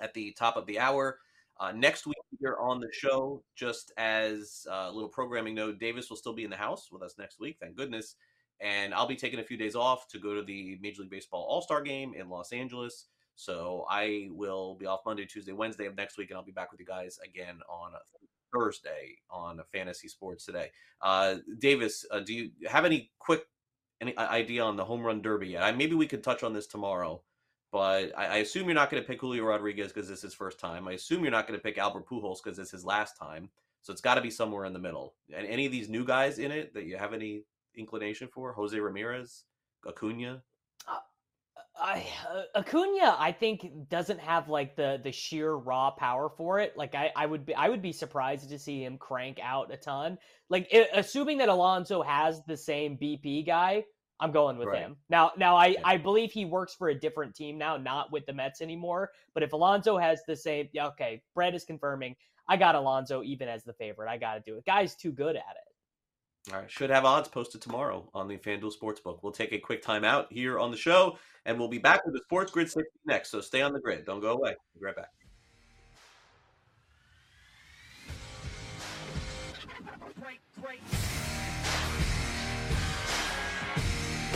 at 0.00 0.12
the 0.14 0.32
top 0.32 0.56
of 0.56 0.66
the 0.66 0.78
hour. 0.78 1.18
Uh, 1.58 1.72
next 1.72 2.06
week 2.06 2.16
here 2.40 2.56
on 2.58 2.80
the 2.80 2.88
show, 2.90 3.42
just 3.54 3.92
as 3.98 4.66
a 4.70 4.90
little 4.90 5.10
programming 5.10 5.54
note, 5.54 5.78
Davis 5.78 6.08
will 6.08 6.16
still 6.16 6.32
be 6.32 6.44
in 6.44 6.50
the 6.50 6.56
house 6.56 6.88
with 6.90 7.02
us 7.02 7.16
next 7.18 7.38
week. 7.38 7.58
Thank 7.60 7.76
goodness. 7.76 8.16
And 8.60 8.94
I'll 8.94 9.06
be 9.06 9.16
taking 9.16 9.40
a 9.40 9.44
few 9.44 9.56
days 9.56 9.74
off 9.74 10.08
to 10.08 10.18
go 10.18 10.34
to 10.34 10.42
the 10.42 10.78
Major 10.80 11.02
League 11.02 11.10
Baseball 11.10 11.46
All 11.48 11.62
Star 11.62 11.82
game 11.82 12.14
in 12.14 12.28
Los 12.28 12.52
Angeles. 12.52 13.06
So 13.36 13.86
I 13.88 14.28
will 14.32 14.74
be 14.74 14.86
off 14.86 15.00
Monday, 15.06 15.24
Tuesday, 15.24 15.52
Wednesday 15.52 15.86
of 15.86 15.96
next 15.96 16.18
week, 16.18 16.30
and 16.30 16.36
I'll 16.36 16.44
be 16.44 16.52
back 16.52 16.70
with 16.70 16.80
you 16.80 16.86
guys 16.86 17.18
again 17.24 17.60
on 17.70 17.92
Thursday 18.52 19.16
on 19.30 19.60
Fantasy 19.72 20.08
Sports 20.08 20.44
Today. 20.44 20.70
Uh, 21.02 21.36
Davis, 21.58 22.04
uh, 22.10 22.20
do 22.20 22.34
you 22.34 22.50
have 22.68 22.84
any 22.84 23.10
quick 23.18 23.44
any 24.00 24.16
idea 24.16 24.62
on 24.62 24.76
the 24.76 24.84
home 24.84 25.02
run 25.02 25.22
derby 25.22 25.48
yet? 25.48 25.62
I, 25.62 25.72
maybe 25.72 25.94
we 25.94 26.06
could 26.06 26.22
touch 26.22 26.42
on 26.42 26.52
this 26.52 26.66
tomorrow. 26.66 27.22
But 27.72 28.12
I, 28.18 28.26
I 28.26 28.36
assume 28.38 28.66
you're 28.66 28.74
not 28.74 28.90
going 28.90 29.02
to 29.02 29.06
pick 29.06 29.20
Julio 29.20 29.44
Rodriguez 29.44 29.92
because 29.92 30.08
this 30.08 30.18
is 30.18 30.22
his 30.22 30.34
first 30.34 30.58
time. 30.58 30.88
I 30.88 30.92
assume 30.92 31.22
you're 31.22 31.30
not 31.30 31.46
going 31.46 31.58
to 31.58 31.62
pick 31.62 31.78
Albert 31.78 32.08
Pujols 32.08 32.38
because 32.42 32.58
it's 32.58 32.72
his 32.72 32.84
last 32.84 33.16
time. 33.16 33.48
So 33.82 33.92
it's 33.92 34.02
got 34.02 34.16
to 34.16 34.20
be 34.20 34.30
somewhere 34.30 34.64
in 34.64 34.72
the 34.72 34.78
middle. 34.78 35.14
And 35.34 35.46
any 35.46 35.66
of 35.66 35.72
these 35.72 35.88
new 35.88 36.04
guys 36.04 36.38
in 36.38 36.50
it 36.50 36.74
that 36.74 36.84
you 36.84 36.96
have 36.96 37.14
any 37.14 37.44
inclination 37.76 38.28
for? 38.28 38.52
Jose 38.52 38.78
Ramirez, 38.78 39.44
Acuna. 39.86 40.42
I 41.80 42.06
uh, 42.28 42.42
Acuna, 42.60 43.16
I 43.18 43.32
think 43.32 43.88
doesn't 43.88 44.20
have 44.20 44.48
like 44.48 44.76
the 44.76 45.00
the 45.02 45.12
sheer 45.12 45.52
raw 45.54 45.90
power 45.90 46.28
for 46.28 46.58
it. 46.58 46.76
Like 46.76 46.94
I, 46.94 47.10
I 47.16 47.26
would 47.26 47.46
be 47.46 47.54
I 47.54 47.68
would 47.68 47.82
be 47.82 47.92
surprised 47.92 48.48
to 48.50 48.58
see 48.58 48.84
him 48.84 48.98
crank 48.98 49.38
out 49.42 49.72
a 49.72 49.76
ton. 49.76 50.18
Like 50.48 50.68
i 50.72 50.86
assuming 50.94 51.38
that 51.38 51.48
Alonso 51.48 52.02
has 52.02 52.42
the 52.46 52.56
same 52.56 52.98
BP 52.98 53.46
guy, 53.46 53.84
I'm 54.20 54.32
going 54.32 54.58
with 54.58 54.68
Right. 54.68 54.80
him. 54.82 54.96
Now 55.08 55.32
now 55.36 55.56
I 55.56 55.66
Yeah. 55.68 55.80
I 55.84 55.96
believe 55.96 56.32
he 56.32 56.44
works 56.44 56.74
for 56.74 56.88
a 56.90 56.94
different 56.98 57.34
team 57.34 57.56
now, 57.58 57.76
not 57.76 58.12
with 58.12 58.26
the 58.26 58.32
Mets 58.32 58.60
anymore. 58.60 59.10
But 59.34 59.42
if 59.42 59.52
Alonso 59.52 59.96
has 59.98 60.22
the 60.26 60.36
same, 60.36 60.68
yeah, 60.72 60.88
okay, 60.88 61.22
Brett 61.34 61.54
is 61.54 61.64
confirming. 61.64 62.14
I 62.48 62.56
got 62.56 62.74
Alonso 62.74 63.22
even 63.22 63.48
as 63.48 63.64
the 63.64 63.72
favorite. 63.74 64.08
I 64.10 64.18
got 64.18 64.34
to 64.34 64.40
do 64.40 64.56
it. 64.56 64.64
Guy's 64.66 64.96
too 64.96 65.12
good 65.12 65.36
at 65.36 65.56
it. 65.56 66.52
All 66.52 66.58
right, 66.58 66.70
should 66.70 66.90
have 66.90 67.04
odds 67.04 67.28
posted 67.28 67.60
tomorrow 67.60 68.08
on 68.14 68.26
the 68.26 68.36
FanDuel 68.38 68.72
Sportsbook. 68.76 69.22
We'll 69.22 69.32
take 69.32 69.52
a 69.52 69.58
quick 69.58 69.82
time 69.82 70.04
out 70.04 70.32
here 70.32 70.58
on 70.58 70.70
the 70.70 70.76
show, 70.76 71.18
and 71.46 71.58
we'll 71.58 71.68
be 71.68 71.78
back 71.78 72.04
with 72.04 72.14
the 72.14 72.20
Sports 72.20 72.52
Grid 72.52 72.70
60 72.70 72.90
next. 73.06 73.30
So 73.30 73.40
stay 73.40 73.62
on 73.62 73.72
the 73.72 73.80
grid. 73.80 74.04
Don't 74.04 74.20
go 74.20 74.32
away. 74.32 74.54
Be 74.78 74.84
right 74.84 74.96
back. 74.96 75.10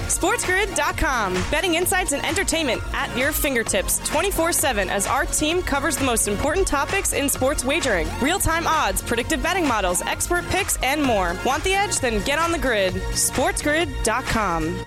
SportsGrid.com. 0.07 1.35
Betting 1.51 1.75
insights 1.75 2.13
and 2.13 2.25
entertainment 2.25 2.83
at 2.93 3.15
your 3.17 3.33
fingertips 3.33 3.99
24 4.09 4.53
7 4.53 4.89
as 4.89 5.07
our 5.07 5.25
team 5.27 5.63
covers 5.63 5.97
the 5.97 6.05
most 6.05 6.29
important 6.29 6.67
topics 6.67 7.13
in 7.13 7.29
sports 7.29 7.65
wagering 7.65 8.09
real 8.21 8.39
time 8.39 8.67
odds, 8.67 9.03
predictive 9.03 9.43
betting 9.43 9.67
models, 9.67 10.03
expert 10.03 10.47
picks, 10.49 10.77
and 10.83 11.03
more. 11.03 11.37
Want 11.45 11.65
the 11.65 11.75
edge? 11.75 12.01
Then 12.01 12.23
get 12.25 12.39
on 12.39 12.53
the 12.53 12.59
grid. 12.59 12.95
SportsGrid.com. 12.95 14.87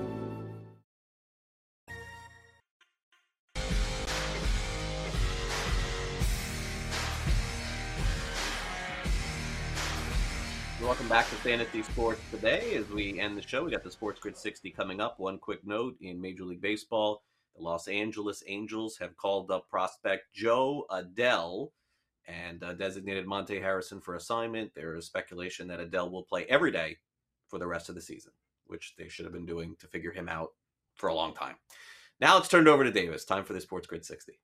Welcome 10.81 11.09
back 11.09 11.29
to 11.29 11.35
Fantasy 11.35 11.83
Sports 11.83 12.21
today. 12.31 12.73
As 12.73 12.89
we 12.89 13.19
end 13.19 13.37
the 13.37 13.41
show, 13.41 13.63
we 13.63 13.69
got 13.71 13.83
the 13.83 13.91
Sports 13.91 14.19
Grid 14.19 14.35
60 14.35 14.71
coming 14.71 14.99
up. 14.99 15.19
One 15.19 15.37
quick 15.37 15.65
note 15.65 15.95
in 16.01 16.19
Major 16.19 16.43
League 16.43 16.59
Baseball 16.59 17.21
the 17.55 17.61
Los 17.61 17.87
Angeles 17.87 18.43
Angels 18.47 18.97
have 18.97 19.15
called 19.15 19.51
up 19.51 19.69
prospect 19.69 20.33
Jo 20.33 20.85
Adell 20.89 21.69
and 22.27 22.63
uh, 22.63 22.73
designated 22.73 23.27
Monte 23.27 23.59
Harrison 23.59 24.01
for 24.01 24.15
assignment. 24.15 24.71
There 24.73 24.95
is 24.95 25.05
speculation 25.05 25.67
that 25.67 25.79
Adele 25.79 26.09
will 26.09 26.23
play 26.23 26.45
every 26.49 26.71
day 26.71 26.97
for 27.47 27.59
the 27.59 27.67
rest 27.67 27.87
of 27.87 27.95
the 27.95 28.01
season, 28.01 28.31
which 28.65 28.95
they 28.97 29.07
should 29.07 29.25
have 29.25 29.33
been 29.33 29.45
doing 29.45 29.75
to 29.79 29.87
figure 29.87 30.11
him 30.11 30.27
out 30.27 30.49
for 30.95 31.09
a 31.09 31.15
long 31.15 31.35
time. 31.35 31.55
Now 32.19 32.35
let's 32.35 32.49
turn 32.49 32.67
it 32.67 32.71
over 32.71 32.83
to 32.83 32.91
Davis. 32.91 33.23
Time 33.23 33.43
for 33.43 33.53
the 33.53 33.61
Sports 33.61 33.85
Grid 33.85 34.03
60. 34.03 34.39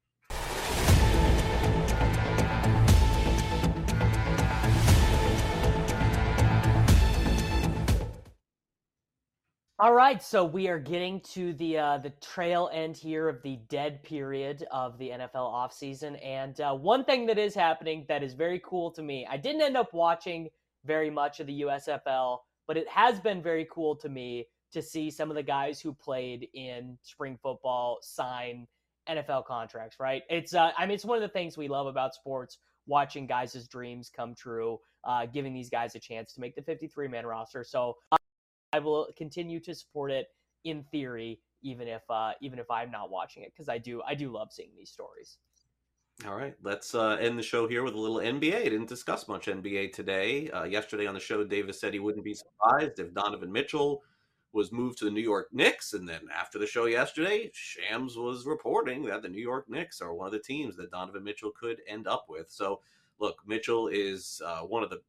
All 9.80 9.93
right, 9.93 10.23
so 10.23 10.43
we 10.43 10.67
are 10.69 10.80
getting 10.80 11.21
to 11.36 11.53
the 11.53 11.78
uh, 11.78 11.97
the 11.99 12.09
trail 12.19 12.67
end 12.73 12.97
here 12.97 13.30
of 13.30 13.43
the 13.43 13.59
dead 13.69 14.01
period 14.01 14.65
of 14.71 14.97
the 14.97 15.09
NFL 15.09 15.36
offseason. 15.36 16.17
And 16.25 16.59
uh, 16.59 16.73
one 16.73 17.05
thing 17.05 17.28
that 17.28 17.38
is 17.38 17.53
happening 17.53 18.03
that 18.07 18.23
is 18.23 18.34
very 18.34 18.59
cool 18.65 18.89
to 18.93 19.03
me, 19.03 19.28
I 19.30 19.38
didn't 19.38 19.61
end 19.61 19.78
up 19.78 19.93
watching 19.93 20.49
very 20.84 21.11
much 21.11 21.39
of 21.39 21.45
the 21.45 21.61
USFL, 21.61 22.39
but 22.65 22.75
it 22.75 22.89
has 22.89 23.19
been 23.19 23.39
very 23.39 23.67
cool 23.71 23.95
to 23.97 24.09
me 24.09 24.47
to 24.71 24.82
see 24.82 25.11
some 25.11 25.30
of 25.30 25.36
the 25.36 25.43
guys 25.43 25.80
who 25.80 25.93
played 25.93 26.47
in 26.55 26.97
spring 27.03 27.38
football 27.43 27.99
sign 28.01 28.65
NFL 29.07 29.45
contracts. 29.45 29.99
Right? 29.99 30.23
It's 30.28 30.55
uh, 30.55 30.71
I 30.75 30.88
mean, 30.88 30.95
it's 30.95 31.05
one 31.05 31.17
of 31.17 31.21
the 31.21 31.34
things 31.34 31.55
we 31.55 31.67
love 31.67 31.86
about 31.86 32.15
sports, 32.15 32.57
watching 32.88 33.28
guys' 33.28 33.67
dreams 33.67 34.09
come 34.09 34.34
true, 34.34 34.80
uh, 35.03 35.28
giving 35.28 35.53
these 35.53 35.69
guys 35.69 35.93
a 35.93 35.99
chance 35.99 36.34
to 36.34 36.41
make 36.41 36.55
the 36.55 36.63
53 36.63 37.09
man 37.09 37.28
roster. 37.28 37.63
So. 37.63 37.97
I 38.74 38.80
will 38.80 39.07
continue 39.18 39.59
to 39.61 39.74
support 39.74 40.11
it 40.11 40.28
in 40.63 40.84
theory, 40.91 41.39
even 41.61 41.88
if 41.88 42.01
uh, 42.09 42.34
even 42.41 42.59
if 42.59 42.70
I'm 42.70 42.91
not 42.91 43.09
watching 43.09 43.43
it, 43.43 43.53
because 43.53 43.70
I 43.70 43.78
do 43.78 44.01
I 44.07 44.15
do 44.15 44.32
love 44.32 44.51
seeing 44.51 44.72
these 44.78 44.91
stories. 44.91 45.38
All 46.26 46.36
right, 46.36 46.55
let's 46.63 46.95
uh, 46.95 47.18
end 47.22 47.38
the 47.38 47.43
show 47.43 47.68
here 47.68 47.84
with 47.84 47.93
a 47.93 47.99
little 47.99 48.18
NBA. 48.18 48.63
Didn't 48.63 48.89
discuss 48.89 49.28
much 49.28 49.45
NBA 49.45 49.93
today. 49.93 50.49
Uh, 50.49 50.63
yesterday 50.63 51.05
on 51.05 51.13
the 51.13 51.20
show, 51.20 51.43
Davis 51.43 51.80
said 51.80 51.93
he 51.93 51.99
wouldn't 51.99 52.26
be 52.26 52.34
surprised 52.34 52.97
if 52.97 53.13
Donovan 53.13 53.51
Mitchell 53.51 54.01
was 54.51 54.72
moved 54.72 54.97
to 54.97 55.05
the 55.05 55.11
New 55.11 55.22
York 55.22 55.49
Knicks. 55.51 55.93
And 55.93 56.09
then 56.09 56.22
after 56.36 56.57
the 56.57 56.65
show 56.65 56.86
yesterday, 56.86 57.51
Shams 57.53 58.18
was 58.18 58.47
reporting 58.47 59.03
that 59.05 59.22
the 59.22 59.30
New 59.30 59.41
York 59.41 59.70
Knicks 59.70 60.01
are 60.01 60.15
one 60.15 60.26
of 60.26 60.34
the 60.34 60.39
teams 60.39 60.76
that 60.78 60.89
Donovan 60.89 61.24
Mitchell 61.24 61.51
could 61.51 61.82
end 61.88 62.07
up 62.07 62.26
with. 62.28 62.49
So, 62.49 62.82
look, 63.20 63.41
Mitchell 63.45 63.88
is 63.88 64.41
uh, 64.45 64.61
one 64.61 64.84
of 64.84 64.89
the 64.89 65.01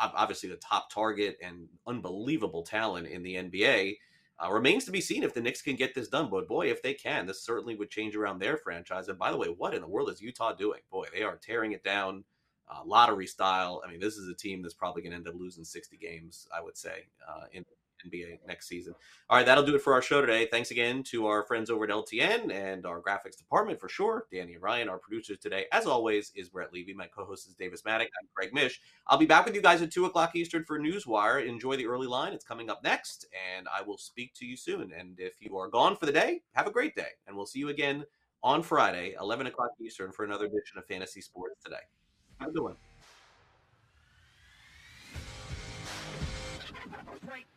obviously 0.00 0.48
the 0.48 0.56
top 0.56 0.90
target 0.90 1.36
and 1.42 1.68
unbelievable 1.86 2.62
talent 2.62 3.06
in 3.06 3.22
the 3.22 3.34
NBA. 3.34 3.96
Uh, 4.42 4.50
remains 4.50 4.84
to 4.84 4.90
be 4.90 5.00
seen 5.00 5.22
if 5.22 5.34
the 5.34 5.40
Knicks 5.40 5.62
can 5.62 5.76
get 5.76 5.94
this 5.94 6.08
done. 6.08 6.28
But 6.30 6.48
boy, 6.48 6.70
if 6.70 6.82
they 6.82 6.94
can, 6.94 7.26
this 7.26 7.44
certainly 7.44 7.76
would 7.76 7.90
change 7.90 8.16
around 8.16 8.38
their 8.38 8.56
franchise. 8.56 9.08
And 9.08 9.18
by 9.18 9.30
the 9.30 9.36
way, 9.36 9.48
what 9.48 9.74
in 9.74 9.82
the 9.82 9.88
world 9.88 10.10
is 10.10 10.20
Utah 10.20 10.52
doing? 10.52 10.80
Boy, 10.90 11.06
they 11.14 11.22
are 11.22 11.36
tearing 11.36 11.72
it 11.72 11.84
down. 11.84 12.24
Uh, 12.68 12.80
lottery 12.86 13.26
style. 13.26 13.82
I 13.86 13.90
mean, 13.90 14.00
this 14.00 14.16
is 14.16 14.28
a 14.28 14.34
team 14.34 14.62
that's 14.62 14.74
probably 14.74 15.02
going 15.02 15.10
to 15.10 15.18
end 15.18 15.28
up 15.28 15.34
losing 15.36 15.64
60 15.64 15.96
games, 15.98 16.48
I 16.56 16.62
would 16.62 16.76
say, 16.76 17.06
uh, 17.28 17.44
in 17.52 17.64
NBA 18.04 18.40
next 18.46 18.68
season. 18.68 18.94
All 19.28 19.36
right, 19.36 19.46
that'll 19.46 19.64
do 19.64 19.74
it 19.74 19.82
for 19.82 19.92
our 19.92 20.02
show 20.02 20.20
today. 20.20 20.46
Thanks 20.50 20.70
again 20.70 21.02
to 21.04 21.26
our 21.26 21.44
friends 21.44 21.70
over 21.70 21.84
at 21.84 21.90
LTN 21.90 22.52
and 22.52 22.86
our 22.86 23.00
graphics 23.00 23.36
department 23.36 23.80
for 23.80 23.88
sure. 23.88 24.26
Danny 24.32 24.54
and 24.54 24.62
Ryan, 24.62 24.88
our 24.88 24.98
producers 24.98 25.38
today, 25.38 25.66
as 25.72 25.86
always, 25.86 26.32
is 26.34 26.48
Brett 26.48 26.72
Levy. 26.72 26.94
My 26.94 27.06
co-host 27.06 27.48
is 27.48 27.54
Davis 27.54 27.82
Mattek. 27.82 28.08
I'm 28.20 28.28
Craig 28.34 28.52
Mish. 28.52 28.80
I'll 29.06 29.18
be 29.18 29.26
back 29.26 29.44
with 29.44 29.54
you 29.54 29.62
guys 29.62 29.82
at 29.82 29.90
two 29.90 30.06
o'clock 30.06 30.34
Eastern 30.34 30.64
for 30.64 30.78
Newswire. 30.78 31.46
Enjoy 31.46 31.76
the 31.76 31.86
early 31.86 32.06
line; 32.06 32.32
it's 32.32 32.44
coming 32.44 32.70
up 32.70 32.82
next, 32.82 33.26
and 33.56 33.66
I 33.68 33.82
will 33.82 33.98
speak 33.98 34.34
to 34.34 34.46
you 34.46 34.56
soon. 34.56 34.92
And 34.92 35.18
if 35.18 35.34
you 35.40 35.56
are 35.56 35.68
gone 35.68 35.96
for 35.96 36.06
the 36.06 36.12
day, 36.12 36.42
have 36.52 36.66
a 36.66 36.72
great 36.72 36.94
day, 36.94 37.10
and 37.26 37.36
we'll 37.36 37.46
see 37.46 37.58
you 37.58 37.68
again 37.68 38.04
on 38.42 38.62
Friday, 38.62 39.14
11 39.20 39.46
o'clock 39.46 39.70
Eastern, 39.80 40.12
for 40.12 40.24
another 40.24 40.46
edition 40.46 40.78
of 40.78 40.86
Fantasy 40.86 41.20
Sports 41.20 41.62
Today. 41.62 41.76
Have 42.40 42.50
a 42.50 42.52
good 42.52 42.62
one. 42.62 42.76